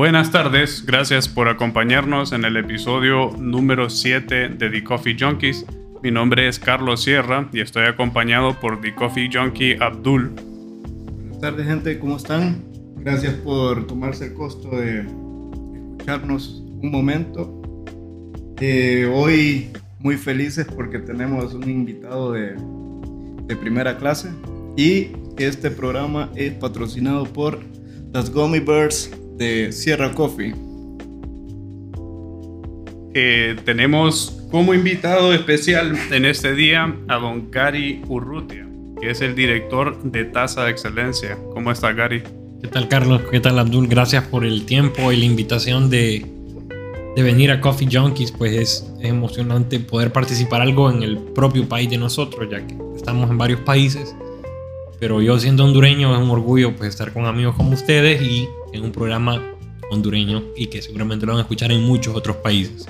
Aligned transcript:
Buenas 0.00 0.32
tardes, 0.32 0.86
gracias 0.86 1.28
por 1.28 1.48
acompañarnos 1.48 2.32
en 2.32 2.46
el 2.46 2.56
episodio 2.56 3.32
número 3.38 3.90
7 3.90 4.48
de 4.48 4.70
The 4.70 4.82
Coffee 4.82 5.14
Junkies. 5.20 5.66
Mi 6.02 6.10
nombre 6.10 6.48
es 6.48 6.58
Carlos 6.58 7.02
Sierra 7.02 7.50
y 7.52 7.60
estoy 7.60 7.84
acompañado 7.84 8.58
por 8.58 8.80
The 8.80 8.94
Coffee 8.94 9.28
Junkie 9.30 9.76
Abdul. 9.78 10.30
Buenas 10.30 11.40
tardes 11.40 11.66
gente, 11.66 11.98
¿cómo 11.98 12.16
están? 12.16 12.64
Gracias 12.96 13.34
por 13.34 13.86
tomarse 13.86 14.28
el 14.28 14.32
costo 14.32 14.70
de 14.70 15.00
escucharnos 15.00 16.62
un 16.80 16.90
momento. 16.90 17.60
Eh, 18.58 19.06
hoy 19.14 19.68
muy 19.98 20.16
felices 20.16 20.66
porque 20.74 20.98
tenemos 21.00 21.52
un 21.52 21.68
invitado 21.68 22.32
de, 22.32 22.56
de 23.44 23.54
primera 23.54 23.98
clase 23.98 24.30
y 24.78 25.08
este 25.36 25.70
programa 25.70 26.30
es 26.36 26.54
patrocinado 26.54 27.24
por 27.24 27.60
las 28.14 28.32
Gummy 28.32 28.60
Birds 28.60 29.10
de 29.40 29.72
Sierra 29.72 30.12
Coffee. 30.12 30.54
Eh, 33.14 33.56
tenemos 33.64 34.38
como 34.50 34.74
invitado 34.74 35.32
especial 35.32 35.98
en 36.12 36.26
este 36.26 36.54
día 36.54 36.94
a 37.08 37.16
don 37.16 37.50
Gary 37.50 38.02
Urrutia, 38.06 38.68
que 39.00 39.10
es 39.10 39.22
el 39.22 39.34
director 39.34 40.00
de 40.02 40.26
Taza 40.26 40.64
de 40.64 40.70
Excelencia. 40.72 41.38
¿Cómo 41.54 41.72
está 41.72 41.92
Gary? 41.92 42.22
¿Qué 42.60 42.68
tal 42.68 42.88
Carlos? 42.88 43.22
¿Qué 43.30 43.40
tal 43.40 43.58
Abdul? 43.58 43.88
Gracias 43.88 44.24
por 44.24 44.44
el 44.44 44.66
tiempo 44.66 45.10
y 45.10 45.16
la 45.16 45.24
invitación 45.24 45.88
de, 45.88 46.26
de 47.16 47.22
venir 47.22 47.50
a 47.50 47.62
Coffee 47.62 47.88
Junkies. 47.90 48.32
Pues 48.32 48.52
es 48.52 48.92
emocionante 49.00 49.80
poder 49.80 50.12
participar 50.12 50.60
algo 50.60 50.90
en 50.90 51.02
el 51.02 51.16
propio 51.16 51.66
país 51.66 51.88
de 51.88 51.96
nosotros, 51.96 52.46
ya 52.50 52.66
que 52.66 52.76
estamos 52.94 53.30
en 53.30 53.38
varios 53.38 53.60
países. 53.60 54.14
Pero 54.98 55.22
yo 55.22 55.38
siendo 55.38 55.64
hondureño 55.64 56.14
es 56.14 56.22
un 56.22 56.28
orgullo 56.28 56.76
pues 56.76 56.90
estar 56.90 57.10
con 57.14 57.24
amigos 57.24 57.56
como 57.56 57.70
ustedes 57.70 58.20
y 58.20 58.46
en 58.72 58.84
un 58.84 58.92
programa 58.92 59.42
hondureño 59.90 60.42
y 60.56 60.68
que 60.68 60.82
seguramente 60.82 61.26
lo 61.26 61.32
van 61.32 61.40
a 61.40 61.42
escuchar 61.42 61.72
en 61.72 61.82
muchos 61.82 62.14
otros 62.14 62.36
países. 62.36 62.88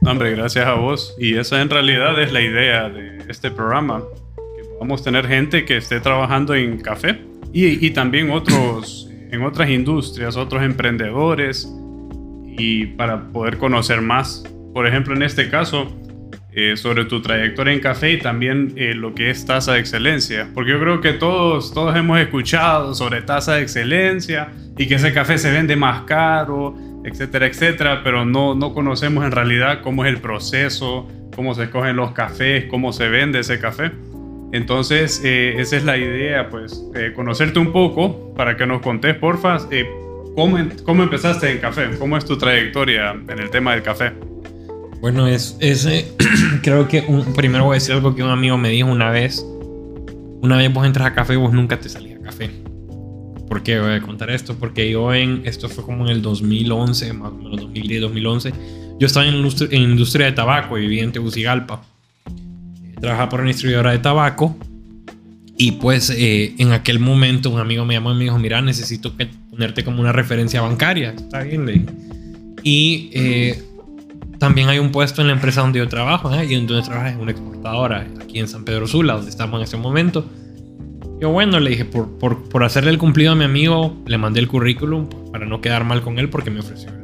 Hombre, 0.00 0.30
gracias 0.32 0.66
a 0.66 0.74
vos. 0.74 1.14
Y 1.18 1.36
esa 1.36 1.60
en 1.60 1.70
realidad 1.70 2.20
es 2.20 2.32
la 2.32 2.40
idea 2.40 2.88
de 2.88 3.24
este 3.28 3.50
programa, 3.50 4.02
que 4.56 4.64
podamos 4.64 5.02
tener 5.02 5.26
gente 5.26 5.64
que 5.64 5.76
esté 5.76 6.00
trabajando 6.00 6.54
en 6.54 6.80
café 6.80 7.20
y, 7.52 7.84
y 7.86 7.90
también 7.90 8.30
otros, 8.30 9.08
en 9.30 9.42
otras 9.42 9.68
industrias, 9.70 10.36
otros 10.36 10.62
emprendedores, 10.62 11.68
y 12.58 12.86
para 12.86 13.30
poder 13.32 13.56
conocer 13.56 14.00
más. 14.00 14.44
Por 14.74 14.86
ejemplo, 14.86 15.14
en 15.14 15.22
este 15.22 15.48
caso, 15.48 15.90
eh, 16.50 16.78
sobre 16.78 17.04
tu 17.04 17.20
trayectoria 17.20 17.74
en 17.74 17.80
café 17.80 18.12
y 18.12 18.18
también 18.18 18.72
eh, 18.76 18.94
lo 18.94 19.14
que 19.14 19.28
es 19.28 19.44
tasa 19.44 19.74
de 19.74 19.80
excelencia. 19.80 20.48
Porque 20.54 20.70
yo 20.70 20.80
creo 20.80 21.00
que 21.02 21.12
todos, 21.12 21.74
todos 21.74 21.94
hemos 21.94 22.18
escuchado 22.18 22.94
sobre 22.94 23.20
tasa 23.20 23.56
de 23.56 23.62
excelencia 23.62 24.48
y 24.78 24.88
que 24.88 24.94
ese 24.94 25.12
café 25.12 25.36
se 25.36 25.50
vende 25.50 25.76
más 25.76 26.04
caro, 26.04 26.74
etcétera, 27.04 27.46
etcétera, 27.46 28.00
pero 28.02 28.24
no, 28.24 28.54
no 28.54 28.72
conocemos 28.72 29.26
en 29.26 29.32
realidad 29.32 29.82
cómo 29.82 30.06
es 30.06 30.08
el 30.10 30.20
proceso, 30.20 31.06
cómo 31.36 31.54
se 31.54 31.64
escogen 31.64 31.96
los 31.96 32.12
cafés, 32.12 32.64
cómo 32.64 32.94
se 32.94 33.10
vende 33.10 33.40
ese 33.40 33.60
café. 33.60 33.92
Entonces, 34.50 35.20
eh, 35.22 35.56
esa 35.58 35.76
es 35.76 35.84
la 35.84 35.98
idea, 35.98 36.48
pues, 36.48 36.82
conocerte 37.14 37.58
un 37.58 37.72
poco 37.72 38.32
para 38.34 38.56
que 38.56 38.66
nos 38.66 38.80
contés, 38.80 39.14
porfa, 39.16 39.58
¿cómo, 40.34 40.58
¿cómo 40.82 41.02
empezaste 41.02 41.52
en 41.52 41.58
café? 41.58 41.90
¿Cómo 41.98 42.16
es 42.16 42.24
tu 42.24 42.38
trayectoria 42.38 43.10
en 43.10 43.38
el 43.38 43.50
tema 43.50 43.72
del 43.72 43.82
café? 43.82 44.12
Bueno, 45.00 45.26
es, 45.26 45.56
ese 45.60 46.12
creo 46.62 46.88
que 46.88 47.04
primero 47.36 47.64
voy 47.64 47.74
a 47.74 47.74
decir 47.74 47.94
algo 47.94 48.14
que 48.14 48.22
un 48.22 48.30
amigo 48.30 48.56
me 48.56 48.70
dijo 48.70 48.88
una 48.88 49.10
vez. 49.10 49.44
Una 50.40 50.56
vez 50.56 50.72
vos 50.72 50.86
entras 50.86 51.06
a 51.06 51.14
café, 51.14 51.36
vos 51.36 51.52
nunca 51.52 51.78
te 51.78 51.88
salís 51.88 52.16
a 52.16 52.20
café. 52.20 52.50
¿Por 53.48 53.62
qué 53.62 53.80
voy 53.80 53.92
a 53.92 54.00
contar 54.00 54.30
esto? 54.30 54.56
Porque 54.56 54.90
yo 54.90 55.12
en, 55.14 55.42
esto 55.44 55.68
fue 55.68 55.84
como 55.84 56.04
en 56.04 56.10
el 56.10 56.22
2011, 56.22 57.12
más 57.14 57.32
o 57.32 57.34
menos 57.36 57.60
2010, 57.60 58.00
2011, 58.02 58.52
yo 58.98 59.06
estaba 59.06 59.26
en, 59.26 59.34
industria 59.70 60.26
de 60.26 60.32
tabaco 60.32 60.76
y 60.76 60.82
vivía 60.82 61.04
en 61.04 61.12
Tegucigalpa. 61.12 61.82
Trabajaba 63.00 63.28
por 63.28 63.40
una 63.40 63.48
distribuidora 63.48 63.92
de 63.92 63.98
tabaco 63.98 64.56
y 65.56 65.72
pues 65.72 66.10
eh, 66.10 66.54
en 66.58 66.72
aquel 66.72 66.98
momento 66.98 67.50
un 67.50 67.60
amigo 67.60 67.84
me 67.84 67.94
llamó 67.94 68.12
y 68.12 68.16
me 68.16 68.24
dijo, 68.24 68.38
mira, 68.38 68.60
necesito 68.60 69.16
que 69.16 69.28
ponerte 69.50 69.84
como 69.84 70.00
una 70.00 70.12
referencia 70.12 70.60
bancaria. 70.60 71.10
Está 71.10 71.42
bien, 71.42 71.64
le 71.64 71.84
Y 72.64 73.10
eh, 73.12 73.62
también 74.38 74.68
hay 74.68 74.78
un 74.78 74.90
puesto 74.90 75.20
en 75.20 75.28
la 75.28 75.34
empresa 75.34 75.60
donde 75.60 75.78
yo 75.78 75.88
trabajo, 75.88 76.32
¿eh? 76.34 76.46
y 76.46 76.54
donde 76.54 76.82
trabajo 76.82 77.08
en 77.08 77.20
una 77.20 77.32
exportadora, 77.32 78.06
aquí 78.20 78.38
en 78.38 78.48
San 78.48 78.64
Pedro 78.64 78.86
Sula, 78.86 79.14
donde 79.14 79.30
estamos 79.30 79.58
en 79.58 79.64
este 79.64 79.76
momento. 79.76 80.24
Yo, 81.20 81.30
bueno, 81.30 81.58
le 81.58 81.70
dije, 81.70 81.84
por, 81.84 82.18
por, 82.18 82.48
por, 82.48 82.62
hacerle 82.62 82.90
el 82.90 82.98
cumplido 82.98 83.32
a 83.32 83.34
mi 83.34 83.44
amigo, 83.44 83.96
le 84.06 84.18
mandé 84.18 84.40
el 84.40 84.46
currículum 84.46 85.08
para 85.32 85.46
no 85.46 85.60
quedar 85.60 85.84
mal 85.84 86.02
con 86.02 86.18
él 86.18 86.28
porque 86.28 86.50
me 86.50 86.60
ofreció 86.60 86.98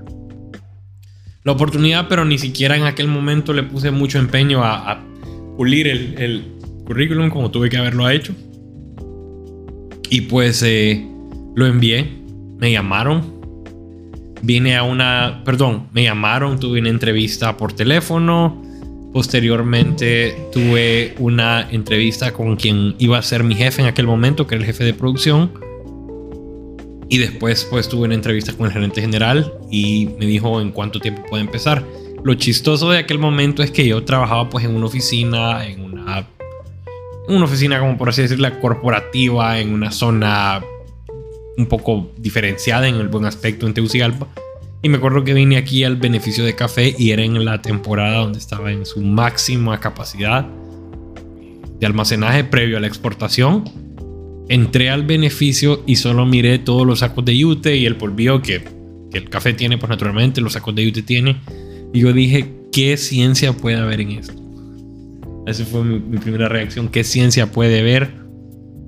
la 1.45 1.53
oportunidad, 1.53 2.09
pero 2.09 2.25
ni 2.25 2.39
siquiera 2.39 2.77
en 2.77 2.85
aquel 2.85 3.07
momento 3.07 3.53
le 3.53 3.63
puse 3.63 3.91
mucho 3.91 4.19
empeño 4.19 4.65
a, 4.65 4.99
pulir 5.57 5.87
el, 5.87 6.15
el, 6.19 6.51
currículum 6.87 7.31
como 7.31 7.51
tuve 7.51 7.69
que 7.69 7.77
haberlo 7.77 8.09
hecho. 8.09 8.35
Y 10.11 10.23
pues 10.23 10.63
eh, 10.63 11.07
lo 11.55 11.67
envié, 11.67 12.11
me 12.59 12.73
llamaron, 12.73 13.34
vine 14.45 14.77
a 14.77 14.83
una, 14.83 15.43
perdón, 15.45 15.89
me 15.93 16.05
llamaron, 16.05 16.61
tuve 16.61 16.81
una 16.81 16.91
entrevista 16.91 17.57
por 17.57 17.73
teléfono, 17.73 18.63
posteriormente 19.13 20.37
tuve 20.53 21.15
una 21.19 21.69
entrevista 21.71 22.33
con 22.33 22.57
quien 22.57 22.95
iba 22.99 23.19
a 23.19 23.23
ser 23.23 23.43
mi 23.43 23.55
jefe 23.55 23.81
en 23.81 23.89
aquel 23.89 24.07
momento, 24.07 24.47
que 24.47 24.57
era 24.57 24.63
el 24.63 24.67
jefe 24.67 24.85
de 24.85 24.93
producción, 24.93 25.53
y 27.09 27.19
después 27.19 27.67
pues 27.71 27.89
tuve 27.89 28.05
una 28.05 28.15
entrevista 28.15 28.53
con 28.53 28.67
el 28.67 28.73
gerente 28.73 29.01
general 29.01 29.53
y 29.71 30.11
me 30.19 30.27
dijo 30.27 30.61
en 30.61 30.73
cuánto 30.73 31.01
tiempo 31.01 31.23
puede 31.29 31.45
empezar. 31.45 31.85
Lo 32.23 32.35
chistoso 32.35 32.91
de 32.91 32.99
aquel 32.99 33.19
momento 33.19 33.63
es 33.63 33.71
que 33.71 33.87
yo 33.87 34.05
trabajaba 34.05 34.49
pues 34.49 34.65
en 34.65 34.75
una 34.75 34.87
oficina, 34.87 35.67
en 35.67 35.81
una, 35.83 36.27
en 37.29 37.37
una 37.37 37.45
oficina 37.45 37.79
como 37.79 37.97
por 37.97 38.09
así 38.09 38.23
decirlo, 38.23 38.49
corporativa, 38.61 39.59
en 39.61 39.73
una 39.73 39.91
zona 39.91 40.63
un 41.57 41.67
poco 41.67 42.11
diferenciada 42.17 42.89
en 42.89 42.97
el 42.97 43.09
buen 43.09 43.25
aspecto 43.25 43.67
en 43.67 43.75
Tegucigalpa. 43.75 44.29
Y 44.83 44.89
me 44.89 44.99
acuerdo 44.99 45.25
que 45.25 45.33
vine 45.33 45.57
aquí 45.57 45.83
al 45.85 45.97
beneficio 45.97 46.45
de 46.45 46.55
café 46.55 46.95
y 46.99 47.11
era 47.11 47.23
en 47.23 47.43
la 47.45 47.63
temporada 47.63 48.19
donde 48.19 48.39
estaba 48.39 48.71
en 48.71 48.85
su 48.85 49.01
máxima 49.01 49.81
capacidad 49.81 50.47
de 51.81 51.87
almacenaje 51.87 52.45
previo 52.45 52.77
a 52.77 52.81
la 52.81 52.87
exportación. 52.87 53.65
Entré 54.49 54.91
al 54.91 55.05
beneficio 55.05 55.83
y 55.87 55.97
solo 55.97 56.27
miré 56.27 56.59
todos 56.59 56.87
los 56.87 56.99
sacos 56.99 57.25
de 57.25 57.37
yute 57.37 57.77
y 57.77 57.87
el 57.87 57.97
polvillo 57.97 58.43
que, 58.43 58.63
el 59.15 59.31
café 59.31 59.55
tiene, 59.55 59.79
pues 59.79 59.89
naturalmente 59.89 60.41
los 60.41 60.53
sacos 60.53 60.75
de 60.75 60.85
yute 60.85 61.03
tiene. 61.03 61.41
Y 61.95 62.01
yo 62.01 62.13
dije, 62.13 62.53
¿qué 62.73 62.97
ciencia 62.97 63.53
puede 63.53 63.77
haber 63.77 64.01
en 64.01 64.11
esto? 64.11 64.35
Esa 65.47 65.65
fue 65.65 65.85
mi 65.85 66.19
primera 66.19 66.49
reacción. 66.49 66.89
¿Qué 66.89 67.05
ciencia 67.05 67.51
puede 67.51 67.81
haber 67.81 68.24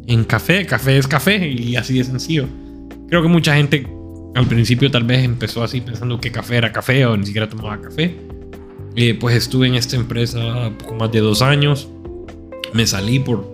en 0.06 0.24
café. 0.24 0.66
Café 0.66 0.98
es 0.98 1.06
café 1.06 1.48
y 1.48 1.76
así 1.76 1.98
de 1.98 2.04
sencillo. 2.04 2.48
Creo 3.08 3.22
que 3.22 3.28
mucha 3.28 3.54
gente 3.54 3.86
al 4.34 4.46
principio 4.46 4.90
tal 4.90 5.04
vez 5.04 5.24
empezó 5.24 5.62
así 5.62 5.80
pensando 5.80 6.20
que 6.20 6.30
café 6.30 6.56
era 6.56 6.72
café 6.72 7.06
o 7.06 7.16
ni 7.16 7.26
siquiera 7.26 7.48
tomaba 7.48 7.80
café. 7.80 8.14
Eh, 8.94 9.14
pues 9.14 9.36
estuve 9.36 9.66
en 9.66 9.74
esta 9.74 9.96
empresa 9.96 10.72
poco 10.78 10.94
más 10.94 11.12
de 11.12 11.20
dos 11.20 11.42
años. 11.42 11.88
Me 12.72 12.86
salí 12.86 13.18
por 13.18 13.46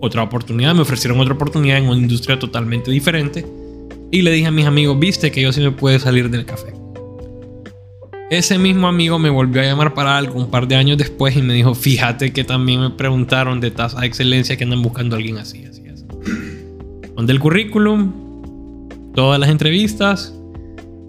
otra 0.00 0.22
oportunidad. 0.22 0.74
Me 0.74 0.82
ofrecieron 0.82 1.20
otra 1.20 1.34
oportunidad 1.34 1.78
en 1.78 1.88
una 1.88 1.98
industria 1.98 2.38
totalmente 2.38 2.90
diferente. 2.90 3.46
Y 4.10 4.22
le 4.22 4.32
dije 4.32 4.46
a 4.46 4.50
mis 4.50 4.66
amigos, 4.66 4.98
viste 4.98 5.30
que 5.30 5.42
yo 5.42 5.52
sí 5.52 5.60
me 5.60 5.72
puedo 5.72 5.98
salir 5.98 6.30
del 6.30 6.44
café. 6.44 6.72
Ese 8.30 8.58
mismo 8.58 8.88
amigo 8.88 9.20
me 9.20 9.30
volvió 9.30 9.62
a 9.62 9.64
llamar 9.64 9.94
para 9.94 10.16
algo 10.16 10.40
un 10.40 10.50
par 10.50 10.66
de 10.66 10.74
años 10.74 10.98
después 10.98 11.36
y 11.36 11.42
me 11.42 11.54
dijo, 11.54 11.74
fíjate 11.74 12.32
que 12.32 12.42
también 12.42 12.80
me 12.80 12.90
preguntaron 12.90 13.60
de 13.60 13.70
tasa 13.70 14.00
de 14.00 14.06
excelencia 14.06 14.56
que 14.56 14.64
andan 14.64 14.82
buscando 14.82 15.14
a 15.14 15.18
alguien 15.18 15.38
así, 15.38 15.64
Mandé 17.16 17.32
el 17.32 17.40
currículum, 17.40 18.12
todas 19.14 19.40
las 19.40 19.48
entrevistas 19.48 20.34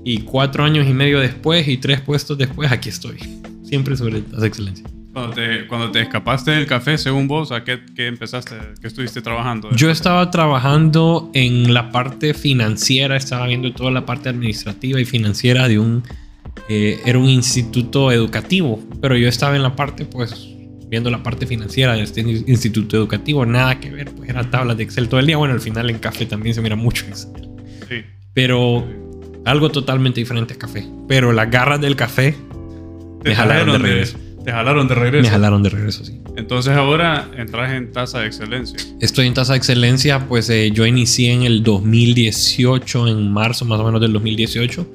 y 0.06 0.20
cuatro 0.20 0.64
años 0.64 0.88
y 0.88 0.94
medio 0.94 1.20
después 1.20 1.68
y 1.68 1.76
tres 1.76 2.00
puestos 2.00 2.38
después, 2.38 2.72
aquí 2.72 2.88
estoy. 2.88 3.18
Siempre 3.64 3.98
sobre 3.98 4.24
las 4.32 4.42
excelencias. 4.42 4.90
Cuando 5.12 5.34
te, 5.34 5.68
cuando 5.68 5.92
te 5.92 6.00
escapaste 6.00 6.52
del 6.52 6.66
café, 6.66 6.98
según 6.98 7.28
vos, 7.28 7.52
¿a 7.52 7.66
qué, 7.66 7.82
qué 7.94 8.08
empezaste? 8.08 8.56
¿Qué 8.80 8.88
estuviste 8.88 9.22
trabajando? 9.22 9.70
Yo 9.72 9.90
estaba 9.90 10.32
trabajando 10.32 11.30
en 11.34 11.74
la 11.74 11.92
parte 11.92 12.34
financiera, 12.34 13.18
estaba 13.18 13.46
viendo 13.48 13.74
toda 13.74 13.92
la 13.92 14.06
parte 14.06 14.30
administrativa 14.30 15.02
y 15.02 15.06
financiera 15.06 15.68
de 15.68 15.78
un... 15.78 16.04
Eh, 16.70 17.02
era 17.06 17.20
un 17.20 17.28
instituto 17.28 18.14
educativo, 18.14 18.80
pero 19.02 19.18
yo 19.18 19.28
estaba 19.28 19.58
en 19.58 19.64
la 19.64 19.76
parte, 19.76 20.06
pues, 20.06 20.56
viendo 20.90 21.10
la 21.10 21.24
parte 21.24 21.46
financiera 21.46 21.94
de 21.94 22.04
este 22.04 22.22
instituto 22.22 22.98
educativo, 22.98 23.46
nada 23.46 23.80
que 23.80 23.90
ver, 23.90 24.12
pues 24.12 24.30
eran 24.30 24.50
tablas 24.50 24.78
de 24.78 24.84
Excel 24.84 25.10
todo 25.10 25.20
el 25.20 25.28
día. 25.28 25.38
Bueno, 25.38 25.54
al 25.54 25.62
final 25.62 25.90
en 25.90 26.00
café 26.00 26.26
también 26.26 26.56
se 26.56 26.62
mira 26.62 26.76
mucho 26.76 27.06
Excel. 27.06 27.50
Sí. 27.90 27.96
Pero 28.34 28.88
algo 29.46 29.70
totalmente 29.70 30.20
diferente 30.20 30.54
a 30.54 30.58
café. 30.58 30.86
Pero 31.08 31.32
las 31.32 31.50
garras 31.50 31.82
del 31.82 31.96
café 31.96 32.36
me 33.24 33.36
jalaron 33.36 33.72
de 33.72 33.78
regreso. 33.78 34.18
te 34.44 34.52
jalaron 34.52 34.88
de 34.88 34.96
regreso. 34.96 35.24
Me 35.24 35.30
jalaron 35.30 35.64
de 35.64 35.70
regreso, 35.70 36.06
sí. 36.06 36.22
Entonces 36.36 36.74
ahora 36.74 37.30
entras 37.36 37.74
en 37.74 37.92
tasa 37.92 38.20
de 38.20 38.28
excelencia. 38.28 38.78
Estoy 39.02 39.26
en 39.28 39.34
tasa 39.34 39.54
de 39.54 39.58
excelencia, 39.58 40.28
pues 40.28 40.50
eh, 40.50 40.72
yo 40.72 40.86
inicié 40.86 41.34
en 41.34 41.44
el 41.44 41.64
2018, 41.64 43.08
en 43.08 43.32
marzo 43.32 43.66
más 43.66 43.80
o 43.80 43.84
menos 43.84 44.00
del 44.00 44.14
2018. 44.14 44.88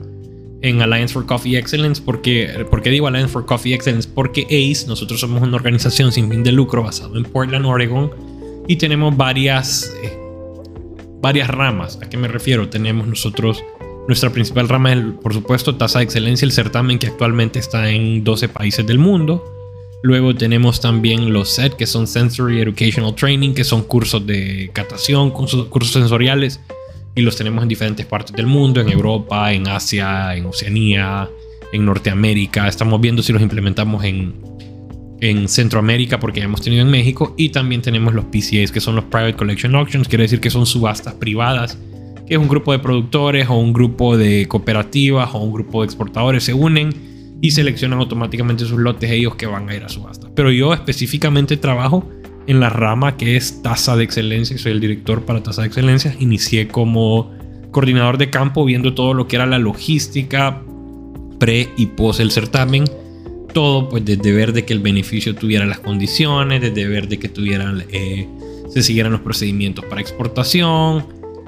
En 0.63 0.81
Alliance 0.81 1.13
for 1.13 1.27
Coffee 1.27 1.57
Excellence. 1.57 2.01
Porque, 2.03 2.67
¿Por 2.71 2.83
qué 2.83 2.91
digo 2.91 3.07
Alliance 3.07 3.33
for 3.33 3.45
Coffee 3.45 3.75
Excellence? 3.75 4.09
Porque 4.09 4.45
ACE, 4.45 4.87
nosotros 4.87 5.21
somos 5.21 5.43
una 5.43 5.57
organización 5.57 6.13
sin 6.13 6.31
fin 6.31 6.43
de 6.43 6.53
lucro 6.53 6.83
basada 6.83 7.17
en 7.17 7.25
Portland, 7.25 7.67
Oregon, 7.67 8.11
y 8.69 8.77
tenemos 8.77 9.17
varias, 9.17 9.93
eh, 10.03 10.17
varias 11.21 11.49
ramas. 11.49 11.99
¿A 12.03 12.09
qué 12.09 12.17
me 12.17 12.29
refiero? 12.29 12.69
Tenemos 12.69 13.07
nosotros 13.07 13.63
nuestra 14.09 14.31
principal 14.31 14.69
rama 14.69 14.93
es, 14.93 15.05
por 15.23 15.33
supuesto, 15.33 15.77
tasa 15.77 16.01
de 16.01 16.05
excelencia, 16.05 16.45
el 16.45 16.53
certamen 16.53 16.99
que 16.99 17.07
actualmente 17.07 17.61
está 17.61 17.89
en 17.91 18.25
12 18.25 18.49
países 18.49 18.85
del 18.87 18.99
mundo. 18.99 19.45
Luego 20.03 20.35
tenemos 20.35 20.81
también 20.81 21.33
los 21.33 21.51
SET, 21.51 21.75
que 21.75 21.87
son 21.87 22.09
Sensory 22.09 22.61
Educational 22.61 23.15
Training, 23.15 23.55
que 23.55 23.63
son 23.63 23.83
cursos 23.83 24.27
de 24.27 24.71
catación, 24.73 25.31
cursos, 25.31 25.69
cursos 25.69 25.93
sensoriales, 25.93 26.61
y 27.15 27.23
los 27.23 27.37
tenemos 27.37 27.63
en 27.63 27.69
diferentes 27.69 28.07
partes 28.07 28.35
del 28.35 28.47
mundo, 28.47 28.81
en 28.81 28.89
Europa, 28.89 29.53
en 29.53 29.69
Asia, 29.69 30.35
en 30.35 30.47
Oceanía, 30.47 31.29
en 31.73 31.85
Norteamérica. 31.85 32.69
Estamos 32.69 33.01
viendo 33.01 33.23
si 33.23 33.33
los 33.33 33.43
implementamos 33.43 34.05
en, 34.05 34.35
en 35.21 35.49
Centroamérica, 35.49 36.19
porque 36.19 36.41
ya 36.41 36.47
hemos 36.47 36.63
tenido 36.63 36.83
en 36.83 36.91
México, 36.91 37.35
y 37.37 37.51
también 37.51 37.83
tenemos 37.83 38.15
los 38.15 38.25
PCAs, 38.27 38.73
que 38.73 38.81
son 38.81 38.97
los 38.97 39.05
Private 39.05 39.35
Collection 39.35 39.75
Auctions, 39.75 40.09
quiere 40.09 40.23
decir 40.23 40.41
que 40.41 40.51
son 40.51 40.67
subastas 40.67 41.15
privadas 41.15 41.79
que 42.27 42.35
es 42.35 42.41
un 42.41 42.49
grupo 42.49 42.73
de 42.73 42.79
productores 42.79 43.49
o 43.49 43.55
un 43.55 43.73
grupo 43.73 44.17
de 44.17 44.47
cooperativas 44.49 45.31
o 45.35 45.39
un 45.39 45.53
grupo 45.53 45.83
de 45.83 45.87
exportadores 45.87 46.45
se 46.45 46.55
unen 46.55 47.39
y 47.41 47.51
seleccionan 47.51 47.99
automáticamente 47.99 48.65
sus 48.65 48.79
lotes 48.79 49.11
ellos 49.11 49.35
que 49.35 49.47
van 49.47 49.69
a 49.69 49.75
ir 49.75 49.83
a 49.83 49.89
subasta. 49.89 50.29
Pero 50.35 50.53
yo 50.53 50.73
específicamente 50.73 51.57
trabajo 51.57 52.09
en 52.47 52.61
la 52.61 52.71
rama 52.71 53.17
que 53.17 53.37
es 53.37 53.63
tasa 53.63 53.97
de 53.97 54.05
excelencia, 54.05 54.59
soy 54.59 54.73
el 54.73 54.81
director 54.81 55.25
para 55.25 55.43
tasa 55.43 55.63
de 55.63 55.69
excelencia. 55.69 56.15
Inicié 56.19 56.69
como 56.69 57.31
coordinador 57.71 58.19
de 58.19 58.31
campo 58.31 58.65
viendo 58.65 58.95
todo 58.95 59.15
lo 59.15 59.29
que 59.29 59.37
era 59.37 59.47
la 59.47 59.59
logística 59.59 60.63
pre 61.39 61.69
y 61.77 61.87
post 61.87 62.21
el 62.21 62.31
certamen. 62.31 62.85
Todo 63.53 63.89
pues 63.89 64.05
desde 64.05 64.33
ver 64.33 64.53
de 64.53 64.65
que 64.65 64.73
el 64.73 64.81
beneficio 64.81 65.35
tuviera 65.35 65.67
las 65.67 65.81
condiciones, 65.81 66.61
desde 66.61 66.87
ver 66.87 67.09
de 67.09 67.19
que 67.19 67.29
tuvieran, 67.29 67.85
eh, 67.91 68.27
se 68.69 68.83
siguieran 68.83 69.13
los 69.13 69.21
procedimientos 69.21 69.85
para 69.85 70.01
exportación, 70.01 71.05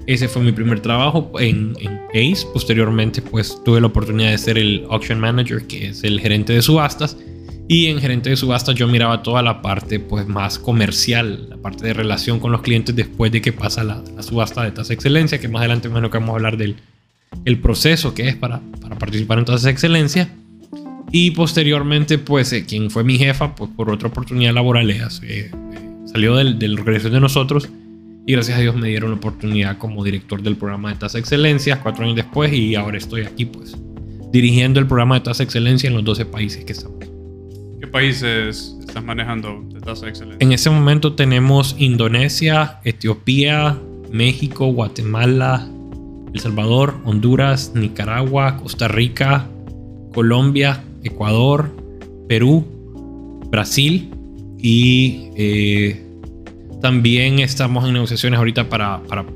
ese 0.07 0.29
fue 0.29 0.43
mi 0.43 0.53
primer 0.53 0.81
trabajo 0.81 1.31
en, 1.39 1.75
ACE. 2.11 2.47
Posteriormente, 2.53 3.23
pues 3.23 3.61
tuve 3.65 3.81
la 3.81 3.87
oportunidad 3.87 4.31
de 4.31 4.39
ser 4.39 4.59
el 4.59 4.85
Auction 4.91 5.19
Manager, 5.19 5.67
que 5.67 5.89
es 5.89 6.05
el 6.05 6.21
gerente 6.21 6.53
de 6.53 6.63
subastas. 6.63 7.17
Y 7.67 7.87
en 7.87 7.99
gerente 7.99 8.31
de 8.31 8.37
subastas 8.37 8.75
yo 8.75 8.87
miraba 8.87 9.23
toda 9.23 9.43
la 9.43 9.63
parte 9.63 9.99
pues 9.99 10.27
más 10.27 10.59
comercial, 10.59 11.49
la 11.49 11.57
parte 11.57 11.87
de 11.87 11.95
relación 11.95 12.39
con 12.39 12.53
los 12.53 12.61
clientes 12.61 12.95
después 12.95 13.33
de 13.33 13.41
que 13.41 13.53
pasa 13.53 13.83
la, 13.85 14.03
subasta 14.21 14.63
de 14.63 14.73
tasa 14.73 14.89
de 14.89 14.95
excelencia, 14.95 15.41
que 15.41 15.49
más 15.49 15.61
adelante 15.61 15.89
menos 15.89 16.11
que 16.11 16.19
vamos 16.19 16.33
a 16.33 16.37
hablar 16.37 16.57
del 16.57 16.77
el 17.45 17.59
proceso 17.59 18.15
que 18.15 18.29
es 18.29 18.37
para, 18.37 18.61
para 18.81 18.97
participar 18.97 19.39
en 19.39 19.45
tasa 19.47 19.67
de 19.67 19.73
excelencia. 19.73 20.29
Y 21.11 21.31
posteriormente, 21.31 22.19
pues 22.19 22.53
eh, 22.53 22.65
quien 22.67 22.91
fue 22.91 23.03
mi 23.03 23.19
jefa, 23.19 23.55
pues 23.55 23.71
por 23.75 23.91
otra 23.91 24.09
oportunidad 24.09 24.53
laboral, 24.53 24.91
eh, 24.91 25.01
eh, 25.23 25.51
salió 26.07 26.37
del, 26.37 26.59
de 26.59 26.69
la 26.69 26.81
organización 26.81 27.15
de 27.15 27.21
nosotros 27.21 27.69
y 28.27 28.33
gracias 28.33 28.59
a 28.59 28.61
Dios 28.61 28.75
me 28.77 28.89
dieron 28.89 29.11
la 29.11 29.17
oportunidad 29.17 29.79
como 29.79 30.03
director 30.03 30.43
del 30.43 30.57
programa 30.57 30.91
de 30.91 30.99
tasa 30.99 31.19
excelencia 31.19 31.81
cuatro 31.81 32.05
años 32.05 32.17
después 32.17 32.53
y 32.53 32.75
ahora 32.75 32.97
estoy 32.97 33.23
aquí 33.23 33.45
pues 33.45 33.77
dirigiendo 34.33 34.81
el 34.81 34.87
programa 34.87 35.17
de 35.17 35.21
tasa 35.23 35.43
excelencia 35.43 35.89
en 35.89 35.95
los 35.95 36.05
12 36.05 36.27
países 36.27 36.65
que 36.65 36.73
estamos. 36.73 36.94
¿Qué 37.85 37.91
países 37.91 38.75
estás 38.81 39.05
manejando 39.05 39.63
de 39.69 39.79
tasa 39.79 40.09
excelencia? 40.09 40.39
En 40.43 40.53
este 40.55 40.71
momento 40.71 41.13
tenemos 41.13 41.77
Indonesia, 41.79 42.81
Etiopía, 42.83 43.79
México, 44.11 44.69
Guatemala, 44.69 45.69
El 46.33 46.41
Salvador, 46.41 46.95
Honduras, 47.05 47.73
Nicaragua, 47.75 48.57
Costa 48.57 48.89
Rica, 48.89 49.47
Colombia, 50.15 50.83
Ecuador, 51.03 51.77
Perú, 52.27 52.65
Brasil 53.51 54.09
y 54.59 55.29
eh, 55.37 56.03
también 56.81 57.41
estamos 57.41 57.85
en 57.85 57.93
negociaciones 57.93 58.39
ahorita 58.39 58.67
para, 58.71 59.03
para 59.03 59.27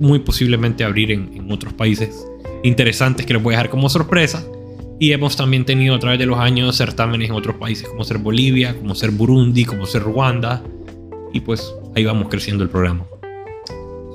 muy 0.00 0.18
posiblemente 0.18 0.84
abrir 0.84 1.12
en, 1.12 1.50
otros 1.50 1.72
países 1.72 2.26
interesantes 2.62 3.24
que 3.24 3.32
les 3.32 3.42
voy 3.42 3.54
a 3.54 3.56
dejar 3.56 3.70
como 3.70 3.88
sorpresa. 3.88 4.44
Y 4.98 5.12
hemos 5.12 5.36
también 5.36 5.66
tenido 5.66 5.94
a 5.94 5.98
través 5.98 6.18
de 6.18 6.24
los 6.24 6.38
años 6.38 6.74
certámenes 6.76 7.28
en 7.28 7.36
otros 7.36 7.56
países 7.56 7.86
como 7.86 8.02
ser 8.02 8.18
Bolivia, 8.18 8.74
como 8.78 8.94
ser 8.94 9.10
Burundi, 9.10 9.66
como 9.66 9.84
ser 9.84 10.02
Ruanda. 10.02 10.62
Y 11.34 11.40
pues 11.40 11.74
ahí 11.94 12.04
vamos 12.04 12.28
creciendo 12.30 12.64
el 12.64 12.70
programa. 12.70 13.04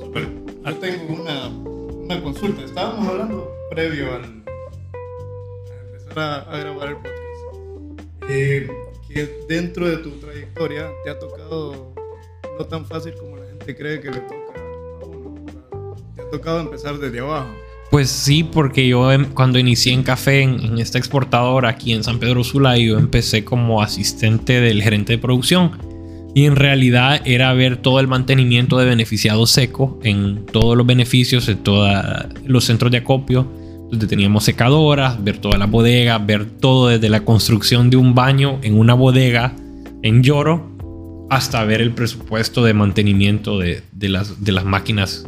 Super. 0.02 0.28
Ahora 0.64 0.80
tengo 0.80 1.22
una, 1.22 1.48
una 1.48 2.22
consulta. 2.24 2.64
Estábamos 2.64 3.08
hablando 3.08 3.52
previo 3.70 4.16
al, 4.16 4.24
a 4.24 5.86
empezar 5.86 6.46
a, 6.50 6.58
grabar 6.58 6.90
el 6.90 6.96
podcast. 6.96 8.30
Eh, 8.30 8.68
que 9.08 9.46
dentro 9.48 9.88
de 9.88 9.98
tu 9.98 10.12
trayectoria 10.20 10.90
te 11.04 11.10
ha 11.12 11.20
tocado 11.20 11.94
no 12.58 12.66
tan 12.66 12.86
fácil 12.86 13.14
como 13.20 13.38
la 13.38 13.46
gente 13.46 13.76
cree 13.76 14.00
que 14.00 14.10
le 14.10 14.20
toca 14.22 14.60
a 15.02 15.06
uno. 15.06 15.46
te 16.16 16.22
ha 16.22 16.30
tocado 16.30 16.60
empezar 16.62 16.98
desde 16.98 17.20
abajo. 17.20 17.52
Pues 17.92 18.10
sí, 18.10 18.46
porque 18.46 18.88
yo 18.88 19.12
em, 19.12 19.26
cuando 19.26 19.60
inicié 19.60 19.92
en 19.92 20.04
café 20.04 20.44
en, 20.44 20.80
esta 20.80 20.98
exportadora 20.98 21.68
aquí 21.68 21.92
en 21.92 22.06
San 22.06 22.20
Pedro 22.20 22.42
Sula, 22.42 22.78
yo 22.78 22.98
empecé 22.98 23.44
como 23.44 23.82
asistente 23.82 24.62
del 24.62 24.82
gerente 24.82 25.14
de 25.14 25.18
producción. 25.18 25.72
Y 26.34 26.46
en 26.46 26.56
realidad 26.56 27.22
era 27.26 27.52
ver 27.52 27.76
todo 27.76 28.00
el 28.00 28.08
mantenimiento 28.08 28.78
de 28.78 28.86
beneficiado 28.86 29.46
seco 29.46 30.00
en 30.04 30.46
todos 30.46 30.78
los 30.78 30.88
beneficios, 30.88 31.50
en 31.50 31.58
todos 31.58 31.94
los 32.46 32.64
centros 32.64 32.94
de 32.94 33.00
acopio, 33.00 33.46
donde 33.90 34.08
teníamos 34.08 34.46
secadoras, 34.46 35.22
ver 35.22 35.40
toda 35.40 35.58
la 35.58 35.66
bodega, 35.66 36.18
ver 36.18 36.46
todo 36.46 36.88
desde 36.88 37.10
la 37.10 37.26
construcción 37.26 37.90
de 37.90 37.98
un 37.98 38.16
baño 38.16 38.60
en 38.62 38.80
una 38.80 38.94
bodega 38.94 39.54
en 40.02 40.24
Lloro 40.24 41.28
hasta 41.30 41.66
ver 41.66 41.82
el 41.82 41.92
presupuesto 41.92 42.64
de 42.64 42.74
mantenimiento 42.74 43.60
de 43.60 43.84
las 44.08 44.64
máquinas 44.64 45.26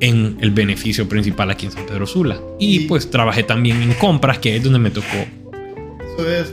en 0.00 0.36
el 0.40 0.50
beneficio 0.50 1.08
principal 1.08 1.50
aquí 1.50 1.66
en 1.66 1.72
San 1.72 1.86
Pedro 1.86 2.06
Sula. 2.06 2.40
Y, 2.58 2.80
pues 2.80 3.10
trabajé 3.10 3.42
también 3.42 3.82
en 3.82 3.94
compras, 3.94 4.38
que 4.38 4.56
es 4.56 4.62
donde 4.62 4.78
me 4.78 4.90
tocó 4.90 5.06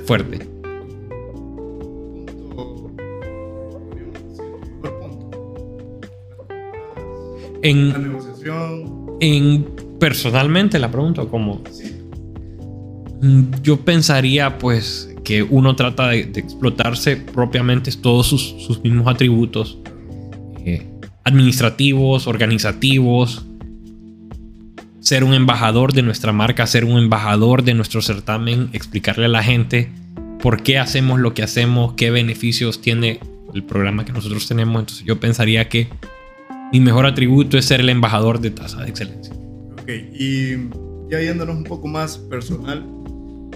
fuerte. 0.05 0.39
En, 7.61 7.89
la 7.89 7.97
negociación. 7.97 9.05
en 9.21 9.65
personalmente 9.97 10.77
la 10.79 10.91
pregunta 10.91 11.23
como 11.23 11.63
mm, 13.21 13.43
yo 13.61 13.79
pensaría 13.79 14.57
pues 14.57 15.15
que 15.23 15.43
uno 15.43 15.73
trata 15.77 16.09
de, 16.09 16.19
explotarse 16.35 17.15
propiamente 17.15 17.89
todos 17.93 18.27
sus, 18.27 18.83
mismos 18.83 19.07
atributos 19.07 19.79
administrativos, 21.23 22.27
organizativos, 22.27 23.45
ser 24.99 25.23
un 25.23 25.33
embajador 25.33 25.93
de 25.93 26.01
nuestra 26.01 26.31
marca, 26.31 26.65
ser 26.65 26.85
un 26.85 26.97
embajador 26.97 27.63
de 27.63 27.73
nuestro 27.73 28.01
certamen, 28.01 28.69
explicarle 28.73 29.25
a 29.25 29.29
la 29.29 29.43
gente 29.43 29.89
por 30.41 30.63
qué 30.63 30.77
hacemos 30.77 31.19
lo 31.19 31.33
que 31.33 31.43
hacemos, 31.43 31.93
qué 31.93 32.11
beneficios 32.11 32.81
tiene 32.81 33.19
el 33.53 33.63
programa 33.63 34.05
que 34.05 34.13
nosotros 34.13 34.47
tenemos. 34.47 34.79
Entonces 34.81 35.05
yo 35.05 35.19
pensaría 35.19 35.67
que 35.69 35.87
mi 36.71 36.79
mejor 36.79 37.05
atributo 37.05 37.57
es 37.57 37.65
ser 37.65 37.81
el 37.81 37.89
embajador 37.89 38.39
de 38.39 38.51
tasa 38.51 38.81
de 38.81 38.89
excelencia. 38.89 39.33
Ok, 39.81 39.89
y 40.13 40.53
ya 41.09 41.19
yéndonos 41.19 41.57
un 41.57 41.63
poco 41.63 41.87
más 41.87 42.17
personal, 42.17 42.85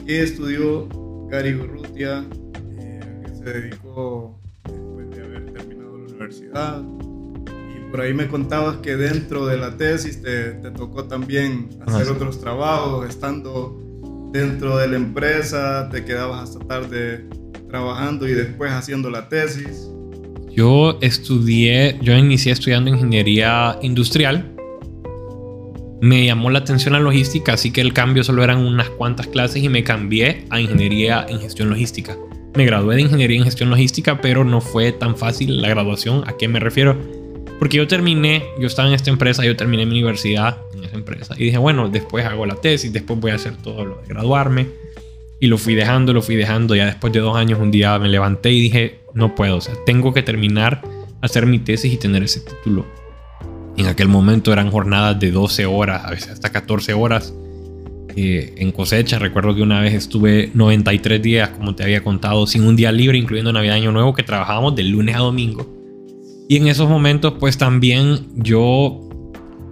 ¿qué 0.06 0.22
estudió 0.24 0.88
Gary 1.30 1.54
Urrutia, 1.56 2.26
eh, 2.80 3.24
que 3.26 3.36
se 3.36 3.44
dedicó 3.44 4.40
después 4.64 5.10
de 5.12 5.24
haber 5.24 5.52
terminado 5.52 5.98
la 5.98 6.06
universidad. 6.06 6.82
Por 7.92 8.02
ahí 8.02 8.14
me 8.14 8.28
contabas 8.28 8.78
que 8.78 8.96
dentro 8.96 9.46
de 9.46 9.58
la 9.58 9.78
tesis 9.78 10.22
te, 10.22 10.54
te 10.54 10.72
tocó 10.72 11.06
también 11.06 11.70
hacer 11.86 12.10
otros 12.10 12.40
trabajos, 12.42 13.10
estando 13.10 13.80
dentro 14.32 14.78
de 14.78 14.88
la 14.88 14.98
empresa, 14.98 15.90
te 15.90 16.04
quedabas 16.04 16.50
hasta 16.50 16.66
tarde 16.68 17.26
trabajando 17.70 18.28
y 18.28 18.34
después 18.34 18.72
haciendo 18.72 19.10
la 19.10 19.30
tesis. 19.30 19.90
Yo 20.50 20.98
estudié, 21.02 21.98
yo 22.02 22.14
inicié 22.14 22.52
estudiando 22.52 22.90
ingeniería 22.90 23.78
industrial 23.82 24.58
me 26.00 26.26
llamó 26.26 26.52
la 26.52 26.60
atención 26.60 26.94
la 26.94 27.00
logística, 27.00 27.54
así 27.54 27.72
que 27.72 27.82
el 27.82 27.92
cambio 27.92 28.24
solo 28.24 28.44
eran 28.44 28.60
unas 28.60 28.90
cuantas 28.92 29.26
clases 29.28 29.64
y 29.64 29.70
me 29.70 29.84
cambié 29.84 30.46
a 30.52 30.62
ingeniería 30.62 31.26
en 31.28 31.40
gestión 31.40 31.70
logística. 31.70 32.16
Me 32.56 32.66
gradué 32.66 32.96
de 32.96 33.02
ingeniería 33.02 33.38
en 33.38 33.46
gestión 33.46 33.72
logística, 33.72 34.22
pero 34.22 34.44
no 34.44 34.62
fue 34.62 34.92
tan 34.92 35.18
fácil 35.18 35.62
la 35.62 35.70
graduación. 35.70 36.24
¿A 36.28 36.38
qué 36.38 36.48
me 36.48 36.60
refiero? 36.60 36.98
Porque 37.60 37.78
yo 37.78 37.88
terminé, 37.88 38.44
yo 38.60 38.68
estaba 38.68 38.88
en 38.88 38.94
esta 38.94 39.10
empresa, 39.10 39.44
yo 39.44 39.56
terminé 39.56 39.86
mi 39.86 39.94
universidad 39.94 40.58
en 40.76 40.84
esa 40.84 40.96
empresa 40.96 41.36
y 41.38 41.46
dije, 41.46 41.58
bueno, 41.58 41.90
después 41.90 42.26
hago 42.26 42.46
la 42.46 42.56
tesis, 42.56 42.94
después 42.94 43.20
voy 43.20 43.32
a 43.32 43.36
hacer 43.36 43.56
todo 43.58 43.84
lo 43.84 43.96
de 44.02 44.08
graduarme. 44.08 44.68
Y 45.40 45.48
lo 45.48 45.58
fui 45.58 45.76
dejando, 45.76 46.14
lo 46.14 46.22
fui 46.22 46.36
dejando. 46.36 46.76
Ya 46.76 46.86
después 46.86 47.14
de 47.14 47.20
dos 47.20 47.36
años, 47.36 47.60
un 47.60 47.72
día 47.72 47.98
me 48.00 48.10
levanté 48.10 48.52
y 48.52 48.60
dije, 48.60 49.00
no 49.14 49.36
puedo, 49.36 49.58
o 49.58 49.62
sea, 49.62 49.76
tengo 49.86 50.14
que 50.14 50.24
terminar, 50.24 50.82
hacer 51.22 51.46
mi 51.46 51.60
tesis 51.60 51.94
y 51.94 51.98
tener 51.98 52.24
ese 52.24 52.42
título 52.42 52.86
en 53.78 53.86
aquel 53.86 54.08
momento 54.08 54.52
eran 54.52 54.72
jornadas 54.72 55.20
de 55.20 55.32
12 55.32 55.66
horas, 55.68 56.04
a 56.04 56.10
veces 56.10 56.30
hasta 56.30 56.52
14 56.52 56.94
horas. 56.94 57.34
eh, 58.16 58.56
en 58.58 58.72
cosecha. 58.72 59.20
Recuerdo 59.20 59.54
que 59.54 59.62
una 59.62 59.80
vez 59.80 59.94
estuve 59.94 60.50
93 60.56 61.22
días, 61.22 61.50
como 61.50 61.76
te 61.76 61.84
había 61.84 62.04
contado, 62.04 62.48
sin 62.48 62.64
un 62.64 62.76
día 62.76 62.92
libre, 62.92 63.20
incluyendo 63.20 63.54
Navidad 63.54 63.76
Año 63.76 63.92
Nuevo, 63.92 64.16
que 64.16 64.24
trabajábamos 64.24 64.76
de 64.76 64.84
lunes 64.84 65.16
a 65.16 65.20
domingo. 65.20 65.77
Y 66.50 66.58
en 66.58 66.68
esos 66.68 66.90
momentos, 66.90 67.34
pues 67.40 67.58
también 67.58 68.28
yo 68.36 69.02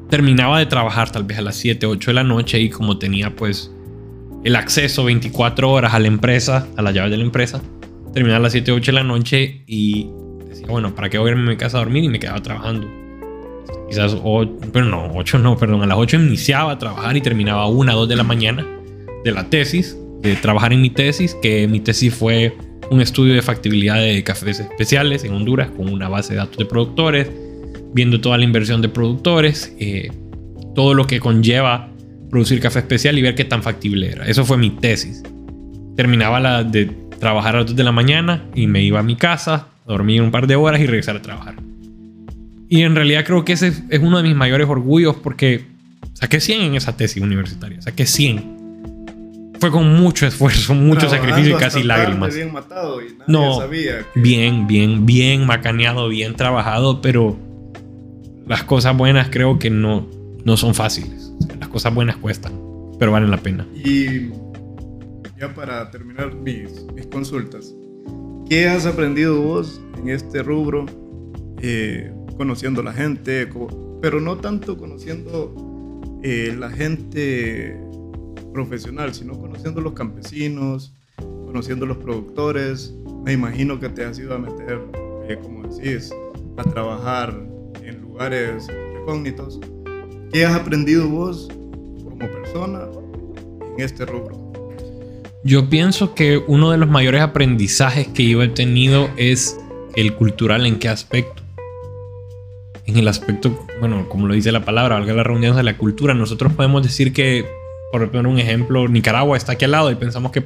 terminaba 0.09 0.59
de 0.59 0.65
trabajar 0.65 1.09
tal 1.09 1.23
vez 1.23 1.37
a 1.37 1.41
las 1.41 1.55
7, 1.55 1.85
8 1.85 2.11
de 2.11 2.15
la 2.15 2.23
noche 2.23 2.59
y 2.59 2.69
como 2.69 2.97
tenía 2.97 3.35
pues 3.35 3.71
el 4.43 4.55
acceso 4.55 5.03
24 5.05 5.71
horas 5.71 5.93
a 5.93 5.99
la 5.99 6.07
empresa, 6.07 6.67
a 6.75 6.81
las 6.81 6.93
llaves 6.93 7.11
de 7.11 7.17
la 7.17 7.23
empresa, 7.23 7.61
terminaba 8.13 8.37
a 8.37 8.41
las 8.41 8.51
7, 8.51 8.71
8 8.71 8.91
de 8.91 8.95
la 8.95 9.03
noche 9.03 9.63
y 9.65 10.09
decía, 10.47 10.67
bueno, 10.67 10.93
¿para 10.93 11.09
qué 11.09 11.17
voy 11.17 11.29
a 11.29 11.31
irme 11.31 11.43
a 11.43 11.49
mi 11.51 11.57
casa 11.57 11.77
a 11.77 11.79
dormir? 11.79 12.03
Y 12.03 12.09
me 12.09 12.19
quedaba 12.19 12.41
trabajando. 12.41 12.87
Quizás, 13.89 14.15
pero 14.73 14.85
no, 14.85 15.11
8 15.15 15.39
no, 15.39 15.57
perdón, 15.57 15.81
a 15.81 15.85
las 15.85 15.97
8 15.97 16.17
iniciaba 16.17 16.73
a 16.73 16.77
trabajar 16.77 17.15
y 17.15 17.21
terminaba 17.21 17.63
a 17.63 17.67
1, 17.67 17.95
2 17.95 18.09
de 18.09 18.15
la 18.15 18.23
mañana 18.23 18.67
de 19.23 19.31
la 19.31 19.49
tesis, 19.49 19.97
de 20.21 20.35
trabajar 20.35 20.73
en 20.73 20.81
mi 20.81 20.89
tesis, 20.89 21.35
que 21.41 21.67
mi 21.67 21.79
tesis 21.79 22.13
fue 22.13 22.55
un 22.91 23.01
estudio 23.01 23.33
de 23.33 23.41
factibilidad 23.41 23.95
de 23.95 24.23
cafés 24.23 24.59
especiales 24.59 25.23
en 25.23 25.33
Honduras 25.33 25.69
con 25.71 25.89
una 25.91 26.07
base 26.09 26.33
de 26.33 26.37
datos 26.37 26.57
de 26.57 26.65
productores, 26.65 27.29
viendo 27.93 28.21
toda 28.21 28.37
la 28.37 28.43
inversión 28.43 28.81
de 28.81 28.89
productores, 28.89 29.73
eh, 29.79 30.11
todo 30.75 30.93
lo 30.93 31.07
que 31.07 31.19
conlleva 31.19 31.89
producir 32.29 32.59
café 32.59 32.79
especial 32.79 33.17
y 33.17 33.21
ver 33.21 33.35
qué 33.35 33.45
tan 33.45 33.63
factible 33.63 34.11
era. 34.11 34.27
Eso 34.27 34.45
fue 34.45 34.57
mi 34.57 34.69
tesis. 34.69 35.23
Terminaba 35.95 36.39
la 36.39 36.63
de 36.63 36.91
trabajar 37.19 37.55
a 37.55 37.59
las 37.59 37.67
2 37.67 37.75
de 37.75 37.83
la 37.83 37.91
mañana 37.91 38.43
y 38.53 38.67
me 38.67 38.83
iba 38.83 38.99
a 38.99 39.03
mi 39.03 39.15
casa, 39.15 39.67
dormir 39.87 40.21
un 40.21 40.31
par 40.31 40.47
de 40.47 40.55
horas 40.55 40.81
y 40.81 40.85
regresar 40.85 41.15
a 41.15 41.21
trabajar. 41.21 41.55
Y 42.67 42.81
en 42.81 42.95
realidad 42.95 43.23
creo 43.25 43.45
que 43.45 43.53
ese 43.53 43.71
es 43.89 43.99
uno 44.01 44.17
de 44.17 44.23
mis 44.23 44.35
mayores 44.35 44.67
orgullos 44.67 45.15
porque 45.15 45.65
saqué 46.13 46.39
100 46.39 46.61
en 46.61 46.75
esa 46.75 46.97
tesis 46.97 47.21
universitaria, 47.21 47.81
saqué 47.81 48.05
100. 48.05 48.54
Fue 49.65 49.71
con 49.71 49.95
mucho 49.95 50.27
esfuerzo, 50.27 50.75
mucho 50.75 51.09
sacrificio 51.09 51.57
y 51.57 51.59
casi 51.59 51.81
lágrimas. 51.81 52.35
Bien 52.35 52.53
matado 52.53 53.01
y 53.01 53.17
no, 53.25 53.67
bien, 54.13 54.67
bien, 54.67 55.07
bien 55.07 55.47
macaneado, 55.47 56.07
bien 56.07 56.35
trabajado, 56.35 57.01
pero 57.01 57.35
las 58.45 58.63
cosas 58.63 58.95
buenas 58.95 59.29
creo 59.31 59.57
que 59.57 59.71
no, 59.71 60.07
no 60.43 60.55
son 60.55 60.75
fáciles. 60.75 61.31
Las 61.59 61.67
cosas 61.69 61.95
buenas 61.95 62.15
cuestan, 62.17 62.53
pero 62.99 63.11
valen 63.11 63.31
la 63.31 63.37
pena. 63.37 63.65
Y 63.73 64.29
ya 65.39 65.51
para 65.55 65.89
terminar 65.89 66.35
mis, 66.35 66.83
mis 66.93 67.07
consultas, 67.07 67.73
¿qué 68.47 68.67
has 68.67 68.85
aprendido 68.85 69.41
vos 69.41 69.81
en 69.97 70.09
este 70.09 70.43
rubro? 70.43 70.85
Eh, 71.63 72.13
conociendo 72.37 72.83
la 72.83 72.93
gente, 72.93 73.49
pero 73.99 74.21
no 74.21 74.37
tanto 74.37 74.77
conociendo 74.77 75.55
eh, 76.21 76.55
la 76.55 76.69
gente 76.69 77.81
profesional, 78.55 79.13
sino 79.13 79.37
conociendo 79.37 79.81
los 79.81 79.93
campesinos, 79.93 80.93
conociendo 81.45 81.85
los 81.85 81.97
productores. 81.97 82.93
Me 83.25 83.33
imagino 83.33 83.79
que 83.81 83.89
te 83.89 84.05
has 84.05 84.17
ido 84.17 84.33
a 84.33 84.39
meter, 84.39 84.79
eh, 85.27 85.37
como 85.43 85.67
decís, 85.67 86.11
a 86.57 86.63
trabajar 86.63 87.35
lugares 88.15 88.67
recógnitos. 88.93 89.59
¿Qué 90.31 90.45
has 90.45 90.55
aprendido 90.55 91.09
vos 91.09 91.49
como 92.01 92.17
persona 92.17 92.87
en 93.77 93.83
este 93.83 94.05
rubro? 94.05 94.53
Yo 95.43 95.69
pienso 95.69 96.15
que 96.15 96.37
uno 96.37 96.71
de 96.71 96.77
los 96.77 96.89
mayores 96.89 97.21
aprendizajes 97.21 98.07
que 98.07 98.25
yo 98.29 98.41
he 98.41 98.47
tenido 98.47 99.09
es 99.17 99.59
el 99.97 100.13
cultural. 100.13 100.65
¿En 100.65 100.79
qué 100.79 100.87
aspecto? 100.87 101.43
En 102.85 102.95
el 102.95 103.09
aspecto, 103.09 103.67
bueno, 103.81 104.07
como 104.07 104.27
lo 104.27 104.33
dice 104.33 104.53
la 104.53 104.63
palabra, 104.63 104.95
valga 104.95 105.13
la 105.13 105.23
redundancia 105.23 105.57
de 105.57 105.63
la 105.63 105.77
cultura. 105.77 106.13
Nosotros 106.13 106.53
podemos 106.53 106.83
decir 106.83 107.11
que, 107.11 107.45
por 107.99 108.11
poner 108.11 108.27
un 108.27 108.39
ejemplo, 108.39 108.87
Nicaragua 108.87 109.37
está 109.37 109.53
aquí 109.53 109.65
al 109.65 109.71
lado 109.71 109.91
y 109.91 109.95
pensamos 109.95 110.31
que 110.31 110.43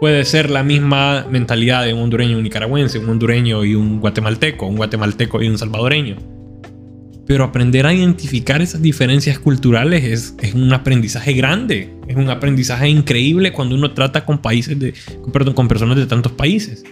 puede 0.00 0.24
ser 0.24 0.50
la 0.50 0.62
misma 0.62 1.26
mentalidad 1.30 1.84
de 1.84 1.94
un 1.94 2.00
hondureño 2.00 2.32
y 2.32 2.34
un 2.34 2.42
nicaragüense, 2.42 2.98
un 2.98 3.08
hondureño 3.08 3.64
y 3.64 3.74
un 3.74 4.00
guatemalteco, 4.00 4.66
un 4.66 4.76
guatemalteco 4.76 5.42
y 5.42 5.48
un 5.48 5.56
salvadoreño. 5.56 6.16
Pero 7.26 7.44
aprender 7.44 7.86
a 7.86 7.94
identificar 7.94 8.60
esas 8.60 8.82
diferencias 8.82 9.38
culturales 9.38 10.04
es, 10.04 10.34
es, 10.42 10.52
un 10.52 10.70
aprendizaje 10.74 11.32
grande, 11.32 11.94
es 12.06 12.16
un 12.16 12.28
aprendizaje 12.28 12.90
increíble 12.90 13.52
cuando 13.52 13.74
uno 13.76 13.92
trata 13.92 14.26
con 14.26 14.38
países 14.38 14.78
de, 14.78 14.92
perdón, 15.32 15.54
con 15.54 15.68
personas 15.68 15.96
de 15.96 16.06
tantos 16.06 16.32
países. 16.32 16.84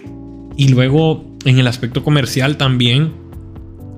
Y 0.57 0.69
luego 0.69 1.23
en 1.45 1.59
el 1.59 1.67
aspecto 1.67 2.03
comercial 2.03 2.57
también 2.57 3.11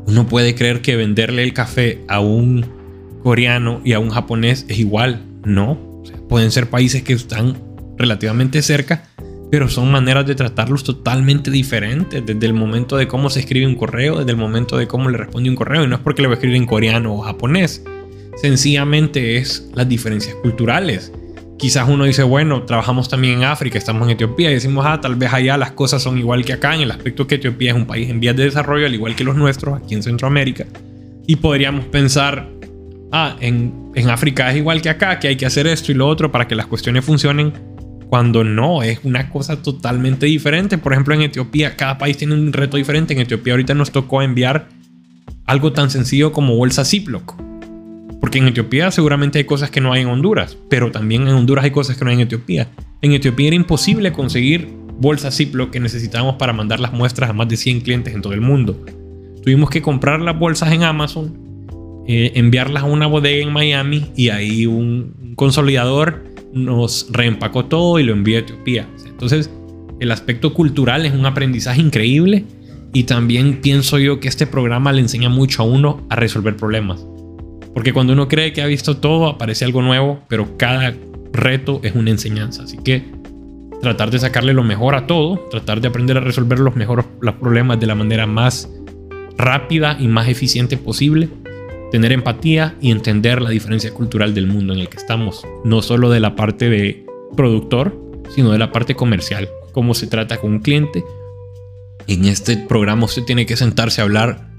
uno 0.07 0.27
puede 0.27 0.55
creer 0.55 0.81
que 0.81 0.97
venderle 0.97 1.43
el 1.43 1.53
café 1.53 2.01
a 2.09 2.19
un 2.19 2.65
coreano 3.23 3.79
y 3.85 3.93
a 3.93 3.99
un 3.99 4.09
japonés 4.09 4.65
es 4.67 4.77
igual, 4.77 5.23
no. 5.45 6.03
pueden 6.29 6.51
ser 6.51 6.69
países 6.69 7.03
que 7.03 7.13
están 7.13 7.57
relativamente 7.97 8.61
cerca, 8.61 9.07
pero 9.51 9.69
son 9.69 9.91
maneras 9.91 10.25
de 10.25 10.35
tratarlos 10.35 10.83
totalmente 10.83 11.51
diferentes, 11.51 12.25
desde 12.25 12.45
el 12.45 12.53
momento 12.53 12.97
de 12.97 13.07
cómo 13.07 13.29
se 13.29 13.39
escribe 13.39 13.67
un 13.67 13.75
correo, 13.75 14.19
desde 14.19 14.31
el 14.31 14.37
momento 14.37 14.77
de 14.77 14.87
cómo 14.87 15.09
le 15.09 15.17
responde 15.17 15.49
un 15.49 15.55
correo, 15.55 15.83
y 15.83 15.87
no 15.87 15.95
es 15.95 16.01
porque 16.01 16.21
le 16.21 16.27
va 16.27 16.33
a 16.33 16.35
escribir 16.35 16.57
en 16.57 16.65
coreano 16.65 17.13
o 17.13 17.21
japonés, 17.21 17.83
sencillamente 18.35 19.37
es 19.37 19.69
las 19.73 19.87
diferencias 19.87 20.35
culturales. 20.35 21.11
Quizás 21.57 21.87
uno 21.87 22.03
dice, 22.03 22.23
bueno, 22.23 22.63
trabajamos 22.63 23.07
también 23.07 23.35
en 23.35 23.43
África, 23.45 23.77
estamos 23.77 24.03
en 24.03 24.09
Etiopía 24.09 24.51
y 24.51 24.55
decimos, 24.55 24.85
ah, 24.85 24.99
tal 24.99 25.15
vez 25.15 25.31
allá 25.31 25.57
las 25.57 25.71
cosas 25.71 26.03
son 26.03 26.17
igual 26.17 26.43
que 26.43 26.53
acá, 26.53 26.75
en 26.75 26.81
el 26.81 26.91
aspecto 26.91 27.27
que 27.27 27.35
Etiopía 27.35 27.71
es 27.71 27.77
un 27.77 27.85
país 27.85 28.09
en 28.09 28.19
vías 28.19 28.35
de 28.35 28.43
desarrollo, 28.43 28.85
al 28.85 28.93
igual 28.93 29.15
que 29.15 29.23
los 29.23 29.37
nuestros 29.37 29.81
aquí 29.81 29.95
en 29.95 30.03
Centroamérica. 30.03 30.65
Y 31.27 31.37
podríamos 31.37 31.85
pensar, 31.85 32.49
ah, 33.11 33.35
en, 33.39 33.91
en 33.95 34.09
África 34.09 34.51
es 34.51 34.57
igual 34.57 34.81
que 34.81 34.89
acá, 34.89 35.19
que 35.19 35.27
hay 35.27 35.35
que 35.35 35.45
hacer 35.45 35.67
esto 35.67 35.91
y 35.91 35.95
lo 35.95 36.07
otro 36.07 36.31
para 36.31 36.47
que 36.47 36.55
las 36.55 36.67
cuestiones 36.67 37.05
funcionen 37.05 37.53
cuando 38.09 38.43
no, 38.43 38.83
es 38.83 38.99
una 39.03 39.29
cosa 39.29 39.61
totalmente 39.61 40.25
diferente. 40.25 40.77
Por 40.77 40.93
ejemplo, 40.93 41.13
en 41.13 41.21
Etiopía, 41.21 41.75
cada 41.75 41.97
país 41.97 42.17
tiene 42.17 42.33
un 42.33 42.53
reto 42.53 42.77
diferente. 42.77 43.13
En 43.13 43.19
Etiopía 43.19 43.53
ahorita 43.53 43.73
nos 43.73 43.91
tocó 43.91 44.21
enviar 44.21 44.69
algo 45.45 45.73
tan 45.73 45.89
sencillo 45.89 46.31
como 46.31 46.55
bolsa 46.55 46.85
Ziploc. 46.85 47.35
Porque 48.19 48.37
en 48.39 48.47
Etiopía 48.47 48.89
seguramente 48.91 49.37
hay 49.39 49.43
cosas 49.43 49.69
que 49.69 49.81
no 49.81 49.93
hay 49.93 50.01
en 50.01 50.07
Honduras, 50.07 50.57
pero 50.69 50.91
también 50.91 51.23
en 51.23 51.35
Honduras 51.35 51.65
hay 51.65 51.71
cosas 51.71 51.97
que 51.97 52.05
no 52.05 52.09
hay 52.09 52.15
en 52.15 52.21
Etiopía. 52.21 52.69
En 53.01 53.11
Etiopía 53.11 53.47
era 53.47 53.55
imposible 53.55 54.11
conseguir 54.11 54.69
bolsa 54.97 55.29
Ziploc 55.29 55.71
que 55.71 55.79
necesitábamos 55.79 56.35
para 56.35 56.53
mandar 56.53 56.79
las 56.79 56.93
muestras 56.93 57.29
a 57.29 57.33
más 57.33 57.47
de 57.49 57.57
100 57.57 57.81
clientes 57.81 58.15
en 58.15 58.21
todo 58.21 58.33
el 58.33 58.41
mundo. 58.41 58.83
Tuvimos 59.43 59.69
que 59.69 59.81
comprar 59.81 60.21
las 60.21 60.39
bolsas 60.39 60.71
en 60.71 60.83
Amazon, 60.83 61.37
eh, 62.07 62.33
enviarlas 62.35 62.83
a 62.83 62.85
una 62.85 63.07
bodega 63.07 63.43
en 63.43 63.51
Miami 63.51 64.11
y 64.15 64.29
ahí 64.29 64.67
un 64.67 65.33
consolidador 65.35 66.23
nos 66.53 67.07
reempacó 67.11 67.65
todo 67.65 67.99
y 67.99 68.03
lo 68.03 68.13
envió 68.13 68.37
a 68.37 68.39
Etiopía. 68.41 68.87
Entonces, 69.07 69.49
el 69.99 70.11
aspecto 70.11 70.53
cultural 70.53 71.05
es 71.05 71.13
un 71.13 71.25
aprendizaje 71.25 71.81
increíble 71.81 72.45
y 72.93 73.03
también 73.03 73.59
pienso 73.61 73.97
yo 73.97 74.19
que 74.19 74.27
este 74.27 74.45
programa 74.45 74.93
le 74.93 75.01
enseña 75.01 75.29
mucho 75.29 75.63
a 75.63 75.65
uno 75.65 76.05
a 76.09 76.15
resolver 76.15 76.55
problemas. 76.55 77.05
Porque 77.73 77.91
cuando 77.91 78.13
uno 78.13 78.27
cree 78.27 78.53
que 78.53 78.61
ha 78.61 78.67
visto 78.67 78.97
todo, 78.97 79.27
aparece 79.27 79.65
algo 79.65 79.81
nuevo, 79.81 80.21
pero 80.29 80.57
cada 80.57 80.93
reto 81.33 81.81
es 81.83 81.95
una 81.95 82.11
enseñanza. 82.11 82.63
Así 82.63 82.77
que 82.77 83.03
tratar 83.81 84.11
de 84.11 84.19
sacarle 84.19 84.53
lo 84.53 84.63
mejor 84.63 84.95
a 84.95 85.07
todo, 85.07 85.39
tratar 85.51 85.81
de 85.81 85.87
aprender 85.87 86.17
a 86.17 86.21
resolver 86.21 86.59
los 86.59 86.75
mejores 86.75 87.05
los 87.19 87.35
problemas 87.35 87.79
de 87.79 87.87
la 87.87 87.95
manera 87.95 88.27
más 88.27 88.69
rápida 89.37 89.97
y 89.99 90.07
más 90.07 90.29
eficiente 90.29 90.77
posible 90.77 91.29
tener 91.95 92.11
empatía 92.11 92.75
y 92.81 92.91
entender 92.91 93.41
la 93.41 93.51
diferencia 93.51 93.93
cultural 93.93 94.33
del 94.33 94.47
mundo 94.47 94.73
en 94.73 94.81
el 94.81 94.89
que 94.89 94.97
estamos, 94.97 95.47
no 95.63 95.81
solo 95.81 96.09
de 96.09 96.19
la 96.19 96.35
parte 96.35 96.69
de 96.69 97.05
productor, 97.37 97.97
sino 98.35 98.51
de 98.51 98.57
la 98.57 98.73
parte 98.73 98.95
comercial, 98.95 99.47
cómo 99.71 99.93
se 99.93 100.05
trata 100.05 100.35
con 100.41 100.51
un 100.51 100.59
cliente. 100.59 101.05
En 102.07 102.25
este 102.25 102.57
programa 102.57 103.05
usted 103.05 103.23
tiene 103.23 103.45
que 103.45 103.55
sentarse 103.55 104.01
a 104.01 104.03
hablar 104.03 104.49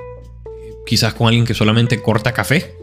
quizás 0.86 1.12
con 1.12 1.26
alguien 1.26 1.44
que 1.44 1.52
solamente 1.52 2.00
corta 2.00 2.32
café. 2.32 2.74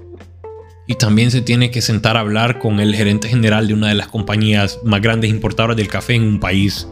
Y 0.85 0.95
también 0.95 1.31
se 1.31 1.41
tiene 1.41 1.71
que 1.71 1.81
sentar 1.81 2.15
a 2.15 2.19
hablar 2.19 2.59
con 2.59 2.79
el 2.79 2.93
gerente 2.93 3.29
general 3.29 3.67
de 3.67 3.73
una 3.73 3.87
de 3.87 3.95
las 3.95 4.07
compañías 4.07 4.81
más 4.83 5.01
grandes 5.01 5.31
importadoras 5.31 5.77
del 5.77 5.87
café 5.87 6.13
en 6.13 6.25
un 6.25 6.39
país 6.39 6.87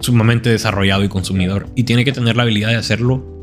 sumamente 0.00 0.50
desarrollado 0.50 1.04
y 1.04 1.08
consumidor. 1.08 1.68
Y 1.76 1.84
tiene 1.84 2.04
que 2.04 2.10
tener 2.10 2.36
la 2.36 2.42
habilidad 2.42 2.70
de 2.70 2.76
hacerlo 2.76 3.35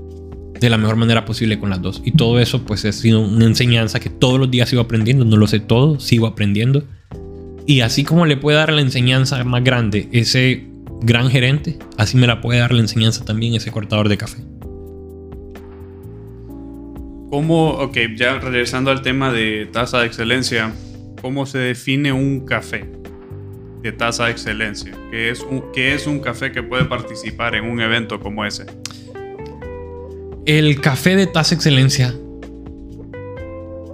de 0.63 0.69
la 0.69 0.77
mejor 0.77 0.95
manera 0.95 1.25
posible 1.25 1.59
con 1.59 1.69
las 1.69 1.81
dos. 1.81 2.01
Y 2.05 2.13
todo 2.13 2.39
eso 2.39 2.63
pues 2.63 2.85
ha 2.85 2.91
sido 2.93 3.19
una 3.19 3.45
enseñanza 3.45 3.99
que 3.99 4.09
todos 4.09 4.39
los 4.39 4.49
días 4.49 4.69
sigo 4.69 4.81
aprendiendo, 4.81 5.25
no 5.25 5.35
lo 5.35 5.45
sé 5.45 5.59
todo, 5.59 5.99
sigo 5.99 6.25
aprendiendo. 6.25 6.85
Y 7.67 7.81
así 7.81 8.05
como 8.05 8.25
le 8.25 8.37
puede 8.37 8.57
dar 8.57 8.71
la 8.71 8.79
enseñanza 8.79 9.43
más 9.43 9.61
grande 9.61 10.07
ese 10.13 10.65
gran 11.01 11.29
gerente, 11.29 11.77
así 11.97 12.15
me 12.15 12.27
la 12.27 12.39
puede 12.39 12.59
dar 12.59 12.71
la 12.71 12.79
enseñanza 12.79 13.25
también 13.25 13.55
ese 13.55 13.71
cortador 13.71 14.07
de 14.07 14.17
café. 14.17 14.37
¿Cómo, 17.29 17.71
ok, 17.71 17.97
ya 18.15 18.39
regresando 18.39 18.89
al 18.89 19.01
tema 19.01 19.33
de 19.33 19.67
tasa 19.69 19.99
de 19.99 20.07
excelencia, 20.07 20.71
cómo 21.21 21.45
se 21.45 21.57
define 21.57 22.13
un 22.13 22.45
café 22.45 22.89
de 23.81 23.91
tasa 23.91 24.27
de 24.27 24.31
excelencia? 24.31 24.93
¿Qué 25.11 25.29
es 25.29 25.41
un, 25.41 25.61
qué 25.73 25.93
es 25.93 26.07
un 26.07 26.19
café 26.19 26.53
que 26.53 26.63
puede 26.63 26.85
participar 26.85 27.55
en 27.55 27.65
un 27.65 27.81
evento 27.81 28.21
como 28.21 28.45
ese? 28.45 28.65
El 30.45 30.81
café 30.81 31.15
de 31.15 31.25
Taza 31.25 31.55
Excelencia, 31.55 32.13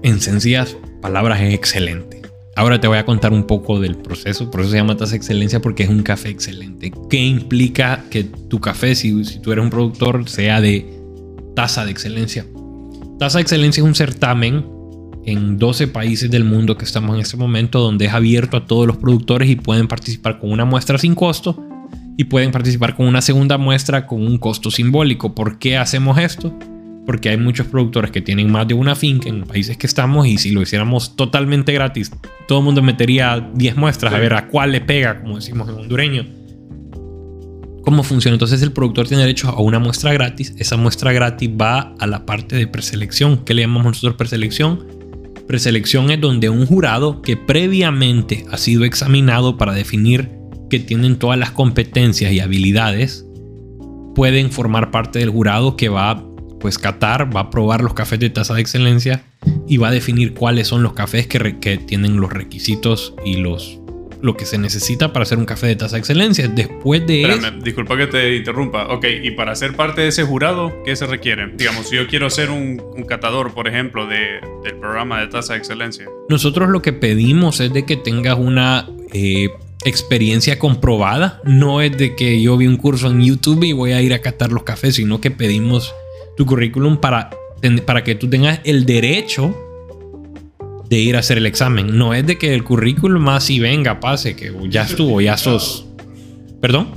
en 0.02 0.20
sencillas 0.20 0.76
palabras, 1.00 1.42
es 1.42 1.54
excelente. 1.54 2.24
Ahora 2.56 2.82
te 2.82 2.88
voy 2.88 2.98
a 2.98 3.06
contar 3.06 3.34
un 3.34 3.44
poco 3.44 3.80
del 3.80 3.96
proceso. 3.96 4.50
Por 4.50 4.62
eso 4.62 4.72
se 4.72 4.78
llama 4.78 4.98
taza 4.98 5.16
excelencia 5.16 5.62
porque 5.62 5.84
es 5.84 5.90
un 5.90 6.02
café 6.02 6.30
excelente. 6.30 6.92
¿Qué 7.08 7.18
implica 7.18 8.04
que 8.10 8.24
tu 8.24 8.60
café, 8.60 8.96
si, 8.96 9.24
tú 9.42 9.52
eres 9.52 9.64
un 9.64 9.70
productor, 9.70 10.28
sea 10.28 10.60
de 10.60 10.92
taza 11.56 11.86
de 11.86 11.92
excelencia? 11.92 12.48
Taza 13.20 13.38
de 13.38 13.44
excelencia 13.44 13.82
es 13.82 13.88
un 13.88 13.94
certamen 13.94 14.66
en 15.26 15.60
12 15.60 15.88
países 15.90 16.32
del 16.32 16.46
mundo 16.46 16.80
que 16.80 16.86
estamos 16.86 17.14
en 17.14 17.22
este 17.22 17.38
momento 17.38 17.80
donde 17.80 18.06
es 18.06 18.14
abierto 18.14 18.58
a 18.58 18.66
todos 18.66 18.88
los 18.88 18.98
productores 18.98 19.52
y 19.52 19.56
pueden 19.56 19.88
participar 19.88 20.40
con 20.40 20.52
una 20.52 20.66
muestra 20.66 20.98
sin 20.98 21.14
costo 21.14 21.69
y 22.20 22.26
pueden 22.26 22.52
participar 22.52 22.98
con 22.98 23.08
una 23.08 23.22
segunda 23.22 23.58
muestra 23.58 24.06
con 24.06 24.28
un 24.28 24.38
costo 24.38 24.70
simbólico. 24.72 25.34
¿Por 25.34 25.58
qué 25.58 25.78
hacemos 25.78 26.18
esto? 26.18 26.54
porque 27.06 27.30
hay 27.30 27.38
muchos 27.38 27.66
productores 27.66 28.12
que 28.12 28.22
tienen 28.22 28.52
más 28.52 28.68
de 28.68 28.76
una 28.76 28.96
finca 28.96 29.30
en 29.30 29.42
países 29.42 29.78
que 29.78 29.88
estamos 29.88 30.28
y 30.28 30.38
si 30.38 30.52
lo 30.52 30.62
hiciéramos 30.62 31.16
totalmente 31.16 31.74
gratis, 31.74 32.12
todo 32.48 32.60
el 32.60 32.66
mundo 32.66 32.84
metería 32.84 33.50
10 33.56 33.78
muestras 33.78 34.14
a 34.14 34.20
ver 34.20 34.36
a 34.36 34.48
cuál 34.48 34.74
le 34.74 34.82
pega, 34.82 35.20
como 35.20 35.38
decimos 35.38 35.68
en 35.70 35.76
hondureño. 35.76 36.28
¿Cómo 37.82 38.04
funciona? 38.04 38.36
Entonces 38.36 38.62
el 38.62 38.74
productor 38.74 39.08
tiene 39.08 39.24
derecho 39.24 39.50
a 39.50 39.60
una 39.60 39.80
muestra 39.80 40.14
gratis. 40.14 40.54
Esa 40.60 40.78
muestra 40.78 41.12
gratis 41.12 41.50
va 41.50 41.96
a 41.98 42.06
la 42.06 42.28
parte 42.28 42.56
de 42.56 42.68
preselección. 42.68 43.44
¿Qué 43.44 43.56
le 43.56 43.64
llamamos 43.64 43.86
nosotros 43.86 44.14
preselección? 44.14 44.86
Preselección 45.48 46.12
es 46.12 46.22
donde 46.22 46.50
un 46.50 46.68
jurado 46.68 47.24
que 47.24 47.38
previamente 47.38 48.46
ha 48.52 48.58
sido 48.58 48.86
examinado 48.86 49.58
para 49.58 49.74
definir 49.74 50.39
que 50.70 50.80
tienen 50.80 51.18
todas 51.18 51.38
las 51.38 51.52
competencias 51.52 52.32
y 52.32 52.40
habilidades 52.40 53.26
pueden 54.16 54.52
formar 54.52 54.92
parte 54.92 55.20
del 55.20 55.30
jurado 55.30 55.76
que 55.76 55.90
va 55.90 56.24
pues 56.60 56.78
Qatar 56.78 57.36
va 57.36 57.42
a 57.42 57.50
probar 57.50 57.82
los 57.82 57.94
cafés 57.94 58.20
de 58.20 58.30
tasa 58.30 58.54
de 58.54 58.62
excelencia 58.62 59.24
y 59.68 59.78
va 59.78 59.90
a 59.90 59.92
definir 59.92 60.34
cuáles 60.34 60.68
son 60.68 60.84
los 60.84 60.94
cafés 60.94 61.26
que, 61.28 61.58
que 61.60 61.78
tienen 61.78 62.20
los 62.20 62.32
requisitos 62.32 63.14
y 63.26 63.38
los 63.38 63.80
lo 64.22 64.36
que 64.36 64.46
se 64.46 64.58
necesita 64.58 65.14
para 65.14 65.24
hacer 65.24 65.38
un 65.38 65.46
café 65.46 65.68
de 65.68 65.78
tasa 65.78 65.96
de 65.96 66.00
excelencia. 66.00 66.48
Después 66.50 67.08
de 67.08 67.22
Espérame, 67.22 67.62
disculpa 67.64 67.96
que 67.96 68.08
te 68.08 68.36
interrumpa. 68.36 68.88
Ok, 68.88 69.06
y 69.24 69.32
para 69.32 69.56
ser 69.56 69.78
parte 69.78 70.02
de 70.02 70.10
ese 70.10 70.24
jurado, 70.24 70.74
¿qué 70.84 70.96
se 70.98 71.06
requiere? 71.06 71.48
Digamos, 71.56 71.88
si 71.88 71.96
yo 71.96 72.06
quiero 72.08 72.30
ser 72.30 72.50
un, 72.50 72.82
un 72.98 73.04
catador, 73.04 73.54
por 73.54 73.70
ejemplo, 73.70 74.08
de, 74.08 74.42
del 74.64 74.76
programa 74.80 75.22
de 75.22 75.28
tasa 75.28 75.54
de 75.54 75.60
excelencia. 75.60 76.06
Nosotros 76.28 76.70
lo 76.70 76.82
que 76.82 76.92
pedimos 76.92 77.60
es 77.62 77.72
de 77.72 77.86
que 77.86 77.96
tengas 77.96 78.38
una 78.38 78.90
eh, 79.14 79.50
experiencia 79.86 80.60
comprobada. 80.60 81.42
No 81.46 81.82
es 81.82 81.98
de 81.98 82.16
que 82.16 82.42
yo 82.42 82.58
vi 82.58 82.68
un 82.68 82.78
curso 82.78 83.10
en 83.10 83.22
YouTube 83.22 83.64
y 83.64 83.74
voy 83.74 83.92
a 83.92 84.02
ir 84.02 84.14
a 84.14 84.20
catar 84.20 84.52
los 84.52 84.64
cafés, 84.64 84.96
sino 84.96 85.22
que 85.22 85.32
pedimos 85.32 85.94
tu 86.38 86.46
currículum 86.46 86.98
para, 86.98 87.30
para 87.86 88.04
que 88.04 88.16
tú 88.16 88.30
tengas 88.30 88.60
el 88.64 88.86
derecho 88.86 89.56
de 90.90 90.98
ir 90.98 91.16
a 91.16 91.20
hacer 91.20 91.38
el 91.38 91.46
examen. 91.46 91.98
No 91.98 92.14
es 92.14 92.26
de 92.26 92.38
que 92.38 92.54
el 92.54 92.64
currículum 92.64 93.22
más 93.22 93.50
y 93.50 93.60
venga, 93.60 94.00
pase, 94.00 94.36
que 94.36 94.54
ya 94.70 94.84
estuvo, 94.84 95.22
ya 95.22 95.38
sos. 95.38 95.86
¿Perdón? 96.62 96.92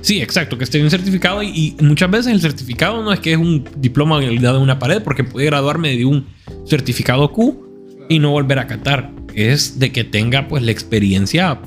Sí, 0.00 0.22
exacto, 0.22 0.56
que 0.56 0.64
esté 0.64 0.78
bien 0.78 0.90
certificado 0.90 1.42
y, 1.42 1.76
muchas 1.80 2.10
veces 2.10 2.32
el 2.32 2.40
certificado 2.40 3.02
no 3.02 3.12
es 3.12 3.18
que 3.18 3.32
es 3.32 3.38
un 3.38 3.68
diploma 3.76 4.20
dado 4.40 4.58
en 4.58 4.62
una 4.62 4.78
pared, 4.78 5.02
porque 5.02 5.24
puede 5.24 5.46
graduarme 5.46 5.96
de 5.96 6.04
un 6.04 6.26
certificado 6.66 7.32
Q 7.32 8.06
y 8.08 8.18
no 8.20 8.30
volver 8.30 8.58
a 8.60 8.66
catar. 8.66 9.10
Es 9.34 9.80
de 9.80 9.90
que 9.90 10.04
tenga 10.04 10.46
pues 10.46 10.62
la 10.62 10.70
experiencia 10.70 11.60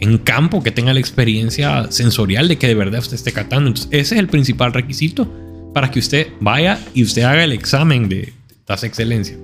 en 0.00 0.18
campo, 0.18 0.62
que 0.62 0.70
tenga 0.70 0.92
la 0.92 1.00
experiencia 1.00 1.90
sensorial 1.90 2.48
de 2.48 2.58
que 2.58 2.66
de 2.66 2.74
verdad 2.74 3.00
usted 3.00 3.14
esté 3.14 3.32
catando. 3.32 3.70
Ese 3.70 3.98
es 3.98 4.12
el 4.12 4.28
principal 4.28 4.72
requisito 4.72 5.28
para 5.72 5.90
que 5.90 5.98
usted 5.98 6.28
vaya 6.40 6.78
y 6.94 7.02
usted 7.02 7.22
haga 7.22 7.44
el 7.44 7.52
examen 7.52 8.08
de 8.08 8.32
tasa 8.64 8.86
excelencia. 8.86 9.36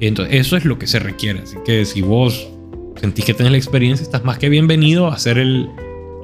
Entonces, 0.00 0.34
eso 0.34 0.56
es 0.56 0.64
lo 0.64 0.78
que 0.78 0.86
se 0.86 0.98
requiere. 0.98 1.40
Así 1.40 1.56
que 1.64 1.84
si 1.84 2.02
vos 2.02 2.48
sentís 3.00 3.24
que 3.24 3.34
tenés 3.34 3.52
la 3.52 3.58
experiencia, 3.58 4.02
estás 4.02 4.24
más 4.24 4.38
que 4.38 4.48
bienvenido 4.48 5.08
a 5.08 5.14
hacer 5.14 5.38
el. 5.38 5.68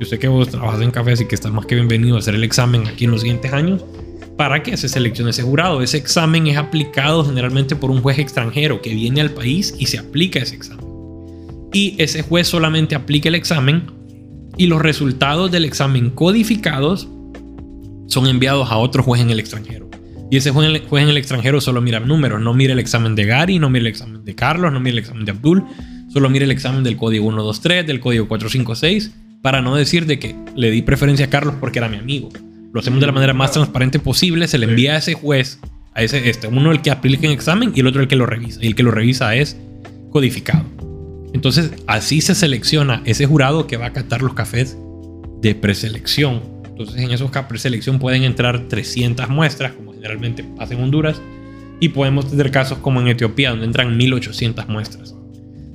Yo 0.00 0.06
sé 0.06 0.18
que 0.18 0.28
vos 0.28 0.48
trabajas 0.48 0.80
en 0.80 0.90
café, 0.90 1.12
así 1.12 1.26
que 1.26 1.34
estás 1.34 1.52
más 1.52 1.66
que 1.66 1.74
bienvenido 1.74 2.16
a 2.16 2.20
hacer 2.20 2.34
el 2.34 2.42
examen 2.42 2.86
aquí 2.86 3.04
en 3.04 3.10
los 3.10 3.20
siguientes 3.20 3.52
años 3.52 3.84
para 4.36 4.62
que 4.62 4.74
se 4.78 4.88
seleccione 4.88 5.30
ese 5.30 5.42
jurado. 5.42 5.82
Ese 5.82 5.98
examen 5.98 6.46
es 6.46 6.56
aplicado 6.56 7.24
generalmente 7.26 7.76
por 7.76 7.90
un 7.90 8.00
juez 8.00 8.18
extranjero 8.18 8.80
que 8.80 8.94
viene 8.94 9.20
al 9.20 9.30
país 9.30 9.74
y 9.78 9.84
se 9.84 9.98
aplica 9.98 10.38
ese 10.38 10.54
examen. 10.54 10.79
Y 11.72 11.94
ese 11.98 12.22
juez 12.22 12.48
solamente 12.48 12.94
aplica 12.94 13.28
el 13.28 13.34
examen 13.34 13.84
y 14.56 14.66
los 14.66 14.82
resultados 14.82 15.50
del 15.50 15.64
examen 15.64 16.10
codificados 16.10 17.08
son 18.08 18.26
enviados 18.26 18.70
a 18.70 18.76
otro 18.76 19.02
juez 19.02 19.22
en 19.22 19.30
el 19.30 19.40
extranjero. 19.40 19.88
Y 20.30 20.36
ese 20.36 20.50
juez 20.50 21.02
en 21.02 21.08
el 21.08 21.16
extranjero 21.16 21.60
solo 21.60 21.80
mira 21.80 21.98
números, 22.00 22.40
no 22.40 22.54
mira 22.54 22.72
el 22.72 22.78
examen 22.78 23.14
de 23.14 23.24
Gary, 23.24 23.58
no 23.58 23.68
mira 23.68 23.80
el 23.80 23.88
examen 23.88 24.24
de 24.24 24.34
Carlos, 24.34 24.72
no 24.72 24.78
mira 24.78 24.92
el 24.92 24.98
examen 25.00 25.24
de 25.24 25.32
Abdul, 25.32 25.64
solo 26.12 26.30
mira 26.30 26.44
el 26.44 26.50
examen 26.52 26.84
del 26.84 26.96
código 26.96 27.24
123, 27.30 27.86
del 27.86 27.98
código 27.98 28.28
456, 28.28 29.12
para 29.42 29.60
no 29.60 29.74
decir 29.74 30.06
de 30.06 30.18
que 30.18 30.36
le 30.54 30.70
di 30.70 30.82
preferencia 30.82 31.26
a 31.26 31.30
Carlos 31.30 31.54
porque 31.58 31.78
era 31.78 31.88
mi 31.88 31.96
amigo. 31.96 32.28
Lo 32.72 32.78
hacemos 32.78 33.00
de 33.00 33.06
la 33.06 33.12
manera 33.12 33.34
más 33.34 33.52
transparente 33.52 33.98
posible, 33.98 34.46
se 34.46 34.58
le 34.58 34.66
envía 34.66 34.94
a 34.94 34.98
ese 34.98 35.14
juez, 35.14 35.58
a 35.94 36.02
ese, 36.02 36.30
este, 36.30 36.46
uno 36.46 36.70
el 36.70 36.80
que 36.80 36.92
aplica 36.92 37.26
el 37.26 37.32
examen 37.32 37.72
y 37.74 37.80
el 37.80 37.88
otro 37.88 38.00
el 38.00 38.06
que 38.06 38.14
lo 38.14 38.26
revisa. 38.26 38.60
Y 38.62 38.68
el 38.68 38.76
que 38.76 38.84
lo 38.84 38.92
revisa 38.92 39.34
es 39.34 39.56
codificado. 40.10 40.64
Entonces, 41.32 41.72
así 41.86 42.20
se 42.20 42.34
selecciona 42.34 43.02
ese 43.04 43.26
jurado 43.26 43.66
que 43.66 43.76
va 43.76 43.86
a 43.86 43.92
catar 43.92 44.22
los 44.22 44.34
cafés 44.34 44.76
de 45.40 45.54
preselección 45.54 46.60
entonces 46.80 47.02
en 47.04 47.10
esos 47.10 47.30
de 47.30 47.58
selección 47.58 47.98
pueden 47.98 48.22
entrar 48.22 48.66
300 48.66 49.28
muestras, 49.28 49.72
como 49.72 49.92
generalmente 49.92 50.42
pasa 50.42 50.72
en 50.72 50.80
Honduras, 50.80 51.20
y 51.78 51.90
podemos 51.90 52.30
tener 52.30 52.50
casos 52.50 52.78
como 52.78 53.02
en 53.02 53.08
Etiopía, 53.08 53.50
donde 53.50 53.66
entran 53.66 53.94
1800 53.98 54.66
muestras. 54.66 55.14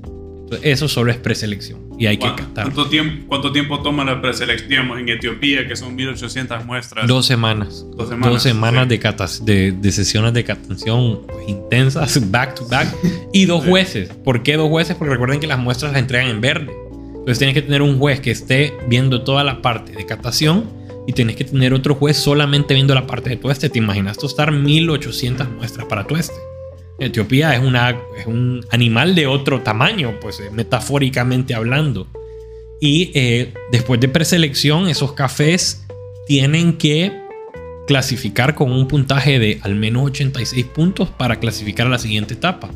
Entonces, 0.04 0.62
eso 0.64 0.88
solo 0.88 1.12
es 1.12 1.18
preselección 1.18 1.85
y 1.98 2.08
hay 2.08 2.18
que 2.18 2.28
captar. 2.28 2.66
¿Cuánto 2.66 2.88
tiempo, 2.88 3.26
¿Cuánto 3.28 3.52
tiempo 3.52 3.82
toma 3.82 4.04
la 4.04 4.22
preselección 4.22 4.98
en 4.98 5.10
Etiopía, 5.10 5.68
que 5.68 5.76
son 5.76 5.96
1800 5.96 6.66
muestras? 6.66 7.08
Dos 7.08 7.26
semanas. 7.26 7.86
Dos 7.96 8.10
semanas, 8.10 8.32
Dos 8.32 8.44
semanas 8.44 8.88
de, 8.88 9.72
de, 9.72 9.92
sesiones 9.92 10.34
de 10.34 10.44
catación 10.44 11.22
pues, 11.26 11.48
intensas, 11.48 12.32
back 12.32 12.56
to 12.56 12.68
back, 12.68 12.94
y 13.34 13.46
dos 13.46 13.64
jueces. 13.64 14.10
¿Por 14.10 14.44
qué 14.44 14.58
dos 14.58 14.70
jueces? 14.70 14.96
Porque 14.96 15.14
recuerden 15.14 15.40
que 15.40 15.48
las 15.48 15.60
muestras 15.60 15.94
las 15.94 16.02
entregan 16.02 16.30
en 16.30 16.42
verde. 16.42 16.72
Entonces 17.08 17.40
tienes 17.40 17.56
que 17.56 17.62
tener 17.62 17.82
un 17.82 17.98
juez 17.98 18.20
que 18.20 18.32
esté 18.32 18.74
viendo 18.88 19.24
toda 19.24 19.44
la 19.44 19.62
parte 19.62 19.94
de 19.94 20.06
catación 20.06 20.66
y 21.08 21.14
tenés 21.14 21.36
que 21.36 21.44
tener 21.44 21.74
otro 21.74 21.96
juez 21.96 22.18
solamente 22.18 22.74
viendo 22.74 22.94
la 22.94 23.08
parte 23.08 23.30
de 23.32 23.38
tueste. 23.38 23.70
¿Te 23.70 23.80
imaginas 23.80 24.18
tostar 24.18 24.52
1800 24.52 25.50
muestras 25.50 25.86
para 25.88 26.06
tueste? 26.06 26.36
Etiopía 27.00 27.54
es, 27.54 27.62
un 28.26 28.66
animal 28.70 29.16
de 29.16 29.28
otro 29.28 29.62
tamaño, 29.62 30.16
pues 30.22 30.40
eh, 30.40 30.50
metafóricamente 30.52 31.54
hablando. 31.54 32.08
Y 32.80 33.12
eh, 33.16 33.54
después 33.72 34.00
de 34.00 34.08
preselección, 34.08 34.88
esos 34.88 35.14
cafés 35.14 35.86
tienen 36.28 36.78
que 36.78 37.12
clasificar 37.88 38.56
con 38.56 38.72
un 38.72 38.88
puntaje 38.88 39.40
de 39.40 39.60
al 39.62 39.76
menos 39.76 40.06
86 40.06 40.66
puntos 40.66 41.10
para 41.10 41.40
clasificar 41.40 41.88
a 41.88 41.92
la 41.92 42.00
siguiente 42.00 42.34
etapa. 42.34 42.70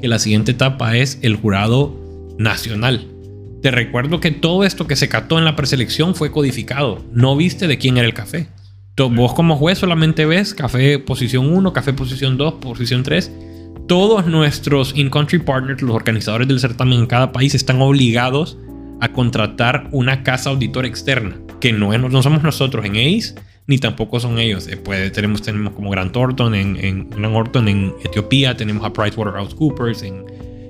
Que 0.00 0.08
la 0.08 0.18
siguiente 0.18 0.52
etapa 0.52 0.96
es 0.96 1.18
el 1.22 1.36
jurado 1.36 1.96
nacional. 2.38 3.08
Te 3.62 3.70
recuerdo 3.70 4.20
que 4.20 4.32
todo 4.32 4.64
esto 4.64 4.86
que 4.86 4.96
se 4.96 5.08
cató 5.08 5.38
en 5.38 5.44
la 5.44 5.54
preselección 5.54 6.14
fue 6.14 6.32
codificado. 6.32 7.00
No 7.12 7.36
viste 7.36 7.68
de 7.68 7.78
quién 7.78 7.96
era 7.96 8.06
el 8.06 8.14
café. 8.14 8.48
Vos 8.96 9.34
como 9.34 9.56
juez 9.56 9.78
solamente 9.78 10.26
ves 10.26 10.54
café 10.54 10.98
posición 10.98 11.52
1, 11.52 11.72
café 11.72 11.92
posición 11.92 12.36
2, 12.36 12.54
posición 12.54 13.02
3. 13.02 13.32
Todos 13.88 14.26
nuestros 14.26 14.96
in-country 14.96 15.40
partners, 15.40 15.82
los 15.82 15.94
organizadores 15.94 16.48
del 16.48 16.60
certamen 16.60 17.00
en 17.00 17.06
cada 17.06 17.32
país, 17.32 17.54
están 17.54 17.80
obligados 17.80 18.56
a 19.00 19.08
contratar 19.08 19.88
una 19.90 20.22
casa 20.22 20.50
auditor 20.50 20.86
externa, 20.86 21.36
que 21.60 21.72
no, 21.72 21.96
no 21.96 22.22
somos 22.22 22.42
nosotros 22.42 22.84
en 22.84 22.92
ACE, 22.92 23.34
ni 23.66 23.78
tampoco 23.78 24.20
son 24.20 24.38
ellos. 24.38 24.66
Después 24.66 25.12
tenemos, 25.12 25.42
tenemos 25.42 25.72
como 25.74 25.90
Grant 25.90 26.12
Thornton 26.12 26.54
en, 26.54 26.76
en, 26.76 27.10
Grant 27.10 27.34
Thornton 27.34 27.68
en 27.68 27.92
Etiopía, 28.04 28.56
tenemos 28.56 28.84
a 28.84 28.92
PricewaterhouseCoopers 28.92 30.02
en, 30.02 30.24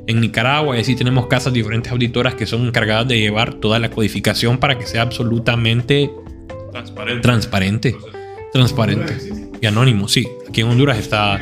en 0.06 0.20
Nicaragua 0.20 0.76
y 0.76 0.80
así 0.80 0.94
tenemos 0.94 1.26
casas 1.26 1.52
diferentes 1.52 1.92
auditoras 1.92 2.34
que 2.34 2.46
son 2.46 2.66
encargadas 2.66 3.08
de 3.08 3.18
llevar 3.18 3.54
toda 3.54 3.78
la 3.78 3.90
codificación 3.90 4.58
para 4.58 4.78
que 4.78 4.86
sea 4.86 5.02
absolutamente 5.02 6.10
transparente. 6.70 7.22
Transparente. 7.22 7.96
Transparente. 8.52 9.16
Y 9.60 9.66
anónimo, 9.66 10.08
sí. 10.08 10.26
Aquí 10.48 10.62
en 10.62 10.68
Honduras 10.68 10.98
está... 10.98 11.40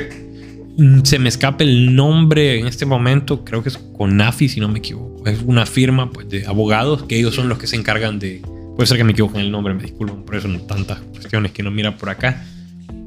Mm, 0.80 1.02
se 1.04 1.18
me 1.18 1.28
escapa 1.28 1.62
el 1.62 1.94
nombre 1.94 2.58
en 2.58 2.66
este 2.66 2.86
momento, 2.86 3.44
creo 3.44 3.62
que 3.62 3.68
es 3.68 3.76
CONAFI, 3.76 4.48
si 4.48 4.60
no 4.60 4.68
me 4.68 4.78
equivoco. 4.78 5.26
Es 5.28 5.42
una 5.44 5.66
firma 5.66 6.10
pues, 6.10 6.26
de 6.30 6.46
abogados 6.46 7.02
que 7.02 7.18
ellos 7.18 7.34
son 7.34 7.50
los 7.50 7.58
que 7.58 7.66
se 7.66 7.76
encargan 7.76 8.18
de... 8.18 8.40
Puede 8.76 8.86
ser 8.86 8.96
que 8.96 9.04
me 9.04 9.12
equivoque 9.12 9.38
en 9.38 9.44
el 9.44 9.52
nombre, 9.52 9.74
me 9.74 9.82
disculpo 9.82 10.24
por 10.24 10.36
eso, 10.36 10.48
no 10.48 10.58
tantas 10.60 11.00
cuestiones 11.00 11.52
que 11.52 11.62
no 11.62 11.70
mira 11.70 11.98
por 11.98 12.08
acá. 12.08 12.46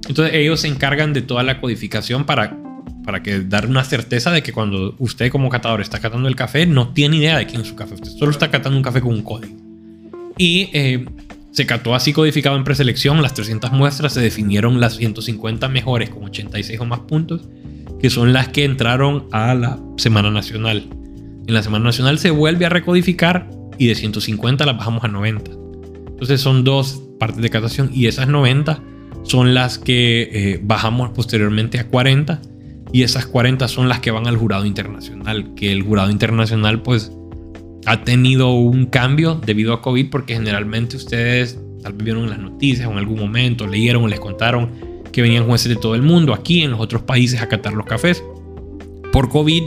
Entonces 0.07 0.35
ellos 0.35 0.59
se 0.59 0.67
encargan 0.67 1.13
de 1.13 1.23
toda 1.23 1.41
la 1.41 1.59
codificación 1.59 2.25
para 2.25 2.55
para 3.03 3.21
que 3.21 3.41
dar 3.41 3.67
una 3.67 3.83
certeza 3.83 4.31
de 4.31 4.41
que 4.43 4.53
cuando 4.53 4.95
usted 4.97 5.29
como 5.29 5.49
catador 5.49 5.81
está 5.81 5.99
catando 5.99 6.29
el 6.29 6.35
café, 6.35 6.65
no 6.65 6.93
tiene 6.93 7.17
idea 7.17 7.37
de 7.37 7.45
quién 7.45 7.61
es 7.61 7.67
su 7.67 7.75
café. 7.75 7.95
Usted 7.95 8.11
solo 8.11 8.31
está 8.31 8.49
catando 8.49 8.77
un 8.77 8.83
café 8.83 9.01
con 9.01 9.13
un 9.13 9.23
código. 9.23 9.57
Y 10.37 10.69
eh, 10.73 11.05
se 11.51 11.65
cató 11.65 11.93
así 11.93 12.13
codificado 12.13 12.55
en 12.55 12.63
preselección. 12.63 13.21
Las 13.21 13.33
300 13.33 13.71
muestras 13.71 14.13
se 14.13 14.21
definieron 14.21 14.79
las 14.79 14.95
150 14.95 15.67
mejores 15.69 16.09
con 16.09 16.23
86 16.23 16.79
o 16.79 16.85
más 16.85 17.01
puntos, 17.01 17.47
que 18.03 18.09
son 18.09 18.33
las 18.33 18.49
que 18.49 18.65
entraron 18.65 19.27
a 19.31 19.55
la 19.55 19.79
Semana 19.95 20.29
Nacional. 20.29 20.89
En 21.47 21.53
la 21.53 21.63
Semana 21.63 21.85
Nacional 21.85 22.19
se 22.19 22.31
vuelve 22.31 22.65
a 22.65 22.69
recodificar 22.69 23.49
y 23.77 23.87
de 23.87 23.95
150 23.95 24.65
las 24.65 24.77
bajamos 24.77 25.05
a 25.05 25.07
90. 25.07 25.51
Entonces 26.09 26.41
son 26.41 26.65
dos 26.65 27.01
partes 27.17 27.41
de 27.41 27.49
catación 27.49 27.91
y 27.93 28.07
esas 28.07 28.27
90 28.27 28.83
son 29.23 29.53
las 29.53 29.79
que 29.79 30.29
eh, 30.33 30.59
bajamos 30.61 31.11
posteriormente 31.11 31.79
a 31.79 31.87
40 31.87 32.41
y 32.91 33.03
esas 33.03 33.25
40 33.25 33.69
son 33.69 33.87
las 33.87 34.01
que 34.01 34.11
van 34.11 34.27
al 34.27 34.35
jurado 34.35 34.65
internacional, 34.65 35.53
que 35.55 35.71
el 35.71 35.83
jurado 35.83 36.11
internacional 36.11 36.81
pues 36.81 37.09
ha 37.85 38.03
tenido 38.03 38.51
un 38.51 38.87
cambio 38.87 39.35
debido 39.35 39.71
a 39.71 39.81
COVID 39.81 40.09
porque 40.09 40.33
generalmente 40.33 40.97
ustedes 40.97 41.57
tal 41.81 41.93
vez 41.93 42.03
vieron 42.03 42.29
las 42.29 42.39
noticias 42.39 42.85
o 42.85 42.91
en 42.91 42.97
algún 42.97 43.17
momento, 43.17 43.65
leyeron 43.65 44.03
o 44.03 44.07
les 44.09 44.19
contaron 44.19 44.92
que 45.13 45.21
venían 45.21 45.45
jueces 45.45 45.69
de 45.69 45.77
todo 45.77 45.95
el 45.95 46.01
mundo 46.01 46.33
aquí 46.33 46.63
en 46.63 46.71
los 46.71 46.81
otros 46.81 47.03
países 47.03 47.41
a 47.41 47.47
catar 47.47 47.73
los 47.73 47.85
cafés. 47.85 48.21
Por 49.13 49.29
COVID 49.29 49.63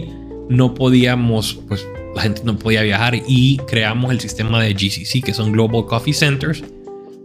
no 0.50 0.74
podíamos, 0.74 1.60
pues 1.68 1.86
la 2.14 2.22
gente 2.22 2.42
no 2.44 2.58
podía 2.58 2.82
viajar 2.82 3.14
y 3.14 3.58
creamos 3.68 4.10
el 4.10 4.20
sistema 4.20 4.60
de 4.62 4.74
GCC, 4.74 5.22
que 5.24 5.32
son 5.32 5.52
Global 5.52 5.86
Coffee 5.86 6.12
Centers, 6.12 6.64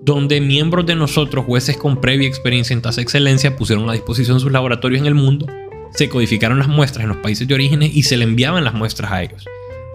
donde 0.03 0.39
miembros 0.39 0.85
de 0.85 0.95
nosotros, 0.95 1.45
jueces 1.45 1.77
con 1.77 1.99
previa 1.99 2.27
experiencia 2.27 2.73
en 2.73 2.81
tasa 2.81 3.01
excelencia, 3.01 3.55
pusieron 3.55 3.89
a 3.89 3.93
disposición 3.93 4.39
sus 4.39 4.51
laboratorios 4.51 5.01
en 5.01 5.07
el 5.07 5.15
mundo, 5.15 5.47
se 5.93 6.09
codificaron 6.09 6.59
las 6.59 6.67
muestras 6.67 7.03
en 7.03 7.09
los 7.09 7.17
países 7.17 7.47
de 7.47 7.53
origen 7.53 7.83
y 7.83 8.03
se 8.03 8.17
le 8.17 8.23
enviaban 8.23 8.63
las 8.63 8.73
muestras 8.73 9.11
a 9.11 9.23
ellos. 9.23 9.45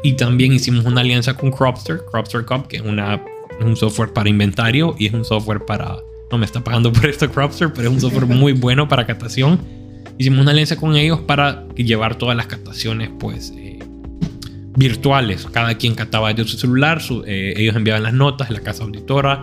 Y 0.02 0.14
también 0.14 0.52
hicimos 0.52 0.84
una 0.84 1.00
alianza 1.00 1.34
con 1.34 1.50
Cropster, 1.50 2.02
Cropster 2.10 2.44
Cup, 2.44 2.68
que 2.68 2.76
es, 2.76 2.82
una, 2.82 3.22
un 3.60 3.76
software 3.76 4.12
para 4.12 4.28
inventario 4.28 4.94
y 4.98 5.06
es 5.06 5.12
un 5.12 5.24
software 5.24 5.64
para... 5.64 5.98
No 6.30 6.38
me 6.38 6.44
está 6.44 6.62
pagando 6.62 6.92
por 6.92 7.06
esto 7.06 7.30
Cropster, 7.30 7.72
pero 7.72 7.88
es 7.88 7.94
un 7.94 8.00
software 8.00 8.26
muy 8.26 8.52
bueno 8.52 8.88
para 8.88 9.06
captación. 9.06 9.58
Hicimos 10.18 10.40
una 10.40 10.50
alianza 10.50 10.76
con 10.76 10.96
ellos 10.96 11.20
para 11.20 11.66
llevar 11.74 12.16
todas 12.16 12.36
las 12.36 12.46
captaciones, 12.46 13.10
pues... 13.18 13.52
Eh, 13.56 13.78
virtuales, 14.76 15.46
cada 15.50 15.74
quien 15.76 15.94
cataba 15.94 16.32
desde 16.32 16.50
su 16.50 16.58
celular, 16.58 17.00
eh, 17.26 17.54
ellos 17.56 17.74
enviaban 17.74 18.02
las 18.02 18.12
notas, 18.12 18.50
la 18.50 18.60
casa 18.60 18.84
auditora 18.84 19.40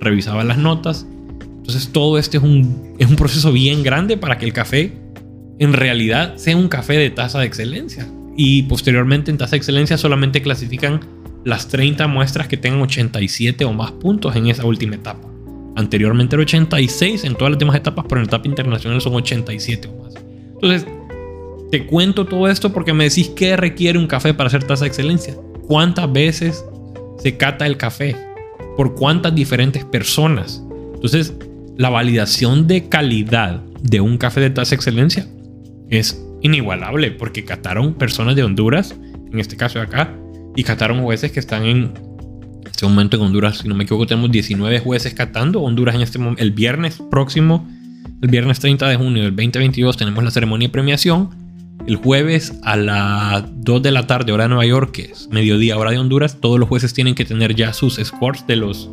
revisaba 0.00 0.44
las 0.44 0.58
notas. 0.58 1.06
Entonces 1.40 1.90
todo 1.92 2.18
este 2.18 2.36
es 2.36 2.42
un, 2.42 2.94
es 2.98 3.08
un 3.08 3.16
proceso 3.16 3.52
bien 3.52 3.82
grande 3.82 4.16
para 4.16 4.38
que 4.38 4.46
el 4.46 4.52
café 4.52 4.92
en 5.58 5.72
realidad 5.72 6.36
sea 6.36 6.56
un 6.56 6.68
café 6.68 6.94
de 6.94 7.10
tasa 7.10 7.40
de 7.40 7.46
excelencia 7.46 8.06
y 8.36 8.62
posteriormente 8.64 9.30
en 9.30 9.38
tasa 9.38 9.52
de 9.52 9.56
excelencia 9.56 9.98
solamente 9.98 10.42
clasifican 10.42 11.00
las 11.44 11.68
30 11.68 12.06
muestras 12.06 12.46
que 12.46 12.56
tengan 12.56 12.82
87 12.82 13.64
o 13.64 13.72
más 13.72 13.92
puntos 13.92 14.36
en 14.36 14.46
esa 14.46 14.64
última 14.64 14.94
etapa. 14.94 15.35
Anteriormente 15.76 16.34
era 16.34 16.42
86 16.42 17.24
en 17.24 17.34
todas 17.34 17.50
las 17.52 17.58
demás 17.58 17.76
etapas, 17.76 18.06
pero 18.08 18.20
en 18.20 18.26
etapa 18.26 18.48
internacional 18.48 19.00
son 19.00 19.14
87 19.14 19.88
o 19.88 20.02
más. 20.02 20.14
Entonces, 20.54 20.86
te 21.70 21.86
cuento 21.86 22.24
todo 22.24 22.48
esto 22.48 22.72
porque 22.72 22.94
me 22.94 23.04
decís 23.04 23.28
qué 23.36 23.56
requiere 23.56 23.98
un 23.98 24.06
café 24.06 24.32
para 24.32 24.48
hacer 24.48 24.64
tasa 24.64 24.84
de 24.84 24.88
excelencia. 24.88 25.36
¿Cuántas 25.66 26.10
veces 26.10 26.64
se 27.18 27.36
cata 27.36 27.66
el 27.66 27.76
café? 27.76 28.16
¿Por 28.76 28.94
cuántas 28.94 29.34
diferentes 29.34 29.84
personas? 29.84 30.64
Entonces, 30.94 31.34
la 31.76 31.90
validación 31.90 32.66
de 32.66 32.88
calidad 32.88 33.60
de 33.82 34.00
un 34.00 34.16
café 34.16 34.40
de 34.40 34.50
tasa 34.50 34.70
de 34.70 34.76
excelencia 34.76 35.26
es 35.90 36.24
inigualable 36.40 37.10
porque 37.10 37.44
cataron 37.44 37.94
personas 37.94 38.34
de 38.34 38.44
Honduras, 38.44 38.94
en 39.30 39.38
este 39.38 39.56
caso 39.56 39.78
de 39.78 39.84
acá, 39.84 40.14
y 40.54 40.64
cataron 40.64 41.02
jueces 41.02 41.32
que 41.32 41.40
están 41.40 41.64
en 41.64 41.92
este 42.66 42.86
momento 42.86 43.16
en 43.16 43.22
Honduras, 43.22 43.58
si 43.58 43.68
no 43.68 43.74
me 43.74 43.84
equivoco, 43.84 44.06
tenemos 44.06 44.30
19 44.30 44.80
jueces 44.80 45.14
catando 45.14 45.62
Honduras 45.62 45.94
en 45.94 46.02
este 46.02 46.18
momento. 46.18 46.42
El 46.42 46.52
viernes 46.52 47.02
próximo, 47.10 47.68
el 48.22 48.28
viernes 48.28 48.60
30 48.60 48.88
de 48.88 48.96
junio 48.96 49.22
del 49.22 49.36
2022, 49.36 49.96
tenemos 49.96 50.22
la 50.22 50.30
ceremonia 50.30 50.68
de 50.68 50.72
premiación. 50.72 51.30
El 51.86 51.96
jueves 51.96 52.58
a 52.64 52.76
las 52.76 53.44
2 53.64 53.82
de 53.82 53.90
la 53.90 54.06
tarde, 54.06 54.32
hora 54.32 54.44
de 54.44 54.48
Nueva 54.48 54.66
York, 54.66 54.92
que 54.92 55.02
es 55.02 55.28
mediodía, 55.30 55.78
hora 55.78 55.90
de 55.90 55.98
Honduras, 55.98 56.40
todos 56.40 56.58
los 56.58 56.68
jueces 56.68 56.94
tienen 56.94 57.14
que 57.14 57.24
tener 57.24 57.54
ya 57.54 57.72
sus 57.72 57.96
scores 58.02 58.46
de 58.46 58.56
los 58.56 58.90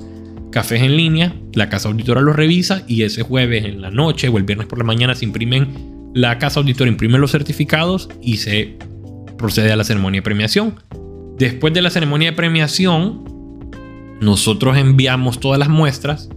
cafés 0.51 0.81
en 0.81 0.95
línea. 0.95 1.33
La 1.53 1.69
casa 1.69 1.89
auditora 1.89 2.21
los 2.21 2.35
revisa 2.35 2.83
y 2.87 3.03
ese 3.03 3.23
jueves 3.23 3.65
en 3.65 3.81
la 3.81 3.89
noche 3.89 4.27
o 4.29 4.37
el 4.37 4.43
viernes 4.43 4.67
por 4.67 4.77
la 4.77 4.83
mañana 4.83 5.15
se 5.15 5.25
imprimen 5.25 5.93
la 6.13 6.37
casa 6.37 6.59
auditora 6.59 6.89
imprime 6.89 7.17
los 7.17 7.31
certificados 7.31 8.07
y 8.21 8.37
se 8.37 8.77
procede 9.37 9.71
a 9.71 9.75
la 9.75 9.83
ceremonia 9.83 10.19
de 10.19 10.23
premiación. 10.23 10.75
Después 11.39 11.73
de 11.73 11.81
la 11.81 11.89
ceremonia 11.89 12.29
de 12.29 12.37
premiación, 12.37 13.23
nosotros 14.21 14.77
enviamos 14.77 15.39
todas 15.39 15.59
las 15.59 15.69
muestras 15.69 16.29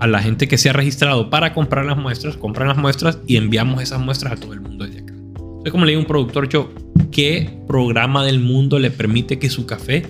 a 0.00 0.06
la 0.06 0.20
gente 0.20 0.48
que 0.48 0.58
se 0.58 0.68
ha 0.68 0.72
registrado 0.72 1.30
para 1.30 1.54
comprar 1.54 1.84
las 1.84 1.96
muestras, 1.96 2.36
compran 2.36 2.68
las 2.68 2.76
muestras 2.76 3.18
y 3.26 3.36
enviamos 3.36 3.82
esas 3.82 4.00
muestras 4.00 4.32
a 4.32 4.36
todo 4.36 4.52
el 4.52 4.60
mundo 4.60 4.84
desde 4.84 5.00
acá. 5.00 5.14
Entonces, 5.14 5.70
como 5.70 5.84
le 5.84 5.92
digo 5.92 6.00
un 6.00 6.08
productor, 6.08 6.48
yo, 6.48 6.72
¿qué 7.12 7.60
programa 7.68 8.24
del 8.24 8.40
mundo 8.40 8.80
le 8.80 8.90
permite 8.90 9.38
que 9.38 9.48
su 9.48 9.64
café 9.64 10.04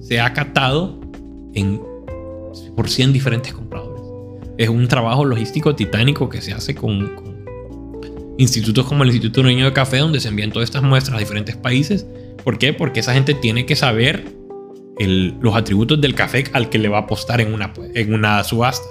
sea 0.00 0.34
catado 0.34 1.00
en, 1.54 1.80
por 2.76 2.90
100 2.90 3.14
diferentes 3.14 3.54
compradores? 3.54 4.02
Es 4.58 4.68
un 4.68 4.86
trabajo 4.88 5.24
logístico 5.24 5.74
titánico 5.74 6.28
que 6.28 6.42
se 6.42 6.52
hace 6.52 6.74
con 6.74 7.10
institutos 8.36 8.84
como 8.86 9.04
el 9.04 9.08
Instituto 9.08 9.42
Niño 9.42 9.64
de 9.64 9.72
Café, 9.72 9.98
donde 9.98 10.20
se 10.20 10.28
envían 10.28 10.52
todas 10.52 10.68
estas 10.68 10.82
muestras 10.82 11.16
a 11.16 11.20
diferentes 11.20 11.56
países. 11.56 12.06
¿Por 12.42 12.58
qué? 12.58 12.72
Porque 12.72 13.00
esa 13.00 13.14
gente 13.14 13.32
tiene 13.32 13.64
que 13.64 13.76
saber 13.76 14.24
los 14.98 15.54
atributos 15.54 16.00
del 16.00 16.14
café 16.14 16.44
al 16.52 16.68
que 16.68 16.78
le 16.78 16.88
va 16.88 16.98
a 16.98 17.00
apostar 17.02 17.40
en 17.40 17.52
una, 17.52 17.72
en 17.94 18.14
una 18.14 18.44
subasta. 18.44 18.86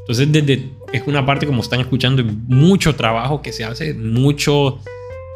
Entonces, 0.00 0.30
desde, 0.30 0.70
es 0.92 1.02
una 1.06 1.26
parte, 1.26 1.46
como 1.46 1.62
están 1.62 1.80
escuchando, 1.80 2.22
mucho 2.46 2.94
trabajo 2.94 3.42
que 3.42 3.52
se 3.52 3.64
hace, 3.64 3.94
mucho, 3.94 4.78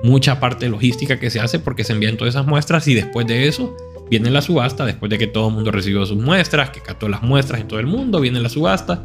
mucha 0.02 0.40
parte 0.40 0.68
logística 0.68 1.18
que 1.18 1.30
se 1.30 1.40
hace 1.40 1.58
porque 1.58 1.84
se 1.84 1.92
envían 1.92 2.16
todas 2.16 2.34
esas 2.34 2.46
muestras 2.46 2.86
y 2.88 2.94
después 2.94 3.26
de 3.26 3.48
eso 3.48 3.76
viene 4.08 4.30
la 4.30 4.42
subasta, 4.42 4.84
después 4.84 5.10
de 5.10 5.18
que 5.18 5.26
todo 5.26 5.48
el 5.48 5.54
mundo 5.54 5.70
recibió 5.70 6.04
sus 6.06 6.18
muestras, 6.18 6.70
que 6.70 6.80
cató 6.80 7.08
las 7.08 7.22
muestras 7.22 7.60
en 7.60 7.68
todo 7.68 7.78
el 7.78 7.86
mundo, 7.86 8.20
viene 8.20 8.40
la 8.40 8.48
subasta 8.48 9.04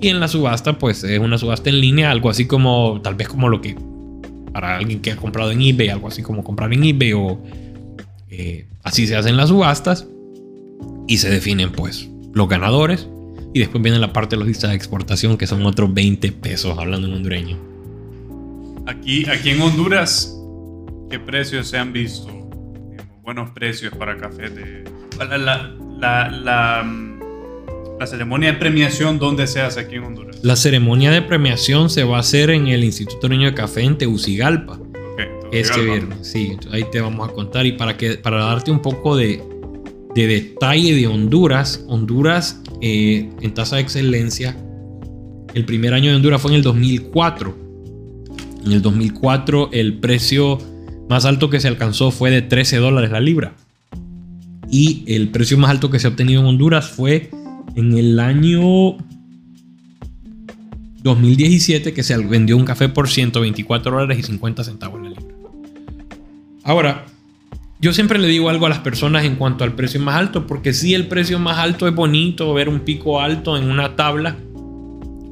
y 0.00 0.08
en 0.08 0.20
la 0.20 0.28
subasta, 0.28 0.78
pues 0.78 1.02
es 1.04 1.18
una 1.18 1.38
subasta 1.38 1.70
en 1.70 1.80
línea, 1.80 2.10
algo 2.10 2.30
así 2.30 2.46
como, 2.46 3.00
tal 3.02 3.14
vez 3.14 3.28
como 3.28 3.48
lo 3.48 3.60
que 3.60 3.76
para 4.52 4.76
alguien 4.76 5.00
que 5.00 5.10
ha 5.10 5.16
comprado 5.16 5.50
en 5.50 5.60
eBay, 5.60 5.88
algo 5.88 6.06
así 6.06 6.22
como 6.22 6.44
comprar 6.44 6.72
en 6.72 6.84
eBay 6.84 7.12
o 7.12 7.40
eh, 8.30 8.66
así 8.84 9.06
se 9.06 9.16
hacen 9.16 9.36
las 9.36 9.48
subastas 9.48 10.06
y 11.06 11.18
se 11.18 11.30
definen 11.30 11.72
pues 11.72 12.08
los 12.32 12.48
ganadores 12.48 13.08
y 13.52 13.60
después 13.60 13.82
viene 13.82 13.98
la 13.98 14.12
parte 14.12 14.36
de 14.36 14.40
los 14.40 14.48
listas 14.48 14.70
de 14.70 14.76
exportación 14.76 15.36
que 15.36 15.46
son 15.46 15.64
otros 15.66 15.92
20 15.92 16.32
pesos 16.32 16.78
hablando 16.78 17.06
en 17.06 17.14
hondureño. 17.14 17.58
Aquí, 18.86 19.26
aquí 19.28 19.50
en 19.50 19.62
Honduras, 19.62 20.36
¿qué 21.10 21.18
precios 21.18 21.68
se 21.68 21.78
han 21.78 21.92
visto? 21.92 22.30
buenos 23.22 23.52
precios 23.52 23.94
para 23.96 24.18
café 24.18 24.50
de... 24.50 24.84
la, 25.18 26.28
la 26.28 26.82
mm, 26.84 27.14
la 27.98 28.06
ceremonia 28.06 28.52
de 28.52 28.58
premiación, 28.58 29.18
¿dónde 29.18 29.46
se 29.46 29.60
hace 29.60 29.80
aquí 29.80 29.96
en 29.96 30.04
Honduras? 30.04 30.38
La 30.42 30.56
ceremonia 30.56 31.10
de 31.10 31.22
premiación 31.22 31.90
se 31.90 32.04
va 32.04 32.16
a 32.16 32.20
hacer 32.20 32.50
en 32.50 32.66
el 32.66 32.82
Instituto 32.82 33.28
Niño 33.28 33.46
de 33.46 33.54
Café 33.54 33.82
en 33.82 33.96
Tegucigalpa. 33.96 34.80
este 35.52 35.80
viernes, 35.80 36.26
sí, 36.26 36.56
ahí 36.72 36.84
te 36.90 37.00
vamos 37.00 37.28
a 37.28 37.32
contar. 37.32 37.66
Y 37.66 37.72
para, 37.72 37.96
que, 37.96 38.16
para 38.16 38.44
darte 38.44 38.72
un 38.72 38.82
poco 38.82 39.16
de, 39.16 39.42
de 40.14 40.26
detalle 40.26 40.94
de 40.94 41.06
Honduras, 41.06 41.84
Honduras 41.88 42.60
eh, 42.80 43.30
en 43.40 43.54
tasa 43.54 43.76
de 43.76 43.82
excelencia, 43.82 44.56
el 45.54 45.64
primer 45.64 45.94
año 45.94 46.10
de 46.10 46.16
Honduras 46.16 46.40
fue 46.40 46.50
en 46.52 46.56
el 46.56 46.62
2004. 46.62 47.56
En 48.66 48.72
el 48.72 48.82
2004 48.82 49.70
el 49.72 49.98
precio 49.98 50.58
más 51.08 51.24
alto 51.24 51.50
que 51.50 51.60
se 51.60 51.68
alcanzó 51.68 52.10
fue 52.10 52.30
de 52.30 52.42
13 52.42 52.78
dólares 52.78 53.10
la 53.10 53.20
libra. 53.20 53.54
Y 54.70 55.04
el 55.06 55.28
precio 55.28 55.58
más 55.58 55.70
alto 55.70 55.90
que 55.90 55.98
se 55.98 56.06
ha 56.06 56.10
obtenido 56.10 56.40
en 56.40 56.46
Honduras 56.46 56.88
fue 56.88 57.30
en 57.76 57.96
el 57.96 58.18
año 58.18 58.96
2017 61.02 61.92
que 61.92 62.02
se 62.02 62.16
vendió 62.16 62.56
un 62.56 62.64
café 62.64 62.88
por 62.88 63.08
124 63.08 63.92
dólares 63.92 64.18
y 64.18 64.22
50 64.22 64.64
centavos 64.64 65.02
la 65.02 65.10
libra. 65.10 65.34
Ahora, 66.64 67.04
yo 67.84 67.92
siempre 67.92 68.18
le 68.18 68.28
digo 68.28 68.48
algo 68.48 68.64
a 68.64 68.70
las 68.70 68.78
personas 68.78 69.26
en 69.26 69.36
cuanto 69.36 69.62
al 69.62 69.74
precio 69.74 70.00
más 70.00 70.16
alto, 70.16 70.46
porque 70.46 70.72
sí 70.72 70.94
el 70.94 71.06
precio 71.06 71.38
más 71.38 71.58
alto 71.58 71.86
es 71.86 71.94
bonito, 71.94 72.54
ver 72.54 72.70
un 72.70 72.80
pico 72.80 73.20
alto 73.20 73.58
en 73.58 73.70
una 73.70 73.94
tabla, 73.94 74.38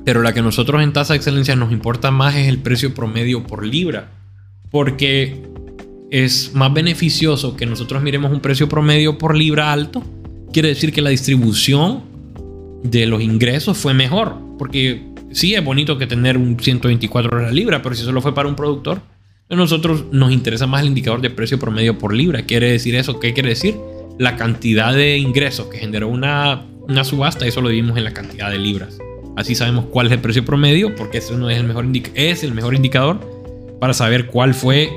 pero 0.05 0.21
la 0.21 0.35
que 0.35 0.43
nosotros 0.43 0.83
en 0.83 0.93
tasa 0.93 1.15
de 1.15 1.17
excelencia 1.17 1.57
nos 1.57 1.73
importa 1.73 2.11
más 2.11 2.35
es 2.37 2.49
el 2.49 2.59
precio 2.59 2.93
promedio 2.93 3.47
por 3.47 3.65
libra, 3.65 4.11
porque 4.71 5.43
es 6.11 6.53
más 6.53 6.75
beneficioso 6.75 7.57
que 7.57 7.65
nosotros 7.65 8.03
miremos 8.03 8.31
un 8.31 8.41
precio 8.41 8.69
promedio 8.69 9.17
por 9.17 9.35
libra 9.35 9.73
alto, 9.73 10.03
quiere 10.53 10.69
decir 10.69 10.93
que 10.93 11.01
la 11.01 11.09
distribución 11.09 12.03
de 12.83 13.07
los 13.07 13.23
ingresos 13.23 13.79
fue 13.79 13.95
mejor. 13.95 14.37
Porque 14.59 15.03
sí 15.31 15.55
es 15.55 15.65
bonito 15.65 15.97
que 15.97 16.07
tener 16.07 16.37
un 16.37 16.61
124 16.61 17.41
la 17.41 17.51
libra, 17.51 17.81
pero 17.81 17.95
si 17.95 18.03
solo 18.03 18.21
fue 18.21 18.35
para 18.35 18.47
un 18.47 18.57
productor, 18.57 19.01
nosotros 19.57 20.07
nos 20.12 20.33
interesa 20.33 20.67
más 20.67 20.83
el 20.83 20.88
indicador 20.88 21.21
de 21.21 21.31
precio 21.31 21.59
promedio 21.59 21.99
por 21.99 22.15
libra. 22.15 22.43
¿Quiere 22.43 22.71
decir 22.71 22.95
eso? 22.95 23.21
¿Qué 23.21 23.33
quiere 23.35 23.51
decir? 23.51 23.77
La 24.19 24.37
cantidad 24.37 24.95
de 24.95 25.19
ingresos 25.19 25.67
que 25.67 25.79
generó 25.79 26.09
una, 26.09 26.65
una 26.88 27.05
subasta, 27.05 27.47
eso 27.47 27.61
lo 27.61 27.69
vimos 27.69 27.97
en 27.97 28.05
la 28.05 28.12
cantidad 28.12 28.51
de 28.51 28.59
libras. 28.59 28.99
Así 29.37 29.55
sabemos 29.55 29.87
cuál 29.87 30.07
es 30.07 30.12
el 30.12 30.21
precio 30.21 30.45
promedio, 30.45 30.95
porque 30.95 31.19
es 31.19 31.31
el 31.31 31.65
mejor, 31.65 31.87
es 32.15 32.45
el 32.45 32.53
mejor 32.55 32.75
indicador, 32.75 33.21
para 33.81 33.95
saber 33.95 34.27
cuál 34.27 34.55
fue 34.55 34.91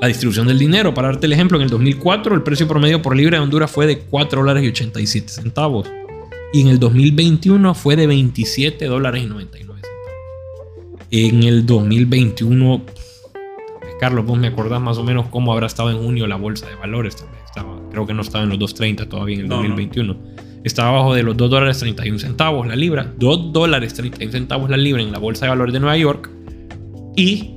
la 0.00 0.08
distribución 0.08 0.46
del 0.46 0.58
dinero. 0.58 0.94
Para 0.94 1.08
darte 1.08 1.26
el 1.26 1.32
ejemplo, 1.32 1.58
en 1.58 1.64
el 1.64 1.70
2004 1.70 2.34
el 2.34 2.42
precio 2.42 2.66
promedio 2.66 3.02
por 3.02 3.16
libra 3.16 3.38
de 3.38 3.44
Honduras 3.44 3.70
fue 3.70 3.86
de 3.86 3.98
4 3.98 4.40
dólares 4.40 4.64
y 4.64 4.68
87 4.68 5.28
centavos. 5.28 5.90
Y 6.52 6.62
en 6.62 6.68
el 6.68 6.78
2021 6.78 7.74
fue 7.74 7.96
de 7.96 8.06
27 8.06 8.86
dólares 8.86 9.22
y 9.22 9.26
99 9.26 9.82
centavos. 9.82 11.08
En 11.10 11.42
el 11.42 11.66
2021, 11.66 12.82
Carlos, 14.00 14.24
vos 14.24 14.38
me 14.38 14.46
acordás 14.46 14.80
más 14.80 14.96
o 14.98 15.04
menos 15.04 15.26
cómo 15.28 15.52
habrá 15.52 15.66
estado 15.66 15.90
en 15.90 15.98
junio 15.98 16.26
la 16.26 16.36
bolsa 16.36 16.66
de 16.68 16.76
valores. 16.76 17.16
Estaba, 17.44 17.80
creo 17.90 18.06
que 18.06 18.14
no 18.14 18.22
estaba 18.22 18.44
en 18.44 18.50
los 18.50 18.58
2.30 18.58 19.08
todavía 19.08 19.36
en 19.36 19.42
el 19.42 19.48
2021. 19.48 20.16
Estaba 20.64 20.90
abajo 20.90 21.14
de 21.14 21.22
los 21.22 21.36
2 21.36 21.50
dólares 21.50 21.78
31 21.78 22.18
centavos 22.18 22.66
la 22.66 22.76
libra. 22.76 23.12
2 23.18 23.52
dólares 23.52 23.94
31 23.94 24.32
centavos 24.32 24.70
la 24.70 24.76
libra 24.76 25.02
en 25.02 25.10
la 25.10 25.18
bolsa 25.18 25.46
de 25.46 25.50
valores 25.50 25.72
de 25.72 25.80
Nueva 25.80 25.96
York. 25.96 26.30
Y 27.16 27.54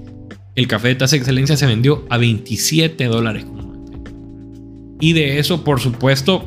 el 0.56 0.68
café 0.68 0.90
de 0.90 0.96
tasa 0.96 1.16
de 1.16 1.20
excelencia 1.20 1.56
se 1.58 1.66
vendió 1.68 2.06
a 2.10 2.18
27 2.18 3.06
dólares. 3.06 3.46
Y 5.00 5.14
de 5.14 5.40
eso, 5.40 5.64
por 5.64 5.80
supuesto, 5.80 6.46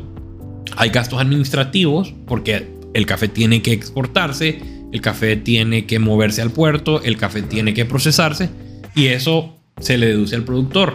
hay 0.76 0.90
gastos 0.90 1.20
administrativos 1.20 2.14
porque 2.26 2.74
el 2.94 3.06
café 3.06 3.28
tiene 3.28 3.62
que 3.62 3.72
exportarse, 3.72 4.60
el 4.92 5.00
café 5.00 5.36
tiene 5.36 5.86
que 5.86 5.98
moverse 5.98 6.42
al 6.42 6.50
puerto, 6.50 7.02
el 7.02 7.16
café 7.16 7.42
tiene 7.42 7.74
que 7.74 7.84
procesarse 7.84 8.50
y 8.94 9.06
eso 9.06 9.56
se 9.80 9.98
le 9.98 10.06
deduce 10.06 10.36
al 10.36 10.44
productor. 10.44 10.94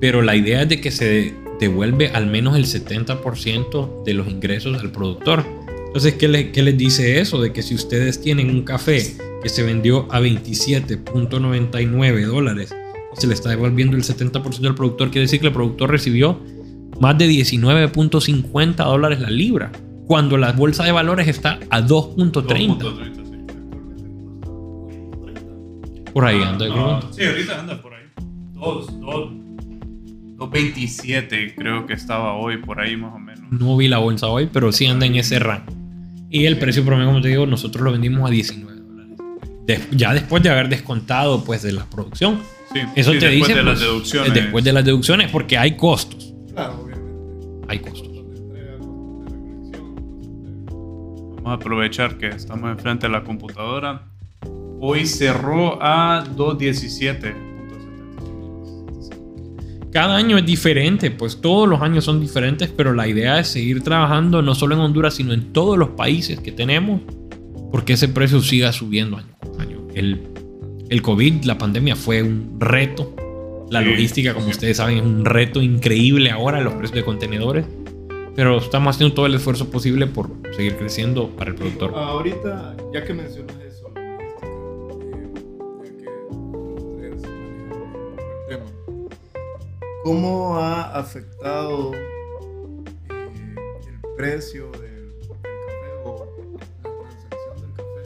Pero 0.00 0.22
la 0.22 0.36
idea 0.36 0.62
es 0.62 0.68
de 0.68 0.80
que 0.80 0.90
se 0.90 1.34
devuelve 1.60 2.08
al 2.08 2.26
menos 2.26 2.56
el 2.56 2.66
70% 2.66 4.04
de 4.04 4.14
los 4.14 4.28
ingresos 4.28 4.80
al 4.80 4.90
productor. 4.90 5.44
Entonces, 5.86 6.14
¿qué, 6.14 6.50
¿qué 6.50 6.62
les 6.62 6.76
dice 6.76 7.20
eso? 7.20 7.40
De 7.40 7.52
que 7.52 7.62
si 7.62 7.74
ustedes 7.74 8.20
tienen 8.20 8.50
un 8.50 8.62
café 8.62 9.16
que 9.42 9.48
se 9.48 9.62
vendió 9.62 10.12
a 10.12 10.20
27.99 10.20 12.26
dólares, 12.26 12.74
se 13.16 13.26
le 13.26 13.34
está 13.34 13.50
devolviendo 13.50 13.96
el 13.96 14.02
70% 14.02 14.66
al 14.66 14.74
productor, 14.74 15.10
quiere 15.10 15.22
decir 15.22 15.40
que 15.40 15.46
el 15.46 15.52
productor 15.52 15.90
recibió 15.90 16.40
más 17.00 17.18
de 17.18 17.28
19.50 17.28 18.76
dólares 18.76 19.20
la 19.20 19.30
libra, 19.30 19.72
cuando 20.06 20.36
la 20.36 20.52
bolsa 20.52 20.84
de 20.84 20.92
valores 20.92 21.28
está 21.28 21.58
a 21.70 21.80
2.30. 21.80 23.22
Por 26.12 26.24
ahí 26.24 26.40
anda. 26.42 26.66
sí, 27.12 27.24
ahorita 27.24 27.60
anda 27.60 27.82
por 27.82 27.93
ahí. 27.93 27.93
2.27 28.64 31.54
creo 31.54 31.86
que 31.86 31.92
estaba 31.92 32.34
hoy, 32.34 32.56
por 32.58 32.80
ahí 32.80 32.96
más 32.96 33.14
o 33.14 33.18
menos. 33.18 33.44
No 33.50 33.76
vi 33.76 33.86
la 33.88 33.98
bolsa 33.98 34.28
hoy, 34.28 34.48
pero 34.52 34.72
sí 34.72 34.86
anda 34.86 35.04
en 35.06 35.14
ese 35.16 35.38
rango. 35.38 35.72
Y 36.30 36.46
el 36.46 36.58
precio 36.58 36.84
promedio, 36.84 37.10
como 37.10 37.20
te 37.20 37.28
digo, 37.28 37.46
nosotros 37.46 37.84
lo 37.84 37.92
vendimos 37.92 38.28
a 38.28 38.32
19 38.32 38.80
dólares. 38.80 39.16
ya 39.92 40.12
después 40.12 40.42
de 40.42 40.50
haber 40.50 40.68
descontado 40.68 41.44
pues 41.44 41.62
de 41.62 41.70
la 41.72 41.84
producción. 41.84 42.40
Sí, 42.72 42.80
Eso 42.96 43.12
te 43.12 43.28
después 43.28 43.34
dice 43.34 43.54
de 43.54 43.62
las 43.62 43.74
pues, 43.74 43.80
deducciones. 43.80 44.34
Después 44.34 44.64
de 44.64 44.72
las 44.72 44.84
deducciones, 44.84 45.30
porque 45.30 45.56
hay 45.56 45.76
costos. 45.76 46.34
Claro, 46.52 46.80
obviamente. 46.82 47.12
Hay 47.68 47.78
costos. 47.78 48.10
Vamos 51.44 51.58
a 51.58 51.62
aprovechar 51.62 52.16
que 52.16 52.28
estamos 52.28 52.70
enfrente 52.70 53.06
de 53.06 53.12
la 53.12 53.22
computadora. 53.22 54.06
Hoy 54.80 55.04
cerró 55.04 55.78
a 55.82 56.24
2.17. 56.24 57.43
Cada 59.94 60.16
año 60.16 60.36
es 60.36 60.44
diferente, 60.44 61.10
pues 61.10 61.40
todos 61.40 61.66
los 61.66 61.80
años 61.80 62.04
son 62.04 62.20
diferentes, 62.20 62.68
pero 62.68 62.92
la 62.92 63.08
idea 63.08 63.38
es 63.38 63.48
seguir 63.48 63.82
trabajando 63.82 64.42
no 64.42 64.54
solo 64.54 64.74
en 64.74 64.82
Honduras, 64.82 65.14
sino 65.14 65.32
en 65.32 65.52
todos 65.52 65.78
los 65.78 65.90
países 65.90 66.40
que 66.40 66.52
tenemos, 66.52 67.00
porque 67.70 67.94
ese 67.94 68.08
precio 68.08 68.42
siga 68.42 68.72
subiendo 68.72 69.16
año 69.16 69.34
con 69.40 69.60
año. 69.60 69.86
El, 69.94 70.20
el 70.90 71.00
COVID, 71.00 71.44
la 71.44 71.56
pandemia 71.56 71.96
fue 71.96 72.22
un 72.22 72.56
reto 72.58 73.14
la 73.70 73.80
logística, 73.80 74.34
como 74.34 74.48
ustedes 74.48 74.76
saben, 74.76 74.98
es 74.98 75.02
un 75.02 75.24
reto 75.24 75.60
increíble 75.60 76.30
ahora, 76.30 76.60
los 76.60 76.74
precios 76.74 76.94
de 76.94 77.04
contenedores. 77.04 77.66
Pero 78.36 78.58
estamos 78.58 78.94
haciendo 78.94 79.14
todo 79.14 79.26
el 79.26 79.34
esfuerzo 79.34 79.68
posible 79.70 80.06
por 80.06 80.30
seguir 80.56 80.76
creciendo 80.76 81.30
para 81.30 81.50
el 81.50 81.56
productor. 81.56 81.92
Ahorita, 81.94 82.76
ya 82.92 83.04
que 83.04 83.14
mencionas 83.14 83.56
eso, 83.66 83.73
¿cómo 90.04 90.58
ha 90.58 90.96
afectado 90.96 91.92
eh, 91.94 92.00
el 93.08 94.16
precio 94.16 94.70
del, 94.72 95.14
café 95.32 95.90
o 96.04 96.28
la 96.84 96.90
transacción 96.92 97.56
del 97.62 97.72
café 97.72 98.02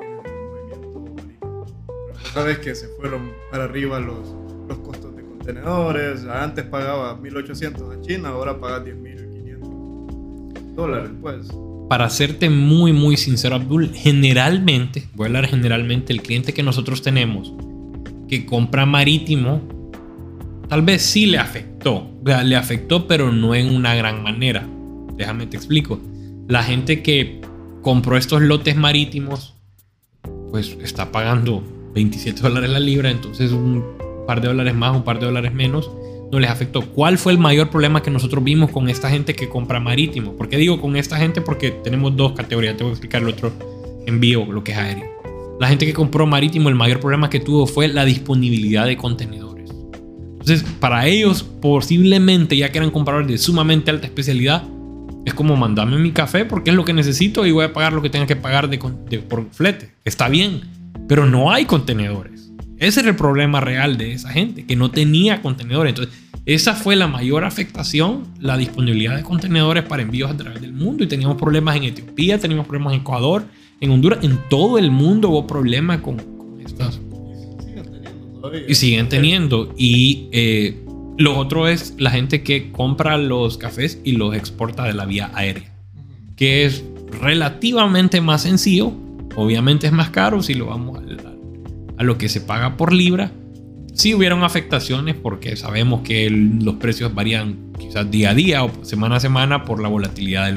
en 0.00 0.26
el 0.26 0.46
movimiento 0.46 1.12
marítimo? 1.14 1.66
Sabes 2.32 2.58
que 2.60 2.74
se 2.74 2.88
fueron 2.88 3.32
para 3.50 3.64
arriba 3.64 4.00
los 4.00 4.46
los 4.68 4.78
costos 4.78 5.14
de 5.16 5.22
contenedores. 5.22 6.24
Antes 6.24 6.64
pagaba 6.64 7.16
1.800 7.20 7.98
a 7.98 8.00
China, 8.00 8.30
ahora 8.30 8.58
paga 8.58 8.84
10.500 8.84 10.74
dólares, 10.74 11.10
pues. 11.20 11.48
Para 11.88 12.10
serte 12.10 12.50
muy, 12.50 12.92
muy 12.92 13.16
sincero, 13.16 13.54
Abdul, 13.54 13.92
generalmente, 13.94 15.08
voy 15.14 15.24
a 15.24 15.28
hablar 15.28 15.46
generalmente, 15.46 16.12
el 16.12 16.20
cliente 16.20 16.52
que 16.52 16.64
nosotros 16.64 17.00
tenemos 17.02 17.52
que 18.28 18.44
compra 18.44 18.86
marítimo, 18.86 19.62
tal 20.68 20.82
vez 20.82 21.02
sí 21.02 21.26
le 21.26 21.38
afectó. 21.38 22.10
Le 22.24 22.56
afectó, 22.56 23.06
pero 23.06 23.32
no 23.32 23.54
en 23.54 23.74
una 23.74 23.94
gran 23.94 24.22
manera. 24.22 24.66
Déjame 25.16 25.46
te 25.46 25.56
explico. 25.56 26.00
La 26.48 26.62
gente 26.62 27.02
que 27.02 27.40
compró 27.82 28.16
estos 28.16 28.42
lotes 28.42 28.76
marítimos, 28.76 29.54
pues 30.50 30.76
está 30.82 31.12
pagando 31.12 31.62
27 31.94 32.40
dólares 32.40 32.70
la 32.70 32.80
libra, 32.80 33.10
entonces 33.10 33.52
un 33.52 33.84
par 34.26 34.40
de 34.40 34.48
dólares 34.48 34.74
más, 34.74 34.94
un 34.94 35.04
par 35.04 35.18
de 35.18 35.26
dólares 35.26 35.52
menos, 35.54 35.90
no 36.30 36.40
les 36.40 36.50
afectó. 36.50 36.82
¿Cuál 36.82 37.18
fue 37.18 37.32
el 37.32 37.38
mayor 37.38 37.70
problema 37.70 38.02
que 38.02 38.10
nosotros 38.10 38.42
vimos 38.42 38.70
con 38.70 38.88
esta 38.88 39.08
gente 39.08 39.34
que 39.34 39.48
compra 39.48 39.78
marítimo? 39.80 40.32
¿Por 40.32 40.48
qué 40.48 40.56
digo 40.56 40.80
con 40.80 40.96
esta 40.96 41.16
gente? 41.16 41.40
Porque 41.40 41.70
tenemos 41.70 42.16
dos 42.16 42.32
categorías. 42.32 42.76
Te 42.76 42.82
voy 42.82 42.90
a 42.90 42.94
explicar 42.94 43.22
el 43.22 43.28
otro 43.28 43.52
envío, 44.06 44.44
lo 44.44 44.64
que 44.64 44.72
es 44.72 44.78
aéreo. 44.78 45.04
La 45.60 45.68
gente 45.68 45.86
que 45.86 45.94
compró 45.94 46.26
marítimo, 46.26 46.68
el 46.68 46.74
mayor 46.74 47.00
problema 47.00 47.30
que 47.30 47.40
tuvo 47.40 47.66
fue 47.66 47.88
la 47.88 48.04
disponibilidad 48.04 48.84
de 48.86 48.96
contenedores. 48.96 49.45
Entonces, 50.46 50.64
para 50.78 51.08
ellos, 51.08 51.42
posiblemente, 51.42 52.56
ya 52.56 52.70
que 52.70 52.78
eran 52.78 52.92
compradores 52.92 53.26
de 53.26 53.36
sumamente 53.36 53.90
alta 53.90 54.06
especialidad, 54.06 54.62
es 55.24 55.34
como 55.34 55.56
mandarme 55.56 55.98
mi 55.98 56.12
café 56.12 56.44
porque 56.44 56.70
es 56.70 56.76
lo 56.76 56.84
que 56.84 56.92
necesito 56.92 57.44
y 57.44 57.50
voy 57.50 57.64
a 57.64 57.72
pagar 57.72 57.92
lo 57.92 58.00
que 58.00 58.10
tenga 58.10 58.28
que 58.28 58.36
pagar 58.36 58.70
de, 58.70 58.78
por 58.78 59.50
flete. 59.50 59.90
Está 60.04 60.28
bien, 60.28 60.60
pero 61.08 61.26
no 61.26 61.50
hay 61.50 61.64
contenedores. 61.64 62.52
Ese 62.78 63.00
era 63.00 63.08
el 63.08 63.16
problema 63.16 63.60
real 63.60 63.98
de 63.98 64.12
esa 64.12 64.30
gente, 64.30 64.64
que 64.64 64.76
no 64.76 64.92
tenía 64.92 65.42
contenedores. 65.42 65.90
Entonces, 65.90 66.14
esa 66.44 66.74
fue 66.74 66.94
la 66.94 67.08
mayor 67.08 67.44
afectación, 67.44 68.28
la 68.38 68.56
disponibilidad 68.56 69.16
de 69.16 69.24
contenedores 69.24 69.82
para 69.82 70.02
envíos 70.02 70.30
a 70.30 70.36
través 70.36 70.60
del 70.60 70.72
mundo. 70.72 71.02
Y 71.02 71.08
teníamos 71.08 71.38
problemas 71.38 71.74
en 71.74 71.82
Etiopía, 71.82 72.38
teníamos 72.38 72.68
problemas 72.68 72.94
en 72.94 73.00
Ecuador, 73.00 73.46
en 73.80 73.90
Honduras, 73.90 74.20
en 74.22 74.38
todo 74.48 74.78
el 74.78 74.92
mundo 74.92 75.30
hubo 75.30 75.44
problemas 75.44 76.02
con, 76.02 76.22
estas. 76.64 77.00
Y 78.68 78.74
siguen 78.74 79.08
teniendo. 79.08 79.74
Y 79.76 80.28
eh, 80.32 80.84
lo 81.18 81.36
otro 81.38 81.68
es 81.68 81.94
la 81.98 82.10
gente 82.10 82.42
que 82.42 82.72
compra 82.72 83.16
los 83.18 83.58
cafés 83.58 84.00
y 84.04 84.12
los 84.12 84.34
exporta 84.34 84.84
de 84.84 84.94
la 84.94 85.06
vía 85.06 85.30
aérea, 85.34 85.72
que 86.36 86.64
es 86.64 86.84
relativamente 87.20 88.20
más 88.20 88.42
sencillo. 88.42 88.92
Obviamente 89.34 89.86
es 89.86 89.92
más 89.92 90.10
caro 90.10 90.42
si 90.42 90.54
lo 90.54 90.66
vamos 90.66 90.98
a 90.98 91.06
a 91.96 92.04
lo 92.04 92.18
que 92.18 92.28
se 92.28 92.40
paga 92.40 92.76
por 92.76 92.92
libra. 92.92 93.32
Sí 93.94 94.14
hubieron 94.14 94.44
afectaciones 94.44 95.14
porque 95.14 95.56
sabemos 95.56 96.02
que 96.02 96.28
los 96.30 96.74
precios 96.74 97.14
varían 97.14 97.72
quizás 97.78 98.10
día 98.10 98.30
a 98.30 98.34
día 98.34 98.64
o 98.64 98.84
semana 98.84 99.16
a 99.16 99.20
semana 99.20 99.64
por 99.64 99.80
la 99.80 99.88
volatilidad 99.88 100.52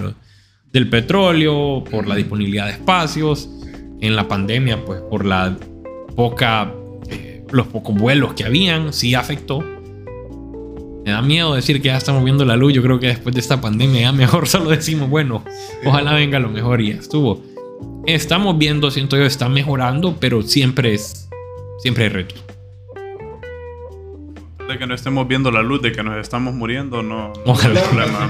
del 0.73 0.89
petróleo, 0.89 1.83
por 1.89 2.07
la 2.07 2.15
disponibilidad 2.15 2.65
de 2.65 2.73
espacios. 2.73 3.49
En 4.01 4.15
la 4.15 4.27
pandemia, 4.27 4.83
pues 4.85 5.01
por 5.09 5.25
la 5.25 5.57
poca, 6.15 6.73
los 7.51 7.67
pocos 7.67 7.95
vuelos 7.95 8.33
que 8.33 8.45
habían, 8.45 8.93
sí 8.93 9.15
afectó. 9.15 9.59
Me 11.05 11.11
da 11.11 11.21
miedo 11.21 11.55
decir 11.55 11.81
que 11.81 11.87
ya 11.87 11.97
estamos 11.97 12.23
viendo 12.23 12.45
la 12.45 12.55
luz. 12.55 12.73
Yo 12.73 12.83
creo 12.83 12.99
que 12.99 13.07
después 13.07 13.33
de 13.33 13.41
esta 13.41 13.61
pandemia 13.61 14.01
ya 14.01 14.11
mejor 14.11 14.47
solo 14.49 14.69
decimos, 14.69 15.09
bueno, 15.09 15.43
ojalá 15.85 16.13
venga 16.13 16.39
lo 16.39 16.49
mejor 16.49 16.81
y 16.81 16.93
ya 16.93 16.99
estuvo. 16.99 17.41
Estamos 18.05 18.57
viendo, 18.57 18.91
siento 18.91 19.17
yo, 19.17 19.23
está 19.23 19.49
mejorando, 19.49 20.17
pero 20.19 20.41
siempre 20.41 20.93
es 20.93 21.29
siempre 21.79 22.05
hay 22.05 22.09
retos. 22.09 22.43
De 24.67 24.77
que 24.77 24.85
no 24.85 24.93
estemos 24.93 25.27
viendo 25.27 25.49
la 25.49 25.63
luz, 25.63 25.81
de 25.81 25.91
que 25.91 26.03
nos 26.03 26.17
estamos 26.17 26.53
muriendo, 26.53 27.01
no, 27.01 27.33
no 27.43 27.53
es 27.53 27.65
el 27.65 27.73
problema. 27.73 28.29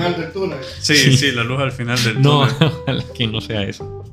Sí, 0.80 0.96
sí, 1.18 1.32
la 1.34 1.44
luz 1.44 1.60
al 1.60 1.74
final 1.74 2.02
del 2.02 2.22
no, 2.22 2.48
túnel. 2.48 3.04
No, 3.06 3.14
que 3.14 3.28
no 3.28 3.42
sea 3.42 3.64
eso. 3.64 4.06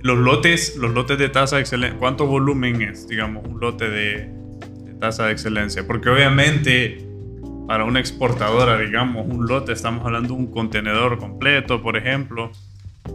Los 0.00 0.18
lotes, 0.18 0.76
los 0.76 0.92
lotes 0.92 1.18
de 1.18 1.28
tasa 1.28 1.56
de 1.56 1.62
excelencia, 1.62 1.98
¿cuánto 1.98 2.26
volumen 2.26 2.82
es, 2.82 3.08
digamos, 3.08 3.44
un 3.46 3.58
lote 3.58 3.88
de 3.88 4.30
tasa 5.02 5.26
de 5.26 5.32
excelencia? 5.32 5.86
Porque 5.86 6.08
obviamente 6.08 7.04
para 7.66 7.84
una 7.84 8.00
exportadora, 8.00 8.78
digamos, 8.78 9.26
un 9.28 9.46
lote, 9.46 9.72
estamos 9.72 10.04
hablando 10.06 10.28
de 10.34 10.40
un 10.40 10.46
contenedor 10.50 11.18
completo, 11.18 11.82
por 11.82 11.96
ejemplo. 11.96 12.50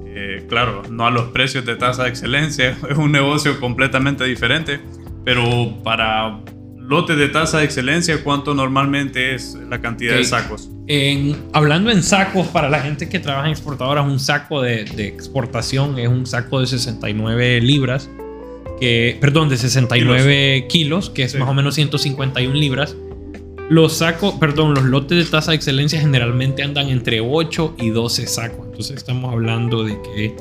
Eh, 0.06 0.46
claro, 0.50 0.84
no 0.92 1.08
a 1.08 1.12
los 1.12 1.30
precios 1.30 1.66
de 1.66 1.76
tasa 1.78 2.04
de 2.04 2.10
excelencia, 2.10 2.78
es 2.90 2.98
un 2.98 3.12
negocio 3.12 3.60
completamente 3.60 4.24
diferente 4.26 4.82
pero 5.28 5.84
para 5.84 6.40
lotes 6.78 7.18
de 7.18 7.28
tasa 7.28 7.58
de 7.58 7.66
excelencia, 7.66 8.24
¿cuánto 8.24 8.54
normalmente 8.54 9.36
es 9.36 9.56
la 9.70 9.82
cantidad 9.82 10.16
de 10.16 10.24
sacos? 10.24 10.70
En- 10.88 11.36
hablando 11.52 11.92
en 11.92 12.02
sacos, 12.02 12.48
para 12.48 12.70
la 12.70 12.80
gente 12.80 13.10
que 13.10 13.20
trabaja 13.20 13.48
en 13.48 13.52
exportadoras, 13.52 14.06
un 14.06 14.22
saco 14.22 14.62
de, 14.62 14.86
de 14.86 15.08
exportación 15.08 16.00
es 16.00 16.08
un 16.08 16.26
saco 16.26 16.62
de 16.62 16.68
69 16.68 17.60
libras, 17.60 18.10
que, 18.80 19.18
perdón, 19.20 19.50
de 19.50 19.58
69 19.58 20.68
kilos, 20.70 21.10
que 21.10 21.24
es 21.24 21.32
Sí. 21.34 21.38
más 21.38 21.50
o 21.50 21.54
menos 21.54 21.76
151 21.76 22.56
libras. 22.56 22.96
Los 23.70 23.94
sacos, 23.98 24.36
perdón, 24.36 24.76
los 24.76 24.86
lotes 24.86 25.18
de 25.18 25.30
tasa 25.30 25.52
de 25.52 25.58
excelencia 25.58 26.00
generalmente 26.00 26.64
andan 26.64 26.90
entre 26.90 27.20
8 27.20 27.76
y 27.80 27.90
12 27.90 28.26
sacos. 28.28 28.66
Entonces 28.68 28.96
estamos 28.98 29.34
hablando 29.34 29.84
de 29.84 29.98
que 30.02 30.36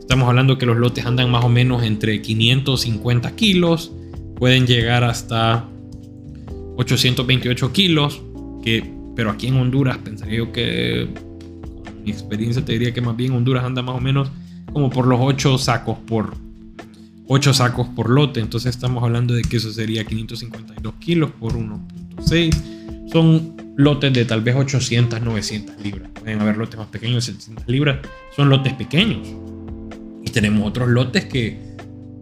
estamos 0.00 0.28
hablando 0.28 0.58
que 0.58 0.66
los 0.66 0.76
lotes 0.76 1.06
andan 1.06 1.30
más 1.30 1.44
o 1.44 1.48
menos 1.48 1.82
entre 1.82 2.20
550 2.20 3.34
kilos, 3.36 3.92
pueden 4.36 4.66
llegar 4.66 5.04
hasta 5.04 5.68
828 6.76 7.72
kilos, 7.72 8.20
que, 8.62 8.90
pero 9.14 9.30
aquí 9.30 9.46
en 9.46 9.56
Honduras 9.56 9.98
pensaría 9.98 10.38
yo 10.38 10.52
que, 10.52 11.08
mi 12.04 12.10
experiencia 12.10 12.64
te 12.64 12.72
diría 12.72 12.92
que 12.92 13.00
más 13.00 13.16
bien 13.16 13.32
Honduras 13.32 13.64
anda 13.64 13.80
más 13.82 13.96
o 13.96 14.00
menos 14.00 14.28
como 14.72 14.90
por 14.90 15.06
los 15.06 15.20
8 15.22 15.56
sacos 15.58 15.96
por 16.06 16.34
8 17.26 17.54
sacos 17.54 17.88
por 17.88 18.10
lote, 18.10 18.40
entonces 18.40 18.74
estamos 18.74 19.02
hablando 19.02 19.34
de 19.34 19.42
que 19.42 19.56
eso 19.56 19.72
sería 19.72 20.04
552 20.04 20.94
kilos 21.00 21.30
por 21.38 21.52
1.6, 21.54 23.08
son 23.10 23.54
lotes 23.76 24.12
de 24.12 24.24
tal 24.24 24.42
vez 24.42 24.54
800, 24.56 25.20
900 25.22 25.80
libras, 25.82 26.10
pueden 26.20 26.40
haber 26.40 26.56
lotes 26.56 26.78
más 26.78 26.88
pequeños, 26.88 27.24
700 27.24 27.66
libras, 27.68 27.98
son 28.36 28.48
lotes 28.50 28.72
pequeños, 28.74 29.26
y 30.22 30.30
tenemos 30.30 30.66
otros 30.68 30.88
lotes 30.88 31.24
que 31.26 31.58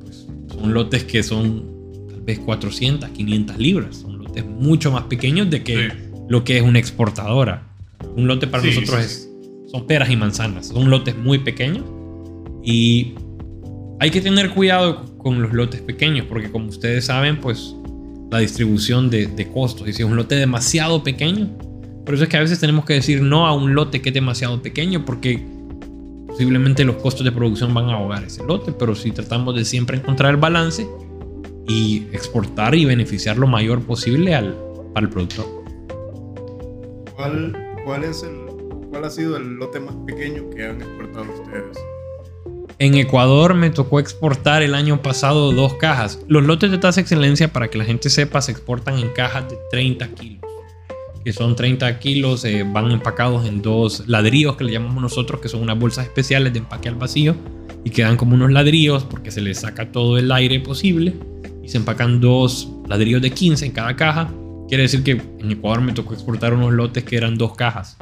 pues, 0.02 0.26
son 0.48 0.74
lotes 0.74 1.04
que 1.04 1.22
son 1.22 1.64
tal 2.08 2.20
vez 2.22 2.38
400, 2.40 3.10
500 3.10 3.58
libras. 3.58 3.96
Son 3.96 4.18
lotes 4.18 4.44
mucho 4.44 4.90
más 4.90 5.04
pequeños 5.04 5.48
de 5.50 5.62
que 5.62 5.88
Sí. 5.90 5.96
lo 6.28 6.42
que 6.44 6.56
es 6.58 6.62
una 6.62 6.78
exportadora. 6.80 7.68
Un 8.16 8.26
lote 8.26 8.46
para 8.48 8.62
Sí, 8.64 8.70
nosotros 8.70 9.00
sí, 9.00 9.06
es, 9.06 9.30
son 9.70 9.86
peras 9.86 10.10
y 10.10 10.16
manzanas. 10.16 10.66
Son 10.68 10.90
lotes 10.90 11.16
muy 11.16 11.38
pequeños 11.38 11.84
y 12.64 13.14
hay 14.02 14.10
que 14.10 14.20
tener 14.20 14.50
cuidado 14.50 15.16
con 15.16 15.40
los 15.40 15.52
lotes 15.52 15.80
pequeños 15.80 16.26
porque 16.28 16.50
como 16.50 16.66
ustedes 16.66 17.04
saben, 17.04 17.40
pues 17.40 17.76
la 18.32 18.40
distribución 18.40 19.10
de, 19.10 19.28
de 19.28 19.48
costos. 19.48 19.86
Y 19.86 19.92
si 19.92 20.02
es 20.02 20.08
un 20.08 20.16
lote 20.16 20.34
demasiado 20.34 21.04
pequeño, 21.04 21.56
por 22.04 22.16
eso 22.16 22.24
es 22.24 22.28
que 22.28 22.36
a 22.36 22.40
veces 22.40 22.58
tenemos 22.58 22.84
que 22.84 22.94
decir 22.94 23.22
no 23.22 23.46
a 23.46 23.54
un 23.54 23.76
lote 23.76 24.02
que 24.02 24.08
es 24.08 24.14
demasiado 24.14 24.60
pequeño 24.60 25.04
porque 25.04 25.40
posiblemente 26.26 26.84
los 26.84 26.96
costos 26.96 27.24
de 27.24 27.30
producción 27.30 27.72
van 27.74 27.90
a 27.90 27.94
ahogar 27.94 28.24
ese 28.24 28.42
lote, 28.42 28.72
pero 28.72 28.96
si 28.96 29.12
tratamos 29.12 29.54
de 29.54 29.64
siempre 29.64 29.98
encontrar 29.98 30.32
el 30.32 30.36
balance 30.38 30.84
y 31.68 31.98
exportar 32.12 32.74
y 32.74 32.84
beneficiar 32.84 33.38
lo 33.38 33.46
mayor 33.46 33.82
posible 33.82 34.34
al, 34.34 34.58
el 34.96 35.08
productor. 35.10 35.46
¿Cuál, 37.14 37.56
cuál, 37.84 38.02
es 38.02 38.24
el, 38.24 38.34
¿Cuál 38.90 39.04
ha 39.04 39.10
sido 39.10 39.36
el 39.36 39.54
lote 39.58 39.78
más 39.78 39.94
pequeño 40.06 40.50
que 40.50 40.64
han 40.66 40.82
exportado 40.82 41.26
ustedes? 41.40 41.78
En 42.82 42.96
Ecuador 42.96 43.54
me 43.54 43.70
tocó 43.70 44.00
exportar 44.00 44.60
el 44.60 44.74
año 44.74 45.02
pasado 45.02 45.52
dos 45.52 45.74
cajas. 45.74 46.18
Los 46.26 46.42
lotes 46.42 46.72
de 46.72 46.78
tasa 46.78 47.00
excelencia, 47.00 47.52
para 47.52 47.70
que 47.70 47.78
la 47.78 47.84
gente 47.84 48.10
sepa, 48.10 48.42
se 48.42 48.50
exportan 48.50 48.98
en 48.98 49.10
cajas 49.10 49.48
de 49.48 49.56
30 49.70 50.08
kilos. 50.08 50.40
Que 51.24 51.32
son 51.32 51.54
30 51.54 52.00
kilos, 52.00 52.44
eh, 52.44 52.64
van 52.66 52.90
empacados 52.90 53.46
en 53.46 53.62
dos 53.62 54.08
ladrillos 54.08 54.56
que 54.56 54.64
le 54.64 54.72
llamamos 54.72 55.00
nosotros, 55.00 55.40
que 55.40 55.48
son 55.48 55.62
unas 55.62 55.78
bolsas 55.78 56.06
especiales 56.06 56.52
de 56.54 56.58
empaque 56.58 56.88
al 56.88 56.96
vacío. 56.96 57.36
Y 57.84 57.90
quedan 57.90 58.16
como 58.16 58.34
unos 58.34 58.50
ladrillos 58.50 59.04
porque 59.04 59.30
se 59.30 59.42
les 59.42 59.60
saca 59.60 59.92
todo 59.92 60.18
el 60.18 60.32
aire 60.32 60.58
posible. 60.58 61.14
Y 61.62 61.68
se 61.68 61.76
empacan 61.76 62.20
dos 62.20 62.68
ladrillos 62.88 63.22
de 63.22 63.30
15 63.30 63.64
en 63.64 63.70
cada 63.70 63.94
caja. 63.94 64.28
Quiere 64.66 64.82
decir 64.82 65.04
que 65.04 65.12
en 65.12 65.52
Ecuador 65.52 65.82
me 65.82 65.92
tocó 65.92 66.14
exportar 66.14 66.52
unos 66.52 66.72
lotes 66.72 67.04
que 67.04 67.16
eran 67.16 67.38
dos 67.38 67.54
cajas. 67.54 67.96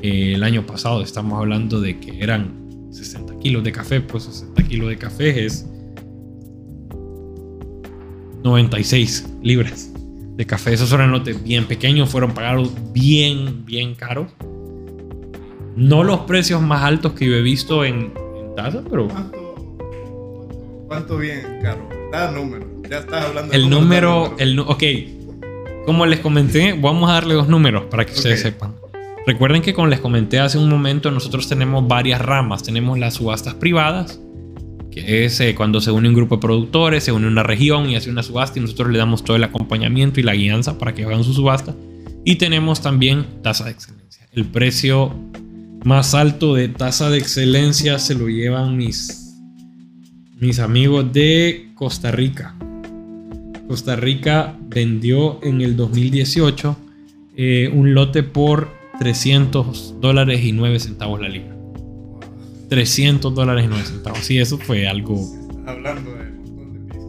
El 0.00 0.44
año 0.44 0.64
pasado 0.64 1.02
estamos 1.02 1.40
hablando 1.40 1.80
de 1.80 1.98
que 1.98 2.22
eran 2.22 2.88
60 2.92 3.31
kilos 3.42 3.64
de 3.64 3.72
café, 3.72 4.00
pues 4.00 4.24
60 4.24 4.62
kilos 4.64 4.88
de 4.88 4.96
café 4.96 5.44
es 5.44 5.66
96 8.42 9.28
libras 9.42 9.90
de 10.36 10.46
café. 10.46 10.72
Esos 10.72 10.90
lotes 10.92 11.42
bien 11.42 11.66
pequeños, 11.66 12.08
fueron 12.08 12.32
pagados 12.32 12.70
bien, 12.92 13.64
bien 13.64 13.94
caros. 13.94 14.28
No 15.76 16.04
los 16.04 16.20
precios 16.20 16.60
más 16.60 16.82
altos 16.82 17.12
que 17.12 17.26
yo 17.26 17.34
he 17.34 17.42
visto 17.42 17.84
en, 17.84 18.12
en 18.38 18.54
tasa, 18.56 18.82
pero 18.88 19.08
¿Cuánto, 20.88 21.16
bien 21.16 21.40
caro? 21.62 21.88
Da 22.12 22.30
número. 22.30 22.66
Ya 22.90 22.98
estás 22.98 23.24
hablando 23.24 23.50
de 23.52 23.56
el 23.56 23.64
da 23.64 23.68
número, 23.70 24.34
el, 24.38 24.56
nu- 24.56 24.64
ok, 24.64 24.82
como 25.86 26.04
les 26.04 26.20
comenté, 26.20 26.74
vamos 26.74 27.08
a 27.08 27.14
darle 27.14 27.34
dos 27.34 27.48
números 27.48 27.84
para 27.90 28.04
que 28.04 28.12
ustedes 28.12 28.42
sepan. 28.42 28.74
Recuerden 29.26 29.62
que 29.62 29.72
como 29.72 29.86
les 29.86 30.00
comenté 30.00 30.40
hace 30.40 30.58
un 30.58 30.68
momento, 30.68 31.10
nosotros 31.10 31.48
tenemos 31.48 31.86
varias 31.86 32.20
ramas. 32.20 32.62
Tenemos 32.62 32.98
las 32.98 33.14
subastas 33.14 33.54
privadas, 33.54 34.20
que 34.90 35.24
es 35.24 35.38
eh, 35.40 35.54
cuando 35.54 35.80
se 35.80 35.92
une 35.92 36.08
un 36.08 36.14
grupo 36.14 36.36
de 36.36 36.40
productores, 36.40 37.04
se 37.04 37.12
une 37.12 37.28
una 37.28 37.44
región 37.44 37.88
y 37.88 37.96
hace 37.96 38.10
una 38.10 38.22
subasta 38.22 38.58
y 38.58 38.62
nosotros 38.62 38.90
le 38.90 38.98
damos 38.98 39.22
todo 39.22 39.36
el 39.36 39.44
acompañamiento 39.44 40.18
y 40.18 40.24
la 40.24 40.34
guianza 40.34 40.76
para 40.78 40.92
que 40.92 41.04
hagan 41.04 41.22
su 41.22 41.34
subasta. 41.34 41.74
Y 42.24 42.36
tenemos 42.36 42.82
también 42.82 43.26
tasa 43.42 43.64
de 43.64 43.70
excelencia. 43.70 44.26
El 44.32 44.44
precio 44.46 45.14
más 45.84 46.14
alto 46.14 46.54
de 46.54 46.68
tasa 46.68 47.08
de 47.10 47.18
excelencia 47.18 47.98
se 47.98 48.14
lo 48.14 48.28
llevan 48.28 48.76
mis, 48.76 49.36
mis 50.38 50.58
amigos 50.58 51.12
de 51.12 51.70
Costa 51.74 52.10
Rica. 52.10 52.56
Costa 53.68 53.94
Rica 53.94 54.56
vendió 54.68 55.38
en 55.42 55.60
el 55.60 55.76
2018 55.76 56.76
eh, 57.36 57.70
un 57.72 57.94
lote 57.94 58.22
por 58.22 58.81
300 59.02 59.96
dólares 60.00 60.44
y 60.44 60.52
9 60.52 60.78
centavos 60.78 61.20
la 61.20 61.28
libra. 61.28 61.56
300 62.68 63.34
dólares 63.34 63.64
y 63.64 63.68
9 63.68 63.84
centavos. 63.84 64.20
Sí, 64.20 64.38
eso 64.38 64.58
fue 64.58 64.86
algo... 64.86 65.20
Hablando 65.66 66.12
de. 66.12 66.32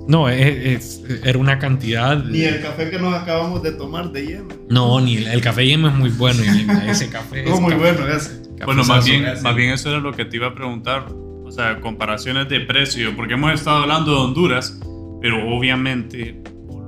No, 0.08 0.28
es- 0.28 1.02
es- 1.06 1.24
era 1.24 1.38
una 1.38 1.60
cantidad... 1.60 2.24
Ni 2.26 2.42
el 2.42 2.62
café 2.62 2.90
que 2.90 2.98
nos 3.00 3.14
acabamos 3.14 3.62
de 3.62 3.72
tomar 3.74 4.12
de 4.12 4.26
Yemen. 4.26 4.58
No, 4.70 5.00
ni 5.00 5.18
el, 5.18 5.28
el 5.28 5.40
café 5.42 5.66
Yema 5.68 5.90
es 5.90 5.96
muy 5.96 6.10
bueno. 6.10 6.42
y 6.44 6.90
ese 6.90 7.10
café 7.10 7.44
No, 7.44 7.54
es 7.54 7.60
muy 7.62 7.74
café- 7.74 7.94
bueno 7.96 8.08
ese. 8.16 8.42
Bueno, 8.66 8.84
más 8.86 9.06
bien, 9.06 9.24
más 9.44 9.56
bien 9.56 9.72
eso 9.72 9.90
era 9.90 10.00
lo 10.00 10.14
que 10.14 10.26
te 10.26 10.38
iba 10.38 10.48
a 10.48 10.56
preguntar. 10.56 11.06
O 11.46 11.52
sea, 11.52 11.80
comparaciones 11.80 12.50
de 12.50 12.60
precio, 12.62 13.16
porque 13.16 13.36
hemos 13.36 13.54
estado 13.54 13.84
hablando 13.84 14.12
de 14.12 14.18
Honduras, 14.18 14.80
pero 15.22 15.48
obviamente 15.56 16.42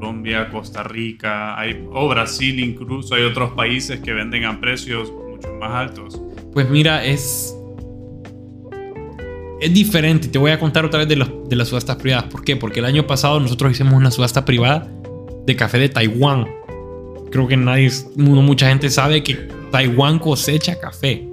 Colombia, 0.06 0.50
Costa 0.52 0.84
Rica, 0.84 1.60
hay, 1.60 1.84
o 1.92 2.08
Brasil 2.08 2.60
incluso, 2.60 3.16
hay 3.16 3.24
otros 3.24 3.54
países 3.54 4.02
que 4.02 4.14
venden 4.14 4.46
a 4.46 4.62
precios 4.62 5.12
mucho 5.12 5.52
más 5.60 5.72
altos. 5.72 6.22
Pues 6.54 6.70
mira, 6.70 7.04
es. 7.04 7.58
Es 9.60 9.74
diferente. 9.74 10.28
Te 10.28 10.38
voy 10.38 10.52
a 10.52 10.60
contar 10.60 10.86
otra 10.86 11.00
vez 11.00 11.08
de, 11.08 11.16
los, 11.16 11.50
de 11.50 11.56
las 11.56 11.70
subastas 11.70 11.96
privadas. 11.96 12.26
¿Por 12.26 12.44
qué? 12.44 12.56
Porque 12.56 12.82
el 12.82 12.86
año 12.86 13.08
pasado 13.08 13.40
nosotros 13.40 13.72
hicimos 13.72 13.96
una 13.96 14.12
subasta 14.12 14.46
privada 14.46 14.88
de 15.48 15.56
café 15.56 15.80
de 15.80 15.90
Taiwán. 15.90 16.46
Creo 17.32 17.48
que 17.48 17.58
nadie, 17.58 17.90
mucha 18.16 18.70
gente 18.70 18.92
sabe 18.92 19.24
que 19.24 19.34
Taiwán 19.72 20.20
cosecha 20.20 20.80
café. 20.80 21.28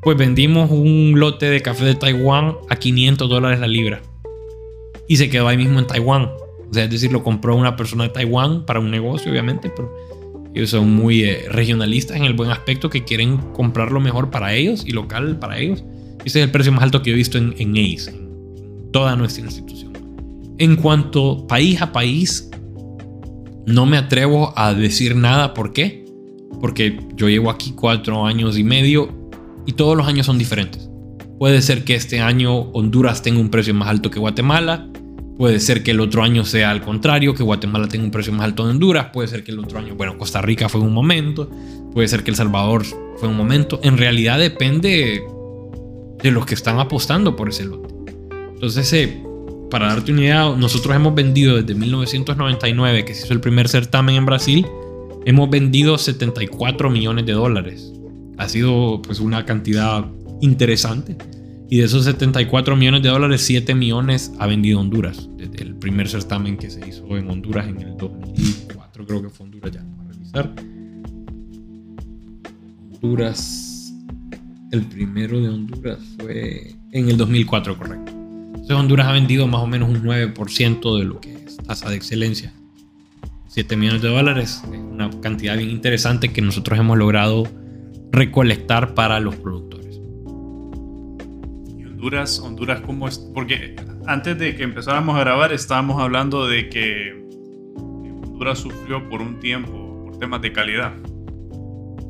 Pues 0.00 0.16
vendimos 0.16 0.70
un 0.70 1.12
lote 1.16 1.50
de 1.50 1.60
café 1.60 1.84
de 1.84 1.96
Taiwán 1.96 2.56
a 2.70 2.76
500 2.76 3.28
dólares 3.28 3.60
la 3.60 3.66
libra. 3.66 4.00
Y 5.06 5.16
se 5.18 5.28
quedó 5.28 5.48
ahí 5.48 5.58
mismo 5.58 5.78
en 5.78 5.86
Taiwán. 5.86 6.30
O 6.70 6.74
sea, 6.74 6.84
es 6.84 6.90
decir, 6.90 7.12
lo 7.12 7.22
compró 7.22 7.56
una 7.56 7.76
persona 7.76 8.04
de 8.04 8.10
Taiwán 8.10 8.64
para 8.64 8.80
un 8.80 8.90
negocio, 8.90 9.30
obviamente, 9.30 9.70
pero 9.74 9.92
ellos 10.54 10.70
son 10.70 10.94
muy 10.94 11.22
eh, 11.22 11.46
regionalistas 11.48 12.16
en 12.16 12.24
el 12.24 12.34
buen 12.34 12.50
aspecto 12.50 12.90
que 12.90 13.04
quieren 13.04 13.38
comprar 13.52 13.92
lo 13.92 14.00
mejor 14.00 14.30
para 14.30 14.54
ellos 14.54 14.84
y 14.86 14.92
local 14.92 15.38
para 15.38 15.58
ellos. 15.58 15.84
Ese 16.24 16.40
es 16.40 16.44
el 16.44 16.50
precio 16.50 16.72
más 16.72 16.82
alto 16.82 17.02
que 17.02 17.10
he 17.10 17.14
visto 17.14 17.38
en, 17.38 17.54
en 17.58 17.72
ACE, 17.72 18.10
en 18.10 18.90
toda 18.92 19.16
nuestra 19.16 19.44
institución. 19.44 19.92
En 20.58 20.76
cuanto 20.76 21.46
país 21.46 21.80
a 21.80 21.92
país, 21.92 22.50
no 23.66 23.86
me 23.86 23.96
atrevo 23.96 24.52
a 24.56 24.74
decir 24.74 25.16
nada. 25.16 25.54
¿Por 25.54 25.72
qué? 25.72 26.04
Porque 26.60 26.98
yo 27.14 27.28
llevo 27.28 27.50
aquí 27.50 27.72
cuatro 27.74 28.26
años 28.26 28.58
y 28.58 28.64
medio 28.64 29.30
y 29.66 29.72
todos 29.72 29.96
los 29.96 30.06
años 30.06 30.26
son 30.26 30.38
diferentes. 30.38 30.90
Puede 31.38 31.62
ser 31.62 31.84
que 31.84 31.94
este 31.94 32.20
año 32.20 32.54
Honduras 32.72 33.22
tenga 33.22 33.40
un 33.40 33.50
precio 33.50 33.72
más 33.72 33.88
alto 33.88 34.10
que 34.10 34.18
Guatemala. 34.18 34.88
Puede 35.40 35.58
ser 35.58 35.82
que 35.82 35.92
el 35.92 36.00
otro 36.00 36.22
año 36.22 36.44
sea 36.44 36.70
al 36.70 36.82
contrario, 36.82 37.34
que 37.34 37.42
Guatemala 37.42 37.88
tenga 37.88 38.04
un 38.04 38.10
precio 38.10 38.30
más 38.30 38.44
alto 38.44 38.64
en 38.64 38.72
Honduras. 38.72 39.06
Puede 39.10 39.26
ser 39.26 39.42
que 39.42 39.52
el 39.52 39.58
otro 39.58 39.78
año, 39.78 39.94
bueno, 39.94 40.18
Costa 40.18 40.42
Rica 40.42 40.68
fue 40.68 40.82
un 40.82 40.92
momento. 40.92 41.48
Puede 41.94 42.08
ser 42.08 42.22
que 42.22 42.30
El 42.30 42.36
Salvador 42.36 42.84
fue 43.16 43.26
un 43.26 43.38
momento. 43.38 43.80
En 43.82 43.96
realidad 43.96 44.38
depende 44.38 45.22
de 46.22 46.30
los 46.30 46.44
que 46.44 46.52
están 46.52 46.78
apostando 46.78 47.36
por 47.36 47.48
ese 47.48 47.64
lote. 47.64 47.88
Entonces, 48.52 48.92
eh, 48.92 49.22
para 49.70 49.86
darte 49.86 50.12
una 50.12 50.20
idea, 50.20 50.54
nosotros 50.54 50.94
hemos 50.94 51.14
vendido 51.14 51.56
desde 51.56 51.74
1999, 51.74 53.06
que 53.06 53.14
se 53.14 53.24
hizo 53.24 53.32
el 53.32 53.40
primer 53.40 53.66
certamen 53.66 54.16
en 54.16 54.26
Brasil, 54.26 54.66
hemos 55.24 55.48
vendido 55.48 55.96
74 55.96 56.90
millones 56.90 57.24
de 57.24 57.32
dólares. 57.32 57.94
Ha 58.36 58.46
sido 58.46 59.00
pues 59.00 59.20
una 59.20 59.46
cantidad 59.46 60.04
interesante. 60.42 61.16
Y 61.72 61.78
de 61.78 61.84
esos 61.84 62.04
74 62.04 62.74
millones 62.74 63.00
de 63.04 63.10
dólares, 63.10 63.42
7 63.42 63.76
millones 63.76 64.32
ha 64.40 64.48
vendido 64.48 64.80
Honduras. 64.80 65.28
Desde 65.36 65.62
el 65.62 65.76
primer 65.76 66.08
certamen 66.08 66.56
que 66.56 66.68
se 66.68 66.86
hizo 66.86 67.16
en 67.16 67.30
Honduras 67.30 67.68
en 67.68 67.80
el 67.80 67.96
2004, 67.96 69.06
creo 69.06 69.22
que 69.22 69.28
fue 69.30 69.46
Honduras, 69.46 69.72
ya, 69.72 69.80
vamos 69.80 70.06
a 70.08 70.12
revisar. 70.12 70.52
Honduras, 72.92 73.94
el 74.72 74.82
primero 74.82 75.40
de 75.40 75.48
Honduras 75.48 76.00
fue 76.18 76.74
en 76.90 77.08
el 77.08 77.16
2004, 77.16 77.78
correcto. 77.78 78.12
Entonces 78.12 78.76
Honduras 78.76 79.06
ha 79.06 79.12
vendido 79.12 79.46
más 79.46 79.62
o 79.62 79.68
menos 79.68 79.90
un 79.90 80.02
9% 80.02 80.98
de 80.98 81.04
lo 81.04 81.20
que 81.20 81.34
es 81.34 81.56
tasa 81.58 81.88
de 81.88 81.94
excelencia. 81.94 82.52
7 83.46 83.76
millones 83.76 84.02
de 84.02 84.08
dólares 84.08 84.60
es 84.72 84.78
una 84.78 85.08
cantidad 85.20 85.56
bien 85.56 85.70
interesante 85.70 86.32
que 86.32 86.42
nosotros 86.42 86.80
hemos 86.80 86.98
logrado 86.98 87.44
recolectar 88.10 88.94
para 88.94 89.20
los 89.20 89.36
productores. 89.36 89.79
¿Y 92.00 92.02
Honduras, 92.02 92.38
Honduras 92.40 92.80
cómo 92.80 93.08
es? 93.08 93.18
Porque 93.18 93.76
antes 94.06 94.38
de 94.38 94.56
que 94.56 94.62
empezáramos 94.62 95.16
a 95.16 95.20
grabar 95.20 95.52
estábamos 95.52 96.00
hablando 96.00 96.46
de 96.46 96.70
que 96.70 97.12
Honduras 97.76 98.58
sufrió 98.58 99.06
por 99.10 99.20
un 99.20 99.38
tiempo 99.38 100.04
por 100.06 100.18
temas 100.18 100.40
de 100.40 100.50
calidad. 100.50 100.92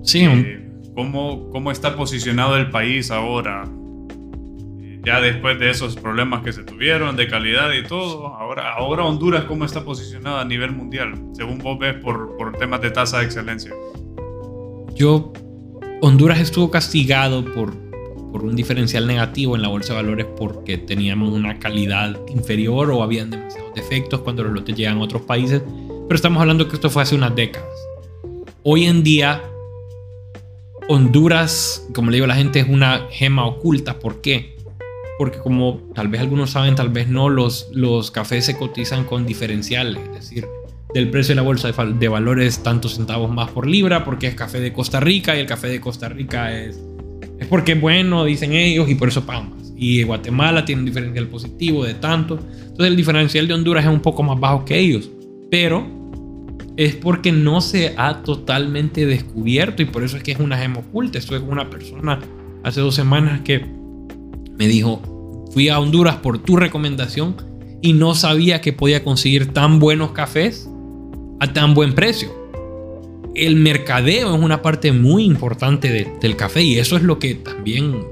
Sí, 0.05 0.23
Eh, 0.25 0.71
¿cómo, 0.95 1.51
¿Cómo 1.51 1.73
está 1.73 1.97
posicionado 1.97 2.57
el 2.57 2.71
país 2.71 3.11
ahora? 3.11 3.65
Eh, 4.81 5.01
Ya 5.05 5.21
después 5.21 5.59
de 5.59 5.71
esos 5.71 5.97
problemas 5.97 6.43
que 6.45 6.53
se 6.53 6.63
tuvieron 6.63 7.17
de 7.17 7.27
calidad 7.27 7.73
y 7.73 7.83
todo, 7.83 8.29
ahora, 8.29 8.73
ahora 8.75 9.05
Honduras, 9.05 9.45
¿cómo 9.45 9.65
está 9.65 9.85
posicionado 9.85 10.39
a 10.39 10.45
nivel 10.45 10.71
mundial? 10.71 11.15
Según 11.33 11.59
vos 11.59 11.79
ves 11.81 11.95
por, 11.97 12.37
por 12.37 12.57
temas 12.59 12.81
de 12.81 12.93
tasa 12.93 13.19
de 13.19 13.25
excelencia. 13.25 13.73
yo 14.95 15.33
Honduras 16.03 16.39
estuvo 16.39 16.71
castigado 16.71 17.45
por, 17.45 17.75
por 18.31 18.45
un 18.45 18.55
diferencial 18.55 19.07
negativo 19.07 19.57
en 19.57 19.63
la 19.63 19.69
bolsa 19.69 19.95
de 19.95 20.03
valores 20.03 20.27
porque 20.37 20.79
teníamos 20.79 21.33
una 21.33 21.59
calidad 21.59 22.19
inferior 22.29 22.91
o 22.91 23.03
habían 23.03 23.31
demasiados 23.31 23.75
defectos 23.75 24.21
cuando 24.21 24.45
los 24.45 24.53
lotes 24.53 24.77
llegan 24.77 24.99
a 24.99 25.03
otros 25.03 25.23
países. 25.23 25.63
Pero 26.09 26.15
estamos 26.15 26.41
hablando 26.41 26.69
que 26.69 26.77
esto 26.77 26.91
fue 26.91 27.03
hace 27.03 27.15
unas 27.15 27.35
décadas. 27.35 27.69
Hoy 28.63 28.85
en 28.85 29.03
día, 29.03 29.43
Honduras, 30.89 31.87
como 31.95 32.11
le 32.11 32.17
digo 32.17 32.25
a 32.25 32.29
la 32.29 32.35
gente, 32.35 32.61
es 32.61 32.69
una 32.69 33.07
gema 33.11 33.47
oculta. 33.47 33.99
¿Por 33.99 34.21
qué? 34.21 34.57
Porque 35.19 35.39
como 35.39 35.81
tal 35.95 36.09
vez 36.09 36.21
algunos 36.21 36.51
saben, 36.51 36.75
tal 36.75 36.89
vez 36.89 37.09
no, 37.09 37.29
los, 37.29 37.69
los 37.73 38.11
cafés 38.11 38.45
se 38.45 38.57
cotizan 38.57 39.05
con 39.05 39.27
diferenciales. 39.27 40.03
Es 40.05 40.15
decir, 40.15 40.47
del 40.95 41.11
precio 41.11 41.33
de 41.33 41.37
la 41.37 41.43
bolsa 41.43 41.71
de, 41.71 41.93
de 41.95 42.09
valores 42.09 42.63
tantos 42.63 42.97
centavos 42.97 43.31
más 43.31 43.51
por 43.51 43.67
libra 43.67 44.05
porque 44.05 44.27
es 44.27 44.35
café 44.35 44.61
de 44.61 44.73
Costa 44.73 45.01
Rica 45.01 45.37
y 45.37 45.41
el 45.41 45.47
café 45.47 45.69
de 45.69 45.81
Costa 45.81 46.09
Rica 46.09 46.53
es, 46.57 46.81
es 47.41 47.47
porque 47.47 47.73
es 47.73 47.81
bueno, 47.81 48.25
dicen 48.25 48.53
ellos, 48.53 48.89
y 48.89 48.95
por 48.95 49.09
eso 49.09 49.25
pagan 49.25 49.51
más. 49.51 49.73
Y 49.77 50.03
Guatemala 50.03 50.65
tiene 50.67 50.81
un 50.81 50.87
diferencial 50.87 51.27
positivo 51.27 51.85
de 51.85 51.95
tanto. 51.95 52.39
Entonces 52.39 52.87
el 52.87 52.97
diferencial 52.97 53.49
de 53.49 53.55
Honduras 53.55 53.85
es 53.85 53.91
un 53.91 54.01
poco 54.01 54.23
más 54.23 54.39
bajo 54.39 54.65
que 54.67 54.79
ellos. 54.79 55.11
Pero 55.51 55.87
es 56.77 56.95
porque 56.97 57.33
no 57.33 57.63
se 57.63 57.95
ha 57.97 58.23
totalmente 58.23 59.07
descubierto 59.07 59.83
y 59.83 59.87
por 59.87 60.05
eso 60.05 60.19
es 60.19 60.23
que 60.23 60.33
es 60.33 60.39
una 60.39 60.59
gema 60.59 60.81
oculta. 60.81 61.19
Estuve 61.19 61.41
con 61.41 61.51
una 61.51 61.71
persona 61.71 62.21
hace 62.63 62.83
dos 62.83 62.95
semanas 62.95 63.41
que 63.41 63.65
me 64.59 64.69
dijo, 64.69 65.49
fui 65.53 65.71
a 65.71 65.81
Honduras 65.81 66.17
por 66.17 66.43
tu 66.43 66.57
recomendación 66.57 67.37
y 67.81 67.95
no 67.95 68.15
sabía 68.15 68.61
que 68.61 68.75
podía 68.75 69.03
conseguir 69.03 69.55
tan 69.55 69.79
buenos 69.79 70.13
cafés 70.13 70.69
a 71.41 71.51
tan 71.55 71.73
buen 71.73 71.95
precio. 71.95 72.40
El 73.41 73.57
mercadeo 73.57 74.35
es 74.35 74.41
una 74.43 74.61
parte 74.61 74.93
muy 74.93 75.25
importante 75.25 75.91
de- 75.91 76.13
del 76.21 76.37
café 76.37 76.63
y 76.63 76.79
eso 76.79 76.97
es 76.97 77.03
lo 77.03 77.19
que 77.19 77.35
también 77.37 78.05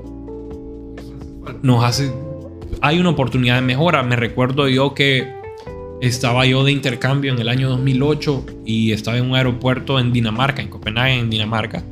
nos 1.63 1.85
hace... 1.85 2.11
Hay 2.81 2.99
una 2.99 3.11
oportunidad 3.11 3.57
de 3.57 3.61
mejora. 3.63 4.03
Me 4.03 4.17
recuerdo 4.17 4.69
yo 4.69 4.95
que 4.95 5.29
estaba 6.01 6.47
yo 6.47 6.65
de 6.65 6.73
intercambio 6.73 7.31
en 7.33 7.39
el 7.41 7.49
año 7.51 7.69
2008 7.69 8.47
y 8.65 8.93
estaba 8.93 9.19
en 9.19 9.27
un 9.27 9.35
aeropuerto 9.35 9.99
en 9.99 10.13
Dinamarca, 10.15 10.63
en 10.63 10.69
Copenhague, 10.69 11.19
en 11.19 11.29
Dinamarca. 11.29 11.85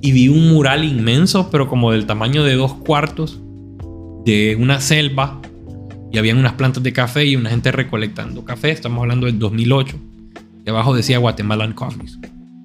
Y 0.00 0.12
vi 0.12 0.28
un 0.28 0.48
mural 0.52 0.84
inmenso, 0.84 1.50
pero 1.50 1.68
como 1.68 1.92
del 1.92 2.06
tamaño 2.06 2.44
de 2.44 2.54
dos 2.54 2.72
cuartos, 2.74 3.40
de 4.24 4.56
una 4.58 4.80
selva. 4.80 5.42
Y 6.12 6.18
habían 6.18 6.38
unas 6.38 6.52
plantas 6.54 6.82
de 6.82 6.92
café 6.94 7.26
y 7.26 7.36
una 7.36 7.50
gente 7.50 7.72
recolectando 7.72 8.42
café. 8.44 8.70
Estamos 8.70 9.02
hablando 9.02 9.26
del 9.26 9.38
2008. 9.38 9.96
Y 10.66 10.70
abajo 10.70 10.94
decía 10.94 11.18
Guatemalan 11.18 11.72
Coffees. 11.72 12.18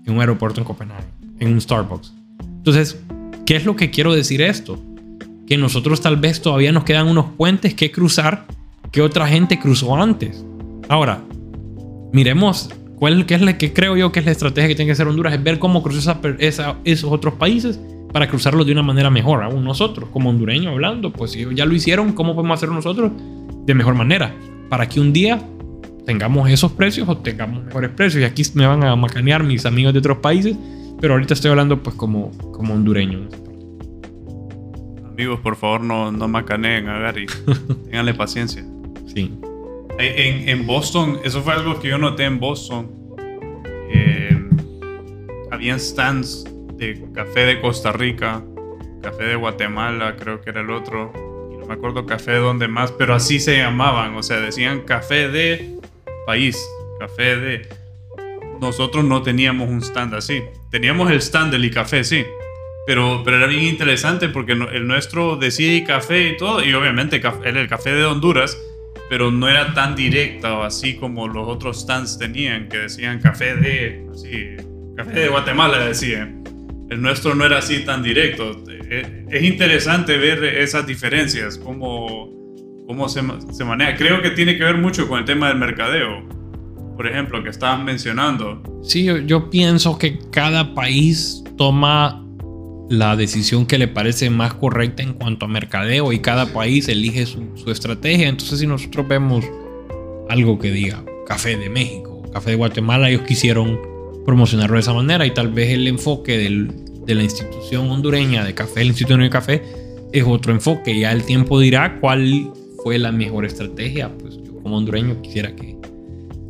En 0.05 0.13
un 0.15 0.19
aeropuerto 0.19 0.59
en 0.59 0.65
Copenhague. 0.65 1.05
En 1.39 1.53
un 1.53 1.61
Starbucks. 1.61 2.13
Entonces, 2.57 2.99
¿qué 3.45 3.55
es 3.55 3.65
lo 3.65 3.75
que 3.75 3.91
quiero 3.91 4.13
decir 4.13 4.41
esto? 4.41 4.79
Que 5.45 5.57
nosotros 5.57 6.01
tal 6.01 6.17
vez 6.17 6.41
todavía 6.41 6.71
nos 6.71 6.83
quedan 6.83 7.07
unos 7.07 7.25
puentes 7.37 7.73
que 7.75 7.91
cruzar 7.91 8.45
que 8.91 9.01
otra 9.01 9.27
gente 9.27 9.59
cruzó 9.59 9.95
antes. 9.95 10.43
Ahora, 10.89 11.21
miremos 12.11 12.69
cuál 12.97 13.25
qué 13.25 13.35
es 13.35 13.41
la 13.41 13.57
que 13.57 13.71
creo 13.73 13.95
yo 13.95 14.11
que 14.11 14.19
es 14.19 14.25
la 14.25 14.31
estrategia 14.31 14.67
que 14.69 14.75
tiene 14.75 14.87
que 14.87 14.93
hacer 14.93 15.07
Honduras, 15.07 15.33
es 15.33 15.43
ver 15.43 15.59
cómo 15.59 15.81
cruzar 15.83 16.19
esa 16.23 16.35
esa- 16.39 16.75
esos 16.83 17.11
otros 17.11 17.35
países 17.35 17.79
para 18.11 18.27
cruzarlos 18.27 18.65
de 18.65 18.71
una 18.73 18.83
manera 18.83 19.09
mejor. 19.09 19.43
Aún 19.43 19.63
nosotros, 19.63 20.09
como 20.11 20.29
hondureños 20.29 20.67
hablando, 20.73 21.11
pues 21.13 21.31
si 21.31 21.45
ya 21.55 21.65
lo 21.65 21.73
hicieron, 21.73 22.13
¿cómo 22.13 22.35
podemos 22.35 22.57
hacerlo 22.57 22.75
nosotros 22.75 23.11
de 23.65 23.73
mejor 23.73 23.95
manera? 23.95 24.35
Para 24.69 24.87
que 24.89 24.99
un 24.99 25.13
día 25.13 25.41
tengamos 26.05 26.49
esos 26.49 26.71
precios 26.71 27.07
o 27.07 27.17
tengamos 27.17 27.63
mejores 27.63 27.91
precios. 27.91 28.21
Y 28.21 28.25
aquí 28.25 28.43
me 28.53 28.65
van 28.65 28.83
a 28.83 28.95
macanear 28.95 29.43
mis 29.43 29.65
amigos 29.65 29.93
de 29.93 29.99
otros 29.99 30.17
países, 30.17 30.55
pero 30.99 31.13
ahorita 31.13 31.33
estoy 31.33 31.51
hablando 31.51 31.81
pues 31.81 31.95
como, 31.95 32.31
como 32.51 32.73
hondureño. 32.73 33.27
Amigos, 35.05 35.39
por 35.41 35.55
favor, 35.55 35.81
no, 35.81 36.11
no 36.11 36.27
macaneen 36.27 36.87
a 36.87 36.99
Gary. 36.99 37.27
Ténganle 37.85 38.13
paciencia. 38.13 38.65
Sí. 39.13 39.37
En, 39.99 40.49
en 40.49 40.65
Boston, 40.65 41.19
eso 41.23 41.41
fue 41.41 41.53
algo 41.53 41.79
que 41.79 41.89
yo 41.89 41.97
noté 41.97 42.23
en 42.23 42.39
Boston. 42.39 42.89
Eh, 43.93 44.49
habían 45.51 45.79
stands 45.79 46.45
de 46.77 47.05
café 47.13 47.41
de 47.41 47.61
Costa 47.61 47.91
Rica, 47.91 48.41
café 49.03 49.25
de 49.25 49.35
Guatemala, 49.35 50.15
creo 50.15 50.41
que 50.41 50.49
era 50.49 50.61
el 50.61 50.71
otro. 50.71 51.11
Y 51.53 51.57
no 51.57 51.65
me 51.67 51.73
acuerdo 51.73 52.05
café 52.05 52.31
de 52.31 52.39
dónde 52.39 52.67
más, 52.67 52.91
pero 52.91 53.13
así 53.13 53.39
se 53.39 53.57
llamaban. 53.57 54.15
O 54.15 54.23
sea, 54.23 54.39
decían 54.39 54.81
café 54.81 55.27
de 55.27 55.80
país, 56.25 56.57
café 56.99 57.35
de. 57.37 57.67
Nosotros 58.59 59.03
no 59.03 59.23
teníamos 59.23 59.69
un 59.69 59.81
stand 59.81 60.13
así. 60.13 60.41
Teníamos 60.69 61.09
el 61.11 61.17
stand 61.17 61.51
del 61.51 61.71
café, 61.71 62.03
sí. 62.03 62.23
Pero, 62.85 63.21
pero 63.23 63.37
era 63.37 63.47
bien 63.47 63.63
interesante 63.63 64.29
porque 64.29 64.53
el 64.53 64.87
nuestro 64.87 65.35
decía 65.35 65.83
café 65.83 66.29
y 66.29 66.37
todo. 66.37 66.63
Y 66.63 66.73
obviamente 66.73 67.21
era 67.43 67.61
el 67.61 67.67
café 67.67 67.93
de 67.93 68.05
Honduras 68.05 68.57
pero 69.11 69.29
no 69.29 69.49
era 69.49 69.73
tan 69.73 69.93
directa 69.93 70.57
o 70.57 70.63
así 70.63 70.95
como 70.95 71.27
los 71.27 71.45
otros 71.45 71.81
stands 71.81 72.17
tenían, 72.17 72.69
que 72.69 72.77
decían 72.77 73.19
café 73.19 73.57
de, 73.57 74.07
así, 74.09 74.55
café 74.95 75.19
de 75.19 75.27
Guatemala 75.27 75.79
decían. 75.79 76.41
El 76.89 77.01
nuestro 77.01 77.35
no 77.35 77.45
era 77.45 77.57
así 77.57 77.83
tan 77.83 78.03
directo. 78.03 78.63
Eh, 78.69 79.25
Es 79.29 79.43
interesante 79.43 80.17
ver 80.17 80.41
esas 80.45 80.87
diferencias, 80.87 81.57
cómo, 81.57 82.29
cómo 82.91 83.07
se, 83.07 83.21
se 83.53 83.63
maneja. 83.63 83.95
Creo 83.95 84.21
que 84.21 84.31
tiene 84.31 84.57
que 84.57 84.65
ver 84.65 84.77
mucho 84.77 85.07
con 85.07 85.19
el 85.19 85.23
tema 85.25 85.47
del 85.47 85.57
mercadeo, 85.57 86.27
por 86.97 87.07
ejemplo, 87.07 87.41
que 87.41 87.49
estaban 87.49 87.85
mencionando. 87.85 88.61
Sí, 88.83 89.07
yo 89.25 89.49
pienso 89.49 89.97
que 89.97 90.19
cada 90.29 90.73
país 90.73 91.41
toma 91.57 92.25
la 92.89 93.15
decisión 93.15 93.65
que 93.65 93.77
le 93.77 93.87
parece 93.87 94.29
más 94.29 94.53
correcta 94.55 95.01
en 95.03 95.13
cuanto 95.13 95.45
a 95.45 95.47
mercadeo 95.47 96.11
y 96.11 96.19
cada 96.19 96.47
país 96.47 96.89
elige 96.89 97.25
su, 97.25 97.55
su 97.55 97.71
estrategia. 97.71 98.27
Entonces, 98.27 98.59
si 98.59 98.67
nosotros 98.67 99.07
vemos 99.07 99.45
algo 100.29 100.59
que 100.59 100.71
diga 100.71 101.01
café 101.25 101.55
de 101.55 101.69
México, 101.69 102.21
café 102.33 102.49
de 102.51 102.55
Guatemala, 102.57 103.09
ellos 103.09 103.21
quisieron 103.21 103.79
promocionarlo 104.25 104.75
de 104.75 104.81
esa 104.81 104.93
manera 104.93 105.25
y 105.25 105.31
tal 105.31 105.47
vez 105.53 105.69
el 105.69 105.87
enfoque 105.87 106.37
del- 106.37 106.69
de 107.05 107.15
la 107.15 107.23
institución 107.23 107.89
hondureña 107.89 108.43
de 108.43 108.53
café, 108.53 108.81
el 108.81 108.87
Instituto 108.87 109.17
de 109.17 109.29
Café, 109.29 109.63
es 110.11 110.23
otro 110.27 110.51
enfoque. 110.51 110.99
Ya 110.99 111.11
el 111.13 111.23
tiempo 111.23 111.57
dirá 111.59 111.97
cuál 112.01 112.51
fue 112.83 112.97
la 112.97 113.11
mejor 113.11 113.45
estrategia. 113.45 114.09
Pues 114.17 114.37
yo 114.43 114.61
como 114.61 114.77
hondureño 114.77 115.21
quisiera 115.21 115.55
que, 115.55 115.77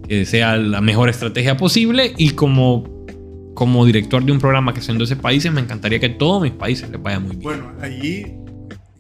que 0.08 0.26
sea 0.26 0.58
la 0.58 0.82
mejor 0.82 1.10
estrategia 1.10 1.58
posible 1.58 2.14
y 2.18 2.32
como, 2.32 3.06
como 3.54 3.86
director 3.86 4.24
de 4.24 4.32
un 4.32 4.40
programa 4.40 4.74
que 4.74 4.82
en 4.92 4.98
12 4.98 5.16
países, 5.18 5.52
me 5.52 5.62
encantaría 5.62 6.00
que 6.00 6.10
todos 6.10 6.42
mis 6.42 6.52
países 6.52 6.90
les 6.90 7.02
vaya 7.02 7.20
muy 7.20 7.36
bien. 7.36 7.42
Bueno, 7.42 7.72
allí 7.82 8.26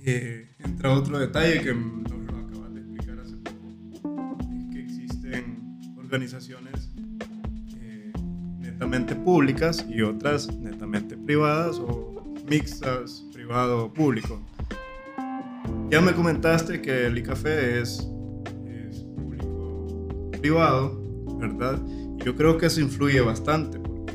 eh, 0.05 0.49
entra 0.59 0.91
otro 0.93 1.19
detalle 1.19 1.61
que 1.61 1.73
nos 1.73 2.25
lo 2.25 2.38
acabas 2.38 2.73
de 2.73 2.82
explicar 2.82 3.19
hace 3.19 3.36
poco. 3.38 4.38
Es 4.57 4.73
que 4.73 4.79
existen 4.82 5.93
organizaciones 5.97 6.91
eh, 7.82 8.11
netamente 8.59 9.15
públicas 9.15 9.86
y 9.89 10.01
otras 10.01 10.53
netamente 10.55 11.17
privadas 11.17 11.77
o 11.77 12.36
mixtas 12.47 13.25
privado-público. 13.32 14.41
Ya 15.89 15.99
me 15.99 16.14
comentaste 16.14 16.82
que 16.82 17.07
el 17.07 17.18
ICAFE 17.18 17.82
es, 17.82 18.09
es 18.66 19.03
público-privado, 19.16 21.01
¿verdad? 21.38 21.80
Y 22.18 22.24
yo 22.24 22.36
creo 22.36 22.57
que 22.57 22.68
eso 22.68 22.80
influye 22.80 23.20
bastante 23.20 23.80
porque 23.80 24.14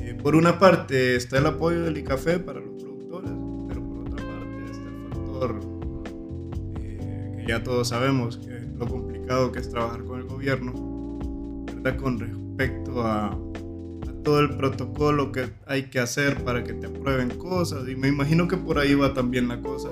eh, 0.00 0.14
por 0.22 0.36
una 0.36 0.58
parte 0.58 1.16
está 1.16 1.38
el 1.38 1.46
apoyo 1.46 1.82
del 1.82 1.98
ICAFE 1.98 2.38
para 2.38 2.60
los 2.60 2.74
productores, 2.74 3.30
pero 3.68 3.82
por 3.82 3.98
otra 3.98 4.24
parte 4.24 4.72
factor 5.10 5.60
eh, 6.80 7.34
que 7.38 7.46
ya 7.48 7.62
todos 7.62 7.88
sabemos, 7.88 8.38
que 8.38 8.60
lo 8.78 8.86
complicado 8.86 9.50
que 9.50 9.58
es 9.58 9.68
trabajar 9.68 10.04
con 10.04 10.20
el 10.20 10.26
gobierno, 10.26 11.64
¿verdad? 11.66 11.96
Con 11.96 12.20
respecto 12.20 13.02
a 13.02 13.36
todo 14.28 14.40
el 14.40 14.50
protocolo 14.58 15.32
que 15.32 15.48
hay 15.66 15.84
que 15.84 16.00
hacer 16.00 16.44
para 16.44 16.62
que 16.62 16.74
te 16.74 16.86
aprueben 16.86 17.30
cosas. 17.30 17.88
Y 17.88 17.96
me 17.96 18.08
imagino 18.08 18.46
que 18.46 18.58
por 18.58 18.78
ahí 18.78 18.94
va 18.94 19.14
también 19.14 19.48
la 19.48 19.58
cosa. 19.62 19.88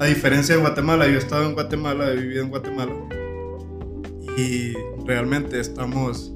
A 0.00 0.06
diferencia 0.06 0.54
de 0.54 0.62
Guatemala, 0.62 1.06
yo 1.06 1.16
he 1.16 1.18
estado 1.18 1.44
en 1.44 1.52
Guatemala, 1.52 2.10
he 2.10 2.16
vivido 2.16 2.44
en 2.44 2.48
Guatemala. 2.48 2.94
Y 4.38 4.72
realmente 5.04 5.60
estamos 5.60 6.32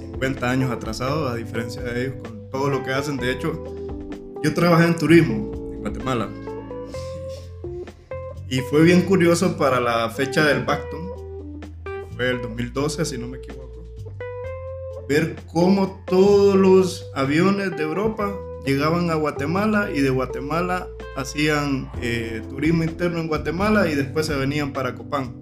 50 0.00 0.50
años 0.50 0.72
atrasados, 0.72 1.30
a 1.30 1.36
diferencia 1.36 1.80
de 1.80 2.06
ellos, 2.06 2.16
con 2.24 2.50
todo 2.50 2.70
lo 2.70 2.82
que 2.82 2.90
hacen. 2.90 3.16
De 3.16 3.30
hecho, 3.30 3.62
yo 4.42 4.52
trabajé 4.52 4.86
en 4.86 4.96
turismo 4.96 5.70
en 5.74 5.78
Guatemala. 5.78 6.28
Y 8.48 8.58
fue 8.62 8.82
bien 8.82 9.02
curioso 9.02 9.56
para 9.56 9.78
la 9.78 10.10
fecha 10.10 10.44
del 10.44 10.64
Bacton, 10.64 11.60
que 11.84 12.16
fue 12.16 12.30
el 12.30 12.42
2012, 12.42 13.04
si 13.04 13.16
no 13.16 13.28
me 13.28 13.38
equivoco, 13.38 13.59
ver 15.10 15.34
cómo 15.52 16.04
todos 16.06 16.54
los 16.54 17.04
aviones 17.16 17.76
de 17.76 17.82
Europa 17.82 18.32
llegaban 18.64 19.10
a 19.10 19.16
Guatemala 19.16 19.90
y 19.92 20.02
de 20.02 20.10
Guatemala 20.10 20.86
hacían 21.16 21.90
eh, 22.00 22.42
turismo 22.48 22.84
interno 22.84 23.18
en 23.18 23.26
Guatemala 23.26 23.90
y 23.90 23.96
después 23.96 24.26
se 24.26 24.36
venían 24.36 24.72
para 24.72 24.94
Copán. 24.94 25.34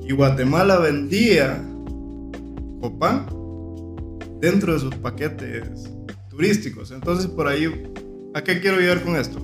Y 0.00 0.12
Guatemala 0.12 0.78
vendía 0.78 1.60
Copán 2.80 3.26
dentro 4.40 4.74
de 4.74 4.78
sus 4.78 4.94
paquetes 4.94 5.90
turísticos. 6.30 6.92
Entonces 6.92 7.26
por 7.26 7.48
ahí, 7.48 7.90
¿a 8.32 8.44
qué 8.44 8.60
quiero 8.60 8.78
llegar 8.78 9.02
con 9.02 9.16
esto? 9.16 9.40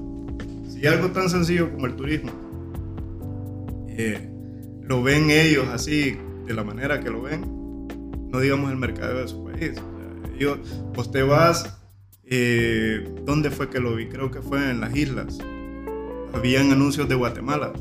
Si 0.68 0.86
algo 0.86 1.08
tan 1.08 1.28
sencillo 1.28 1.72
como 1.72 1.86
el 1.86 1.96
turismo 1.96 2.30
eh, 3.88 4.30
lo 4.80 5.02
ven 5.02 5.28
ellos 5.28 5.66
así, 5.72 6.16
de 6.46 6.54
la 6.54 6.62
manera 6.62 7.00
que 7.00 7.10
lo 7.10 7.22
ven, 7.22 7.59
no 8.30 8.40
digamos 8.40 8.70
el 8.70 8.76
mercado 8.76 9.18
de 9.18 9.28
su 9.28 9.44
país. 9.44 9.72
O 9.72 9.74
sea, 9.74 10.34
ellos, 10.36 10.58
vos 10.94 11.10
te 11.10 11.22
vas 11.22 11.80
eh, 12.32 13.04
¿Dónde 13.24 13.50
fue 13.50 13.68
que 13.68 13.80
lo 13.80 13.96
vi? 13.96 14.06
Creo 14.06 14.30
que 14.30 14.40
fue 14.40 14.70
en 14.70 14.80
las 14.80 14.94
islas. 14.94 15.38
Habían 16.32 16.70
anuncios 16.70 17.08
de 17.08 17.16
Guatemala. 17.16 17.72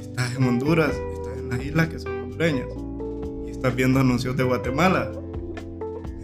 Estás 0.00 0.36
en 0.36 0.44
Honduras, 0.44 0.94
estás 1.12 1.36
en 1.36 1.48
las 1.48 1.60
islas 1.60 1.88
que 1.88 1.98
son 1.98 2.12
hondureñas. 2.20 2.68
Y 3.48 3.50
estás 3.50 3.74
viendo 3.74 3.98
anuncios 3.98 4.36
de 4.36 4.44
Guatemala. 4.44 5.10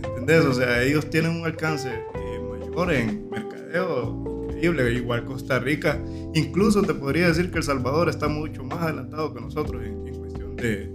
¿Entendés? 0.05 0.45
O 0.45 0.55
sea, 0.55 0.80
ellos 0.84 1.11
tienen 1.11 1.32
un 1.32 1.45
alcance 1.45 1.93
eh, 1.93 2.41
mayor 2.49 2.93
en 2.93 3.30
mercadeo 3.30 4.47
increíble. 4.47 4.93
Igual 4.93 5.24
Costa 5.24 5.59
Rica. 5.59 6.01
Incluso 6.34 6.82
te 6.82 6.95
podría 6.95 7.26
decir 7.26 7.51
que 7.51 7.59
El 7.59 7.64
Salvador 7.64 8.09
está 8.09 8.28
mucho 8.28 8.62
más 8.62 8.80
adelantado 8.80 9.34
que 9.34 9.41
nosotros 9.41 9.84
en, 9.84 10.14
cuestión 10.14 10.55
de 10.55 10.89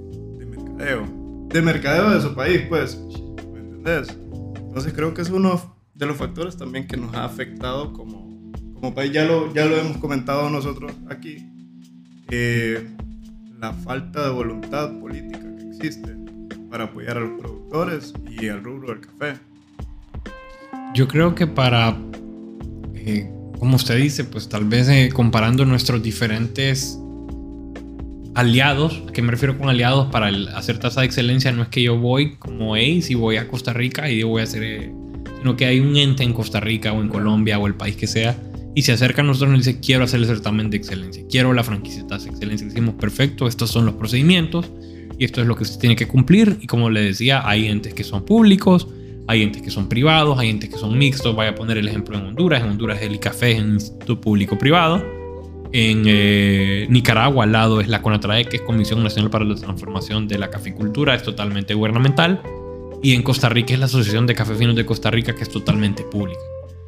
mercadeo. 0.46 1.21
De 1.54 1.62
mercadeo 1.62 2.12
de 2.12 2.22
su 2.22 2.34
país, 2.34 2.62
pues. 2.70 2.98
¿Me 3.54 3.60
entendés? 3.60 4.18
Entonces 4.56 4.94
creo 4.94 5.14
que 5.14 5.22
es 5.22 5.30
uno 5.30 5.76
de 5.94 6.06
los 6.06 6.16
factores 6.16 6.56
también 6.56 6.88
que 6.88 6.96
nos 6.96 7.14
ha 7.14 7.26
afectado 7.26 7.92
como, 7.92 8.52
como 8.74 8.94
país. 8.94 9.12
Ya 9.12 9.26
lo, 9.26 9.54
ya 9.54 9.66
lo 9.66 9.76
hemos 9.76 9.98
comentado 9.98 10.50
nosotros 10.50 10.94
aquí. 11.10 11.46
Eh, 12.30 12.88
la 13.60 13.74
falta 13.74 14.24
de 14.24 14.32
voluntad 14.32 14.98
política 15.00 15.46
que 15.58 15.68
existe 15.68 16.16
para 16.70 16.86
apoyar 16.86 17.18
a 17.18 17.20
los 17.20 17.40
productores 17.40 18.14
y 18.30 18.48
al 18.48 18.64
rubro 18.64 18.94
del 18.94 19.02
café. 19.02 19.38
Yo 20.94 21.08
creo 21.08 21.36
que 21.36 21.48
para, 21.48 21.98
eh, 22.96 23.30
como 23.60 23.76
usted 23.76 23.98
dice, 23.98 24.24
pues 24.24 24.48
tal 24.48 24.66
vez 24.66 24.88
eh, 24.88 25.10
comparando 25.14 25.66
nuestros 25.66 26.02
diferentes 26.02 26.98
aliados, 28.36 29.02
¿a 29.08 29.12
qué 29.12 29.22
me 29.22 29.32
refiero 29.32 29.58
con 29.58 29.70
aliados? 29.70 30.08
Para 30.12 30.30
el, 30.30 30.48
hacer 30.50 30.78
tasa 30.80 31.02
de 31.02 31.08
excelencia 31.08 31.52
no 31.52 31.64
es 31.64 31.70
que 31.70 31.84
yo 31.84 31.98
voy 31.98 32.36
como 32.36 32.76
ACE 32.76 33.08
y 33.10 33.16
voy 33.16 33.38
a 33.38 33.48
Costa 33.48 33.74
Rica 33.74 34.10
y 34.10 34.20
yo 34.20 34.28
voy 34.28 34.42
a 34.42 34.44
hacer, 34.44 34.64
eh, 34.64 34.94
sino 35.40 35.56
que 35.58 35.66
hay 35.66 35.80
un 35.80 35.96
ente 35.98 36.24
en 36.24 36.34
Costa 36.34 36.60
Rica 36.60 36.94
o 36.94 37.02
en 37.02 37.10
Colombia 37.10 37.60
o 37.60 37.68
el 37.68 37.76
país 37.76 37.96
que 37.96 38.08
sea 38.08 38.38
y 38.74 38.84
se 38.84 38.94
acerca 38.94 39.22
a 39.22 39.26
nosotros 39.26 39.50
y 39.50 39.58
nos 39.58 39.66
dice 39.66 39.80
quiero 39.80 40.06
hacer 40.06 40.22
el 40.22 40.28
certamen 40.28 40.70
de 40.70 40.78
excelencia, 40.78 41.24
quiero 41.30 41.54
la 41.54 41.64
franquicia 41.64 42.04
de 42.04 42.10
tasa 42.10 42.26
de 42.26 42.32
excelencia. 42.32 42.68
Decimos 42.68 42.96
perfecto, 42.96 43.48
estos 43.48 43.70
son 43.70 43.86
los 43.86 43.96
procedimientos 43.96 44.70
y 45.18 45.26
esto 45.26 45.42
es 45.42 45.48
lo 45.48 45.56
que 45.56 45.66
se 45.66 45.78
tiene 45.78 45.96
que 45.96 46.08
cumplir 46.08 46.58
y 46.62 46.68
como 46.68 46.90
le 46.90 47.02
decía, 47.02 47.48
hay 47.48 47.68
entes 47.68 47.94
que 47.94 48.04
son 48.04 48.26
públicos, 48.26 48.88
hay 49.28 49.44
entes 49.44 49.62
que 49.62 49.72
son 49.72 49.88
privados, 49.88 50.40
hay 50.40 50.50
entes 50.50 50.70
que 50.70 50.78
son 50.78 50.98
mixtos. 50.98 51.36
Voy 51.36 51.46
a 51.46 51.56
poner 51.56 51.78
el 51.78 51.88
ejemplo 51.88 52.18
en 52.18 52.26
Honduras. 52.26 52.64
En 52.64 52.70
Honduras 52.72 53.02
el 53.02 53.16
ICAFE 53.16 53.52
es 53.52 53.62
un 53.62 53.74
instituto 53.76 54.20
público-privado. 54.20 55.21
En 55.74 56.04
eh, 56.06 56.86
Nicaragua 56.90 57.46
al 57.46 57.54
lado 57.54 57.80
es 57.80 57.88
la 57.88 58.02
CONATRAE, 58.02 58.46
que 58.46 58.58
es 58.58 58.62
Comisión 58.62 59.02
Nacional 59.04 59.32
para 59.32 59.46
la 59.46 59.56
Transformación 59.56 60.28
de 60.28 60.38
la 60.38 60.50
Caficultura, 60.50 61.16
es 61.16 61.24
totalmente 61.24 61.74
gubernamental. 61.74 62.42
Y 63.02 63.16
en 63.16 63.24
Costa 63.24 63.50
Rica 63.50 63.74
es 63.74 63.80
la 63.80 63.86
Asociación 63.86 64.28
de 64.28 64.36
Cafefinos 64.36 64.76
de 64.76 64.86
Costa 64.86 65.10
Rica, 65.10 65.34
que 65.34 65.44
es 65.44 65.50
totalmente 65.50 66.04
pública. 66.04 66.42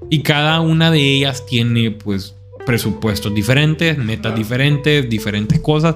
Y 0.10 0.22
cada 0.22 0.60
una 0.60 0.92
de 0.92 1.00
ellas 1.00 1.46
tiene 1.46 1.92
pues 1.92 2.36
presupuestos 2.66 3.34
diferentes, 3.34 3.98
metas 3.98 4.36
diferentes, 4.36 5.10
diferentes 5.10 5.60
cosas. 5.60 5.96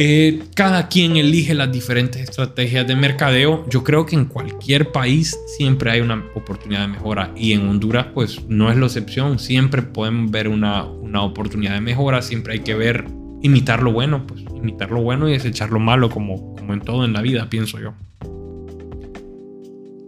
Eh, 0.00 0.44
cada 0.54 0.86
quien 0.86 1.16
elige 1.16 1.54
las 1.54 1.72
diferentes 1.72 2.22
estrategias 2.22 2.86
de 2.86 2.94
mercadeo. 2.94 3.68
Yo 3.68 3.82
creo 3.82 4.06
que 4.06 4.14
en 4.14 4.26
cualquier 4.26 4.92
país 4.92 5.36
siempre 5.56 5.90
hay 5.90 6.00
una 6.00 6.24
oportunidad 6.36 6.82
de 6.82 6.86
mejora 6.86 7.32
y 7.34 7.52
en 7.52 7.68
Honduras 7.68 8.06
pues 8.14 8.44
no 8.46 8.70
es 8.70 8.76
la 8.76 8.86
excepción. 8.86 9.40
Siempre 9.40 9.82
podemos 9.82 10.30
ver 10.30 10.46
una, 10.46 10.84
una 10.84 11.22
oportunidad 11.22 11.74
de 11.74 11.80
mejora. 11.80 12.22
Siempre 12.22 12.52
hay 12.52 12.60
que 12.60 12.76
ver, 12.76 13.06
imitar 13.42 13.82
lo 13.82 13.90
bueno, 13.90 14.24
pues 14.24 14.42
imitar 14.54 14.92
lo 14.92 15.02
bueno 15.02 15.28
y 15.28 15.32
desechar 15.32 15.70
lo 15.70 15.80
malo 15.80 16.10
como, 16.10 16.54
como 16.54 16.74
en 16.74 16.80
todo 16.80 17.04
en 17.04 17.12
la 17.12 17.20
vida, 17.20 17.50
pienso 17.50 17.80
yo. 17.80 17.92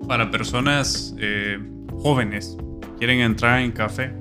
Para 0.06 0.30
personas 0.30 1.16
eh, 1.18 1.58
jóvenes 1.98 2.56
quieren 2.96 3.18
entrar 3.18 3.60
en 3.60 3.72
café, 3.72 4.12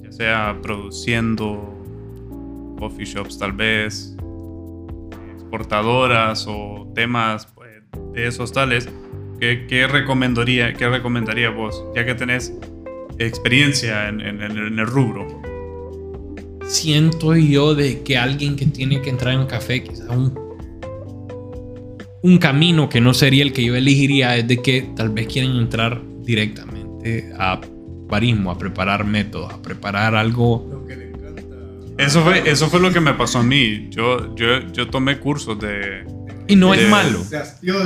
ya 0.00 0.12
sea 0.12 0.58
produciendo 0.62 1.76
coffee 2.78 3.04
shops 3.04 3.36
tal 3.36 3.52
vez, 3.52 4.16
exportadoras 5.50 6.46
o 6.48 6.92
temas 6.94 7.46
pues, 7.46 7.70
de 8.12 8.28
esos 8.28 8.52
tales, 8.52 8.88
¿qué, 9.40 9.88
recomendaría, 9.90 10.72
¿qué 10.74 10.88
recomendaría 10.88 11.50
vos, 11.50 11.84
ya 11.94 12.06
que 12.06 12.14
tenés 12.14 12.54
experiencia 13.18 14.08
en, 14.08 14.20
el 14.20 14.86
rubro? 14.86 15.26
Siento 16.64 17.34
yo 17.34 17.74
de 17.74 18.02
que 18.02 18.16
alguien 18.16 18.54
que 18.54 18.66
tiene 18.66 19.02
que 19.02 19.10
entrar 19.10 19.34
en 19.34 19.46
café, 19.46 19.82
quizá 19.82 20.08
un, 20.10 20.38
un 22.22 22.38
camino 22.38 22.88
que 22.88 23.00
no 23.00 23.12
sería 23.12 23.42
el 23.42 23.52
que 23.52 23.64
yo 23.64 23.74
elegiría, 23.74 24.36
es 24.36 24.46
de 24.46 24.62
que 24.62 24.82
tal 24.94 25.08
vez 25.08 25.26
quieren 25.26 25.56
entrar 25.56 26.00
directamente 26.22 27.32
a 27.36 27.60
barismo, 28.06 28.52
a 28.52 28.58
preparar 28.58 29.04
métodos, 29.04 29.52
a 29.52 29.60
preparar 29.60 30.14
algo 30.14 30.79
eso 32.00 32.22
fue, 32.22 32.50
eso 32.50 32.68
fue 32.68 32.80
lo 32.80 32.92
que 32.92 33.00
me 33.00 33.14
pasó 33.14 33.40
a 33.40 33.42
mí. 33.42 33.88
Yo, 33.90 34.34
yo, 34.34 34.60
yo 34.72 34.88
tomé 34.88 35.18
cursos 35.18 35.58
de... 35.58 36.04
Y 36.48 36.56
no 36.56 36.72
de, 36.72 36.84
es 36.84 36.90
malo. 36.90 37.20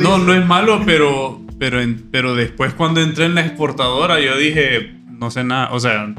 No, 0.00 0.18
no 0.18 0.34
es 0.34 0.46
malo, 0.46 0.82
pero, 0.86 1.42
pero, 1.58 1.80
en, 1.80 2.08
pero 2.10 2.34
después 2.34 2.74
cuando 2.74 3.00
entré 3.00 3.26
en 3.26 3.34
la 3.34 3.44
exportadora 3.44 4.20
yo 4.20 4.36
dije, 4.38 4.94
no 5.08 5.30
sé 5.30 5.44
nada. 5.44 5.70
O 5.72 5.80
sea, 5.80 6.14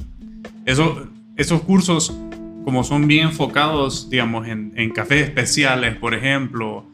eso, 0.65 1.07
esos 1.37 1.61
cursos 1.61 2.15
como 2.63 2.83
son 2.83 3.07
bien 3.07 3.27
enfocados, 3.27 4.09
digamos, 4.09 4.47
en, 4.47 4.73
en 4.75 4.89
cafés 4.89 5.23
especiales, 5.23 5.95
por 5.95 6.15
ejemplo, 6.15 6.85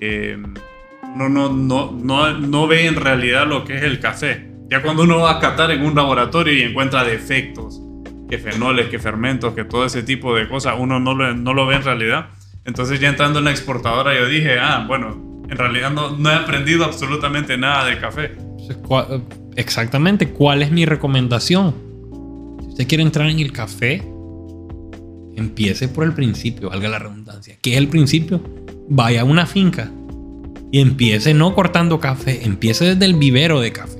eh, 0.00 0.38
no, 1.16 1.28
no, 1.28 1.52
no, 1.52 1.90
no, 1.90 2.38
no 2.38 2.66
ve 2.66 2.86
en 2.86 2.94
realidad 2.94 3.46
lo 3.46 3.64
que 3.64 3.76
es 3.76 3.82
el 3.82 3.98
café. 3.98 4.52
Ya 4.70 4.82
cuando 4.82 5.02
uno 5.02 5.18
va 5.18 5.32
a 5.32 5.40
catar 5.40 5.70
en 5.70 5.84
un 5.84 5.94
laboratorio 5.94 6.52
y 6.52 6.62
encuentra 6.62 7.04
defectos, 7.04 7.80
que 8.28 8.38
fenoles, 8.38 8.88
que 8.88 8.98
fermentos, 8.98 9.54
que 9.54 9.64
todo 9.64 9.84
ese 9.84 10.02
tipo 10.02 10.34
de 10.34 10.48
cosas, 10.48 10.74
uno 10.78 10.98
no 10.98 11.14
lo, 11.14 11.34
no 11.34 11.54
lo 11.54 11.66
ve 11.66 11.76
en 11.76 11.82
realidad. 11.82 12.26
Entonces 12.64 13.00
ya 13.00 13.08
entrando 13.08 13.38
en 13.38 13.44
la 13.44 13.50
exportadora 13.52 14.18
yo 14.18 14.26
dije, 14.26 14.58
ah, 14.58 14.84
bueno, 14.86 15.44
en 15.48 15.56
realidad 15.56 15.90
no, 15.90 16.16
no 16.16 16.30
he 16.30 16.34
aprendido 16.34 16.84
absolutamente 16.84 17.56
nada 17.56 17.86
de 17.86 17.98
café. 17.98 18.32
Exactamente, 19.54 20.30
¿cuál 20.30 20.62
es 20.62 20.72
mi 20.72 20.84
recomendación? 20.84 21.74
Si 22.60 22.68
usted 22.68 22.88
quiere 22.88 23.04
entrar 23.04 23.28
en 23.28 23.38
el 23.38 23.52
café, 23.52 24.02
empiece 25.36 25.88
por 25.88 26.04
el 26.04 26.12
principio, 26.12 26.70
valga 26.70 26.88
la 26.88 26.98
redundancia. 26.98 27.56
¿Qué 27.62 27.72
es 27.72 27.78
el 27.78 27.88
principio? 27.88 28.40
Vaya 28.88 29.20
a 29.20 29.24
una 29.24 29.46
finca 29.46 29.90
y 30.72 30.80
empiece 30.80 31.32
no 31.32 31.54
cortando 31.54 32.00
café, 32.00 32.44
empiece 32.44 32.84
desde 32.84 33.04
el 33.04 33.14
vivero 33.14 33.60
de 33.60 33.72
café 33.72 33.95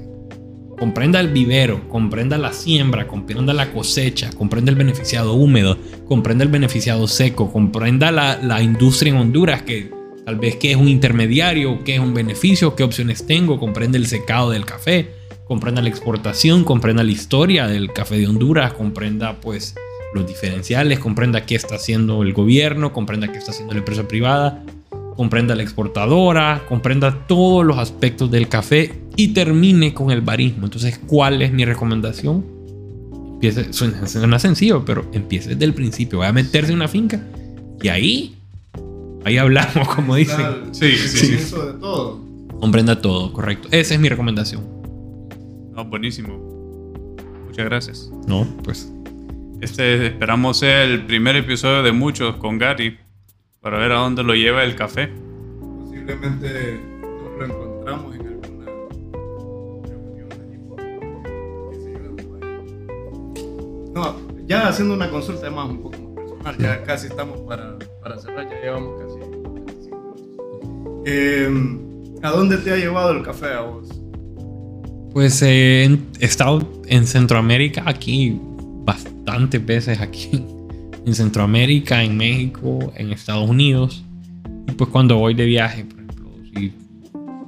comprenda 0.79 1.21
el 1.21 1.29
vivero, 1.29 1.89
comprenda 1.89 2.39
la 2.39 2.53
siembra, 2.53 3.07
comprenda 3.07 3.55
la 3.55 3.73
cosecha, 3.73 4.31
comprenda 4.31 4.71
el 4.71 4.77
beneficiado 4.77 5.35
húmedo, 5.35 5.79
comprenda 6.07 6.45
el 6.45 6.51
beneficiado 6.51 7.09
seco, 7.09 7.51
comprenda 7.51 8.11
la, 8.11 8.39
la, 8.43 8.63
industria 8.63 9.13
en 9.13 9.19
Honduras, 9.19 9.63
que 9.63 9.91
tal 10.25 10.37
vez 10.37 10.57
qué 10.57 10.73
es 10.73 10.77
un 10.77 10.89
intermediario, 10.89 11.83
qué 11.85 11.95
es 11.95 12.01
un 12.01 12.15
beneficio, 12.15 12.77
qué 12.77 12.83
opciones 12.83 13.27
tengo, 13.27 13.59
comprenda 13.59 13.97
el 13.97 14.07
secado 14.07 14.51
del 14.51 14.67
café, 14.67 15.11
comprenda 15.47 15.81
la 15.81 15.89
exportación, 15.89 16.65
comprenda 16.65 17.03
la 17.03 17.13
historia 17.13 17.67
del 17.67 17.93
café 17.93 18.19
de 18.19 18.27
Honduras, 18.27 18.73
comprenda 18.73 19.41
pues 19.41 19.75
los 20.15 20.27
diferenciales, 20.27 20.99
comprenda 20.99 21.47
qué 21.47 21.55
está 21.55 21.77
haciendo 21.77 22.23
el 22.23 22.33
gobierno, 22.33 22.93
comprenda 22.93 23.31
qué 23.31 23.39
está 23.39 23.53
haciendo 23.53 23.75
la 23.75 23.81
empresa 23.81 24.09
privada, 24.09 24.65
comprenda 25.17 25.55
la 25.55 25.63
exportadora, 25.63 26.63
comprenda 26.69 27.27
todos 27.27 27.65
los 27.65 27.79
aspectos 27.79 28.31
del 28.31 28.49
café 28.49 29.03
y 29.17 29.29
termine 29.29 29.95
con 29.95 30.11
el 30.11 30.21
barismo. 30.21 30.67
Entonces, 30.67 31.01
¿cuál 31.07 31.43
es 31.43 31.53
mi 31.53 31.65
recomendación? 31.65 32.45
Empiece, 33.35 33.73
suena, 33.73 34.07
suena 34.07 34.39
sencillo, 34.39 34.85
pero 34.85 35.07
empiece 35.13 35.51
desde 35.51 35.65
el 35.65 35.75
principio. 35.75 36.21
Vaya 36.21 36.31
a 36.31 36.35
meterse 36.35 36.71
en 36.71 36.77
una 36.77 36.89
finca 36.89 37.23
y 37.83 37.89
ahí, 37.89 38.37
ahí 39.25 39.39
hablamos, 39.39 39.89
como 39.95 40.17
dicen. 40.17 40.47
Sí, 40.73 40.93
sí, 40.97 41.09
sí. 41.09 41.27
comienzo 41.27 41.73
de 41.73 41.79
todo. 41.81 42.21
Comprenda 42.61 43.01
todo, 43.01 43.33
correcto. 43.33 43.69
Esa 43.71 43.95
es 43.95 44.01
mi 44.01 44.09
recomendación. 44.09 44.65
No, 45.75 45.85
buenísimo. 45.85 47.17
Muchas 47.47 47.65
gracias. 47.65 48.11
No, 48.27 48.47
pues 48.65 48.93
Este 49.61 50.09
esperamos 50.09 50.59
sea 50.59 50.85
el 50.85 51.07
primer 51.07 51.37
episodio 51.37 51.83
de 51.83 51.93
muchos 51.93 52.37
con 52.37 52.59
Gary 52.59 52.99
para 53.67 53.79
ver 53.79 53.91
a 53.91 53.97
dónde 53.97 54.23
lo 54.23 54.33
lleva 54.37 54.63
el 54.63 54.77
café. 54.77 55.11
Posiblemente 55.59 56.81
nos 57.03 57.37
lo 57.37 57.47
encontramos 57.47 58.15
en 58.15 58.27
alguna 58.29 58.65
reunión 59.83 60.29
No, 63.93 64.17
ya 64.47 64.69
haciendo 64.69 64.95
una 64.95 65.11
consulta 65.11 65.51
más 65.51 65.69
un 65.69 65.83
poco 65.83 65.99
más 65.99 66.15
personal, 66.15 66.57
ya 66.59 66.85
casi 66.85 67.09
estamos 67.09 67.41
para, 67.41 67.77
para 68.01 68.17
cerrar, 68.21 68.49
ya 68.49 68.61
llevamos 68.61 69.03
casi 69.03 69.19
25 69.19 69.49
minutos. 69.53 71.03
Eh, 71.05 71.51
¿A 72.23 72.31
dónde 72.31 72.59
te 72.59 72.71
ha 72.71 72.77
llevado 72.77 73.11
el 73.11 73.25
café 73.25 73.47
a 73.47 73.63
vos? 73.63 73.89
Pues 75.13 75.43
eh, 75.43 75.99
he 76.21 76.25
estado 76.25 76.61
en 76.87 77.05
Centroamérica 77.05 77.83
aquí 77.85 78.41
bastantes 78.85 79.67
veces 79.67 80.01
aquí. 80.01 80.56
En 81.07 81.15
Centroamérica, 81.15 82.03
en 82.03 82.17
México, 82.17 82.93
en 82.97 83.13
Estados 83.13 83.49
Unidos. 83.49 84.05
Y 84.69 84.73
pues 84.73 84.91
cuando 84.91 85.17
voy 85.17 85.35
de 85.35 85.47
viaje, 85.47 85.85
por 85.85 86.01
ejemplo, 86.01 86.31
si 86.53 86.73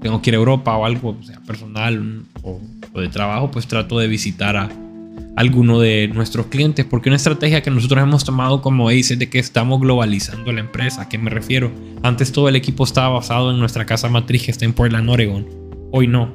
tengo 0.01 0.23
que 0.23 0.31
ir 0.31 0.35
a 0.35 0.39
Europa 0.39 0.77
o 0.77 0.87
algo, 0.87 1.17
sea 1.23 1.41
personal 1.41 2.23
o, 2.43 2.61
o 2.93 3.01
de 3.01 3.09
trabajo, 3.09 3.51
pues 3.51 3.67
trato 3.67 3.99
de 3.99 4.09
visitar 4.09 4.57
a 4.57 4.71
alguno 5.37 5.79
de 5.79 6.09
nuestros 6.09 6.47
clientes. 6.47 6.85
Porque 6.85 7.09
una 7.09 7.17
estrategia 7.17 7.63
que 7.63 7.71
nosotros 7.71 8.03
hemos 8.03 8.25
tomado 8.25 8.61
como 8.63 8.91
es 8.91 9.17
de 9.17 9.29
que 9.29 9.39
estamos 9.39 9.81
globalizando 9.81 10.53
la 10.53 10.61
empresa. 10.61 11.03
¿A 11.03 11.09
qué 11.09 11.19
me 11.19 11.31
refiero? 11.31 11.71
Antes 12.03 12.33
todo 12.33 12.49
el 12.49 12.57
equipo 12.57 12.85
estaba 12.85 13.09
basado 13.09 13.51
en 13.51 13.59
nuestra 13.59 13.87
casa 13.87 14.09
matriz 14.09 14.45
que 14.45 14.51
está 14.51 14.65
en 14.65 14.73
Portland, 14.73 15.09
Oregon. 15.09 15.47
Hoy 15.93 16.07
no. 16.07 16.35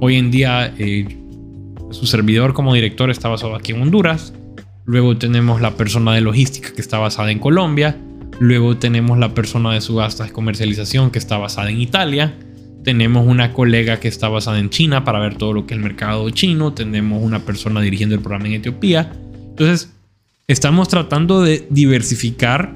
Hoy 0.00 0.16
en 0.16 0.30
día 0.30 0.72
eh, 0.78 1.16
su 1.90 2.06
servidor 2.06 2.54
como 2.54 2.74
director 2.74 3.10
está 3.10 3.28
basado 3.28 3.56
aquí 3.56 3.72
en 3.72 3.82
Honduras. 3.82 4.32
Luego 4.88 5.18
tenemos 5.18 5.60
la 5.60 5.76
persona 5.76 6.14
de 6.14 6.22
logística 6.22 6.72
que 6.72 6.80
está 6.80 6.96
basada 6.96 7.30
en 7.30 7.40
Colombia. 7.40 7.98
Luego 8.40 8.78
tenemos 8.78 9.18
la 9.18 9.34
persona 9.34 9.74
de 9.74 9.82
subastas 9.82 10.30
y 10.30 10.32
comercialización 10.32 11.10
que 11.10 11.18
está 11.18 11.36
basada 11.36 11.68
en 11.68 11.82
Italia. 11.82 12.38
Tenemos 12.84 13.26
una 13.26 13.52
colega 13.52 14.00
que 14.00 14.08
está 14.08 14.30
basada 14.30 14.58
en 14.58 14.70
China 14.70 15.04
para 15.04 15.18
ver 15.18 15.36
todo 15.36 15.52
lo 15.52 15.66
que 15.66 15.74
es 15.74 15.78
el 15.78 15.84
mercado 15.84 16.30
chino. 16.30 16.72
Tenemos 16.72 17.22
una 17.22 17.40
persona 17.40 17.82
dirigiendo 17.82 18.14
el 18.14 18.22
programa 18.22 18.46
en 18.46 18.54
Etiopía. 18.54 19.12
Entonces, 19.50 19.92
estamos 20.46 20.88
tratando 20.88 21.42
de 21.42 21.66
diversificar 21.68 22.74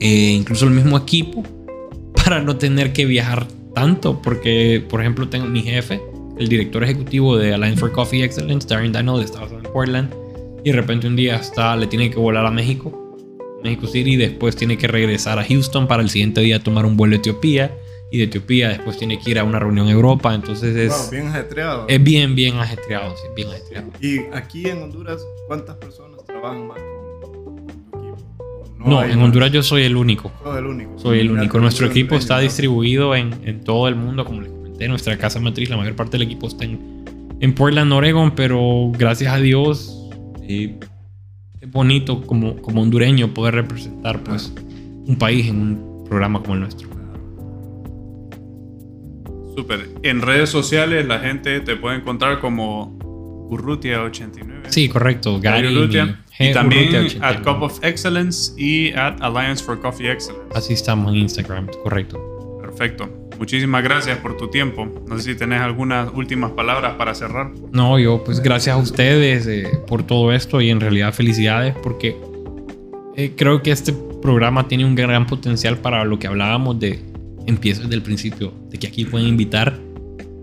eh, 0.00 0.30
incluso 0.30 0.64
el 0.64 0.70
mismo 0.70 0.96
equipo 0.96 1.42
para 2.24 2.40
no 2.40 2.56
tener 2.56 2.94
que 2.94 3.04
viajar 3.04 3.46
tanto. 3.74 4.22
Porque, 4.22 4.82
por 4.88 5.02
ejemplo, 5.02 5.28
tengo 5.28 5.44
mi 5.44 5.60
jefe, 5.60 6.00
el 6.38 6.48
director 6.48 6.82
ejecutivo 6.82 7.36
de 7.36 7.52
Alliance 7.52 7.80
for 7.80 7.92
Coffee 7.92 8.24
Excellence, 8.24 8.66
Darren 8.66 8.92
Daniel, 8.92 9.20
está 9.22 9.40
basado 9.40 9.58
en 9.58 9.70
Portland. 9.74 10.21
Y 10.64 10.70
de 10.70 10.76
repente 10.76 11.06
un 11.06 11.16
día 11.16 11.36
está, 11.36 11.76
le 11.76 11.86
tiene 11.86 12.10
que 12.10 12.16
volar 12.18 12.46
a 12.46 12.50
México, 12.50 13.16
México 13.64 13.86
City, 13.86 14.12
y 14.12 14.16
después 14.16 14.56
tiene 14.56 14.76
que 14.78 14.86
regresar 14.86 15.38
a 15.38 15.44
Houston 15.44 15.86
para 15.88 16.02
el 16.02 16.10
siguiente 16.10 16.40
día 16.40 16.62
tomar 16.62 16.86
un 16.86 16.96
vuelo 16.96 17.14
a 17.14 17.18
Etiopía. 17.18 17.76
Y 18.10 18.18
de 18.18 18.24
Etiopía 18.24 18.68
después 18.68 18.98
tiene 18.98 19.18
que 19.18 19.30
ir 19.30 19.38
a 19.38 19.44
una 19.44 19.58
reunión 19.58 19.86
en 19.88 19.94
Europa. 19.94 20.34
Entonces 20.34 20.76
es, 20.76 20.90
Wow, 20.90 21.10
bien 21.10 21.26
ajetreado. 21.28 21.86
es 21.88 22.02
bien, 22.04 22.34
bien 22.34 22.56
ajetreado. 22.58 23.14
Sí, 23.16 23.22
bien 23.34 23.48
ajetreado. 23.48 23.88
Y 24.02 24.18
aquí 24.36 24.68
en 24.68 24.82
Honduras, 24.82 25.24
¿cuántas 25.48 25.76
personas 25.76 26.22
trabajan 26.26 26.66
más 26.66 26.78
con, 27.22 27.56
tu 27.56 27.98
equipo? 27.98 28.14
¿O 28.84 28.88
No, 28.90 29.02
en 29.02 29.16
más? 29.16 29.18
Honduras 29.24 29.50
yo 29.50 29.62
soy 29.62 29.84
el 29.84 29.96
único. 29.96 30.30
Soy 30.44 30.58
el 30.58 30.66
único. 30.66 30.98
Soy 30.98 31.18
el 31.20 31.26
Ya 31.28 31.32
único. 31.32 31.52
te 31.56 31.62
Nuestro 31.62 31.86
equipo 31.86 32.14
está 32.16 32.38
distribuido 32.38 33.16
en, 33.16 33.32
en 33.44 33.64
todo 33.64 33.88
el 33.88 33.94
mundo, 33.96 34.26
como 34.26 34.42
les 34.42 34.50
comenté. 34.52 34.88
Nuestra 34.88 35.16
casa 35.16 35.40
matriz, 35.40 35.70
la 35.70 35.78
mayor 35.78 35.96
parte 35.96 36.18
del 36.18 36.26
equipo 36.26 36.48
está 36.48 36.64
en, 36.66 37.04
en 37.40 37.54
Portland, 37.54 37.90
Oregon, 37.94 38.32
pero 38.34 38.90
gracias 38.92 39.32
a 39.32 39.38
Dios 39.38 39.98
eh, 40.42 40.78
es 41.60 41.70
bonito 41.70 42.22
como, 42.22 42.56
como 42.56 42.82
hondureño 42.82 43.32
poder 43.32 43.54
representar 43.54 44.22
pues, 44.22 44.52
un 45.06 45.16
país 45.18 45.48
en 45.48 45.60
un 45.60 46.04
programa 46.08 46.40
como 46.40 46.54
el 46.54 46.60
nuestro. 46.60 46.92
Súper. 49.56 49.90
En 50.02 50.22
redes 50.22 50.48
sociales 50.48 51.06
la 51.06 51.18
gente 51.20 51.60
te 51.60 51.76
puede 51.76 51.96
encontrar 51.96 52.40
como 52.40 52.98
Urrutia89. 53.50 54.68
Sí, 54.68 54.88
correcto. 54.88 55.40
Gary 55.40 55.76
Urrutia. 55.76 56.24
Y 56.38 56.52
también 56.52 56.88
Urrutia 56.88 57.20
at 57.20 57.40
89. 57.40 57.44
Cup 57.44 57.62
of 57.62 57.84
Excellence 57.84 58.52
y 58.56 58.92
at 58.92 59.20
Alliance 59.20 59.62
for 59.62 59.78
Coffee 59.78 60.10
Excellence. 60.10 60.48
Así 60.54 60.72
estamos 60.72 61.12
en 61.12 61.18
Instagram, 61.18 61.68
correcto. 61.82 62.31
Perfecto. 62.82 63.28
Muchísimas 63.38 63.84
gracias 63.84 64.18
por 64.18 64.36
tu 64.36 64.48
tiempo. 64.48 64.88
No 65.06 65.16
sé 65.16 65.32
si 65.32 65.38
tenés 65.38 65.60
algunas 65.60 66.12
últimas 66.14 66.50
palabras 66.50 66.94
para 66.94 67.14
cerrar. 67.14 67.52
No, 67.70 67.96
yo 67.96 68.24
pues 68.24 68.42
gracias 68.42 68.74
a 68.74 68.78
ustedes 68.78 69.46
eh, 69.46 69.70
por 69.86 70.02
todo 70.02 70.32
esto 70.32 70.60
y 70.60 70.68
en 70.68 70.80
realidad 70.80 71.14
felicidades 71.14 71.76
porque 71.80 72.16
eh, 73.16 73.34
creo 73.36 73.62
que 73.62 73.70
este 73.70 73.92
programa 74.20 74.66
tiene 74.66 74.84
un 74.84 74.96
gran 74.96 75.28
potencial 75.28 75.78
para 75.78 76.04
lo 76.04 76.18
que 76.18 76.26
hablábamos 76.26 76.80
de 76.80 76.98
empiezo 77.46 77.82
desde 77.82 77.94
el 77.94 78.02
principio, 78.02 78.52
de 78.68 78.78
que 78.78 78.88
aquí 78.88 79.04
pueden 79.04 79.28
invitar 79.28 79.78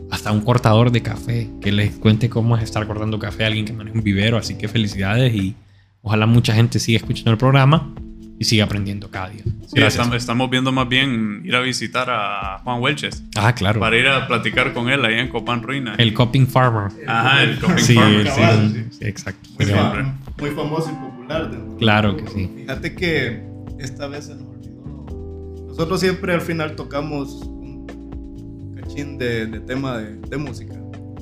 hasta 0.10 0.32
un 0.32 0.40
cortador 0.40 0.92
de 0.92 1.02
café 1.02 1.50
que 1.60 1.74
les 1.74 1.96
cuente 1.96 2.30
cómo 2.30 2.56
es 2.56 2.64
estar 2.64 2.88
cortando 2.88 3.20
café 3.20 3.44
a 3.44 3.48
alguien 3.48 3.66
que 3.66 3.74
maneja 3.74 3.98
un 3.98 4.04
vivero, 4.04 4.38
así 4.38 4.58
que 4.58 4.70
felicidades 4.70 5.34
y 5.36 5.56
ojalá 6.02 6.26
mucha 6.26 6.54
gente 6.54 6.80
siga 6.80 7.00
escuchando 7.00 7.32
el 7.32 7.38
programa 7.38 7.94
y 8.40 8.46
siga 8.46 8.64
aprendiendo 8.64 9.10
cada 9.12 9.30
día. 9.30 9.44
Sí, 9.44 9.82
estamos, 9.82 10.16
estamos 10.16 10.50
viendo 10.50 10.72
más 10.72 10.88
bien 10.88 11.42
ir 11.44 11.56
a 11.56 11.60
visitar 11.60 12.08
a 12.10 12.60
Juan 12.64 12.82
Welches 12.82 13.22
Ah, 13.36 13.54
claro. 13.54 13.80
para 13.82 13.98
ir 13.98 14.08
a 14.08 14.26
platicar 14.28 14.74
con 14.74 14.90
él 14.90 15.04
ahí 15.06 15.16
en 15.20 15.28
Copán 15.28 15.62
Ruina. 15.62 15.94
El 15.98 16.14
Coping 16.14 16.48
Farmer. 16.48 16.90
Ajá, 17.08 17.44
el 17.44 17.60
Coping 17.60 17.78
Sí, 17.78 17.94
Farmer. 17.96 18.24
sí, 18.28 18.42
cabal, 18.42 18.72
sí, 18.74 18.98
sí, 18.98 19.06
exacto. 19.06 19.50
Muy, 19.58 19.66
Sería- 19.66 19.94
fam- 19.94 20.14
muy 20.40 20.50
famoso 20.52 20.90
y 20.90 20.96
popular. 21.06 21.52
dentro 21.52 21.78
Claro 21.78 22.18
que 22.18 22.28
sí. 22.28 22.50
Fíjate 22.56 22.96
que 22.96 23.44
esta 23.78 24.08
vez 24.08 24.26
se 24.26 24.36
nos 24.36 24.44
olvidó. 24.48 25.66
Nosotros 25.68 26.00
siempre 26.00 26.34
al 26.34 26.42
final 26.42 26.76
tocamos 26.76 27.30
un 27.44 28.76
cachín 28.82 29.18
de, 29.18 29.46
de 29.48 29.60
tema 29.60 29.98
de, 29.98 30.16
de 30.16 30.38
música. 30.38 30.74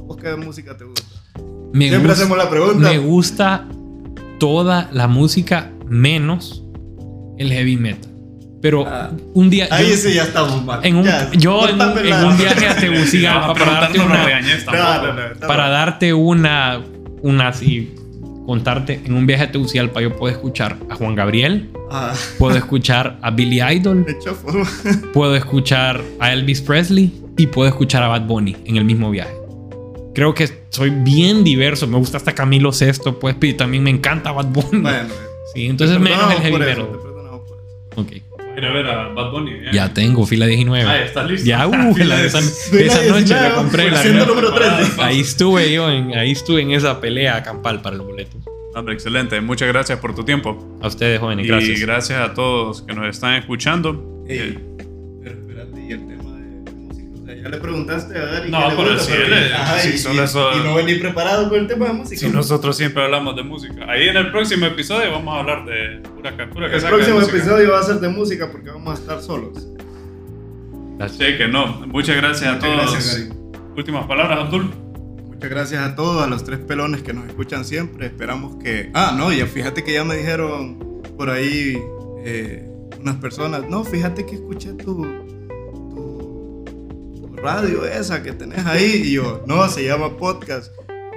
¿Vos 0.05 0.17
qué 0.17 0.35
música 0.35 0.77
te 0.77 0.85
gusta? 0.85 1.03
Me 1.73 1.89
siempre 1.89 2.09
gusta- 2.09 2.13
hacemos 2.23 2.37
la 2.37 2.49
pregunta. 2.49 2.89
Me 2.89 2.97
gusta 2.99 3.65
toda 4.39 4.89
la 4.93 5.07
música 5.07 5.71
menos 5.87 6.63
el 7.37 7.51
heavy 7.51 7.77
metal. 7.77 8.11
Pero 8.61 8.85
Ah. 8.87 9.11
un 9.33 9.49
día. 9.49 9.67
Ahí 9.69 9.89
yo, 9.91 9.95
sí 9.95 10.13
ya 10.13 10.23
estamos 10.23 10.63
mal. 10.65 10.79
en 10.83 10.95
un, 10.95 11.05
Ya, 11.05 11.29
yo 11.33 11.67
en 11.69 11.79
en 11.79 12.25
un 12.25 12.37
viaje 12.37 12.67
a 12.67 12.75
Tegucigalpa 12.75 13.53
para 13.53 13.71
darte 13.73 13.99
una. 13.99 14.27
No, 14.65 15.03
no, 15.03 15.13
no, 15.13 15.47
Para 15.47 15.69
darte 15.69 16.13
una. 16.13 16.81
Una 17.21 17.47
así. 17.49 17.93
Contarte. 18.45 19.01
En 19.05 19.13
un 19.13 19.25
viaje 19.27 19.43
a 19.43 19.51
Tegucigalpa 19.51 20.01
yo 20.01 20.15
puedo 20.15 20.33
escuchar 20.33 20.77
a 20.89 20.95
Juan 20.95 21.15
Gabriel. 21.15 21.69
Ah, 21.91 22.13
Puedo 22.39 22.55
escuchar 22.57 23.17
a 23.21 23.29
Billy 23.31 23.61
Idol. 23.61 24.05
Puedo 25.13 25.35
escuchar 25.35 26.01
a 26.19 26.33
Elvis 26.33 26.61
Presley. 26.61 27.13
Y 27.37 27.47
puedo 27.47 27.67
escuchar 27.69 28.01
a 28.03 28.07
Bad 28.07 28.21
Bunny 28.23 28.55
en 28.65 28.77
el 28.77 28.85
mismo 28.85 29.11
viaje. 29.11 29.33
Creo 30.15 30.33
que 30.33 30.49
soy 30.69 30.89
bien 30.89 31.43
diverso. 31.43 31.85
Me 31.87 31.97
gusta 31.97 32.17
hasta 32.17 32.33
Camilo 32.33 32.71
Sesto, 32.71 33.19
pues. 33.19 33.35
Y 33.41 33.53
también 33.53 33.83
me 33.83 33.91
encanta 33.91 34.31
Bad 34.31 34.47
Bunny. 34.47 34.81
Bueno, 34.81 35.09
Sí, 35.53 35.67
entonces 35.67 35.99
menos 35.99 36.31
el 36.33 36.39
heavy 36.41 36.57
metal. 36.57 36.87
Ok. 37.97 38.11
Ir 38.57 38.65
a 38.65 38.71
ver 38.73 38.87
a 38.87 39.09
Bad 39.09 39.31
Bunny. 39.31 39.51
¿eh? 39.51 39.65
Ya 39.71 39.93
tengo 39.93 40.25
fila 40.25 40.45
19. 40.47 40.89
Ah, 40.89 41.01
¿estás 41.03 41.29
listo? 41.29 41.47
Ya, 41.47 41.67
uh, 41.67 41.93
Fila 41.95 42.15
de- 42.17 42.27
esa, 42.27 42.39
Fila 42.41 42.85
esa 42.85 43.01
19, 43.01 43.21
noche 43.21 43.33
la 43.35 43.53
compré. 43.55 43.91
la 43.91 44.03
número 44.25 44.53
13. 44.53 45.01
ahí 45.01 45.19
estuve 45.19 45.71
yo, 45.71 45.91
en, 45.91 46.15
ahí 46.17 46.31
estuve 46.31 46.61
en 46.61 46.71
esa 46.71 46.99
pelea 47.01 47.43
campal 47.43 47.81
para 47.81 47.97
los 47.97 48.07
boletos. 48.07 48.41
Hombre, 48.73 48.93
excelente. 48.93 49.39
Muchas 49.41 49.67
gracias 49.67 49.99
por 49.99 50.15
tu 50.15 50.23
tiempo. 50.23 50.77
A 50.81 50.87
ustedes, 50.87 51.19
jóvenes, 51.19 51.45
Y 51.45 51.49
gracias. 51.49 51.79
gracias 51.81 52.19
a 52.21 52.33
todos 52.33 52.81
que 52.83 52.93
nos 52.93 53.07
están 53.07 53.33
escuchando. 53.35 54.23
Ey, 54.27 54.57
le 57.49 57.57
preguntaste 57.57 58.17
a 58.17 58.25
Gary. 58.25 58.51
No, 58.51 58.59
pero 58.75 58.93
gusta, 58.93 58.99
si 59.79 59.89
y, 59.89 59.91
y- 59.93 60.59
y 60.59 60.63
no 60.63 60.75
vení 60.75 60.95
preparado 60.95 61.49
con 61.49 61.59
el 61.59 61.67
tema 61.67 61.87
de 61.87 61.93
música. 61.93 62.19
Si 62.19 62.29
nosotros 62.29 62.75
siempre 62.77 63.03
hablamos 63.03 63.35
de 63.35 63.43
música. 63.43 63.85
Ahí 63.89 64.07
en 64.09 64.17
el 64.17 64.31
próximo 64.31 64.65
episodio 64.65 65.11
vamos 65.11 65.35
a 65.35 65.39
hablar 65.39 65.65
de 65.65 66.01
pura, 66.09 66.35
ca- 66.35 66.49
pura 66.49 66.67
el 66.73 66.81
próximo 66.83 67.21
episodio 67.21 67.71
va 67.71 67.79
a 67.79 67.83
ser 67.83 67.95
de 67.99 68.09
música 68.09 68.51
porque 68.51 68.69
vamos 68.69 68.97
a 68.97 69.01
estar 69.01 69.21
solos. 69.21 69.67
Gracias. 70.97 71.29
Sí, 71.29 71.37
que 71.37 71.47
no. 71.47 71.85
Muchas 71.87 72.15
gracias 72.17 72.55
a 72.55 72.59
todos. 72.59 72.75
gracias, 72.91 73.17
Gary. 73.27 73.33
Últimas 73.75 74.05
palabras, 74.07 74.39
Abdul. 74.39 74.71
Muchas 75.27 75.49
gracias 75.51 75.83
a 75.85 75.95
todos, 75.95 76.23
a 76.23 76.27
los 76.27 76.43
tres 76.43 76.57
pelones 76.59 77.03
que 77.03 77.13
nos 77.13 77.27
escuchan 77.27 77.63
siempre. 77.63 78.07
Esperamos 78.07 78.55
que... 78.63 78.89
Ah, 78.95 79.13
no, 79.15 79.31
ya 79.31 79.45
fíjate 79.45 79.83
que 79.83 79.93
ya 79.93 80.03
me 80.03 80.15
dijeron 80.15 80.79
por 81.15 81.29
ahí 81.29 81.77
eh, 82.25 82.67
unas 82.99 83.17
personas, 83.17 83.69
no, 83.69 83.83
fíjate 83.83 84.25
que 84.25 84.33
escuché 84.35 84.73
tu 84.73 85.05
radio 87.41 87.85
esa 87.85 88.21
que 88.23 88.31
tenés 88.33 88.65
ahí. 88.65 89.01
Y 89.05 89.11
yo, 89.13 89.43
no, 89.47 89.67
se 89.69 89.85
llama 89.85 90.17
podcast. 90.17 90.71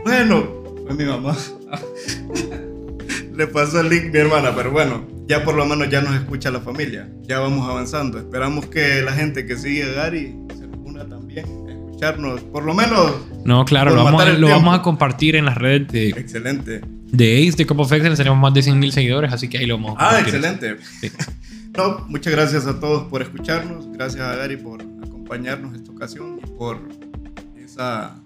Bueno, 0.05 0.63
fue 0.87 0.95
mi 0.97 1.05
mamá. 1.05 1.37
Le 3.35 3.47
pasó 3.47 3.81
el 3.81 3.89
link 3.89 4.13
mi 4.13 4.19
hermana, 4.19 4.55
pero 4.55 4.71
bueno, 4.71 5.07
ya 5.27 5.45
por 5.45 5.55
lo 5.55 5.65
menos 5.65 5.89
ya 5.89 6.01
nos 6.03 6.15
escucha 6.15 6.51
la 6.51 6.61
familia. 6.61 7.09
Ya 7.23 7.39
vamos 7.41 7.69
avanzando. 7.69 8.19
Esperamos 8.19 8.67
que 8.67 9.03
la 9.03 9.13
gente 9.13 9.47
que 9.47 9.57
sigue 9.57 9.85
a 9.85 9.89
Gary 9.93 10.37
se 10.59 10.67
una 10.85 11.09
también 11.09 11.47
a 11.69 11.73
escucharnos, 11.73 12.41
por 12.43 12.65
lo 12.65 12.75
menos. 12.75 13.13
No, 13.45 13.65
claro, 13.65 13.95
lo, 13.95 14.05
vamos, 14.05 14.23
a- 14.23 14.33
lo 14.33 14.49
vamos 14.49 14.79
a 14.79 14.83
compartir 14.83 15.37
en 15.37 15.47
las 15.47 15.57
redes 15.57 15.89
de, 15.89 16.09
Excelente. 16.11 16.83
de 17.07 17.49
Ace, 17.49 17.57
de 17.57 17.67
Cup 17.67 17.81
of 17.81 17.91
Excellence. 17.93 18.23
Tenemos 18.23 18.39
más 18.41 18.53
de 18.53 18.61
100.000 18.63 18.91
seguidores, 18.91 19.33
así 19.33 19.49
que 19.49 19.59
ahí 19.59 19.67
lo 19.67 19.77
vamos 19.77 19.97
a 19.99 20.07
Ah, 20.07 20.15
compartir. 20.23 20.35
excelente. 20.35 20.77
Sí. 21.01 21.11
No, 21.77 22.05
muchas 22.09 22.33
gracias 22.33 22.67
a 22.67 22.79
todos 22.79 23.05
por 23.05 23.23
escucharnos. 23.23 23.87
Gracias 23.93 24.21
a 24.23 24.35
Gary 24.37 24.57
por 24.59 24.83
acompañarnos 25.31 25.77
esta 25.77 25.93
ocasión 25.93 26.41
y 26.43 26.51
por 26.59 26.77
esa 27.57 28.21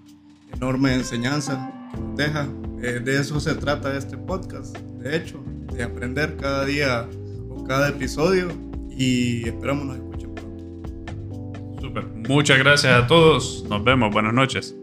enorme 0.55 0.95
enseñanza 0.95 1.71
que 1.91 2.01
nos 2.01 2.17
deja. 2.17 2.47
Eh, 2.81 2.99
de 2.99 3.19
eso 3.19 3.39
se 3.39 3.53
trata 3.53 3.95
este 3.95 4.17
podcast, 4.17 4.75
de 4.77 5.15
hecho, 5.15 5.43
de 5.71 5.83
aprender 5.83 6.35
cada 6.35 6.65
día 6.65 7.07
o 7.49 7.63
cada 7.63 7.89
episodio 7.89 8.47
y 8.89 9.47
esperamos 9.47 9.85
nos 9.85 9.97
escuchen 9.97 10.33
pronto. 10.33 11.79
Súper. 11.79 12.05
Muchas 12.27 12.57
gracias 12.57 12.91
a 13.03 13.05
todos. 13.05 13.63
Nos 13.69 13.83
vemos. 13.83 14.11
Buenas 14.11 14.33
noches. 14.33 14.75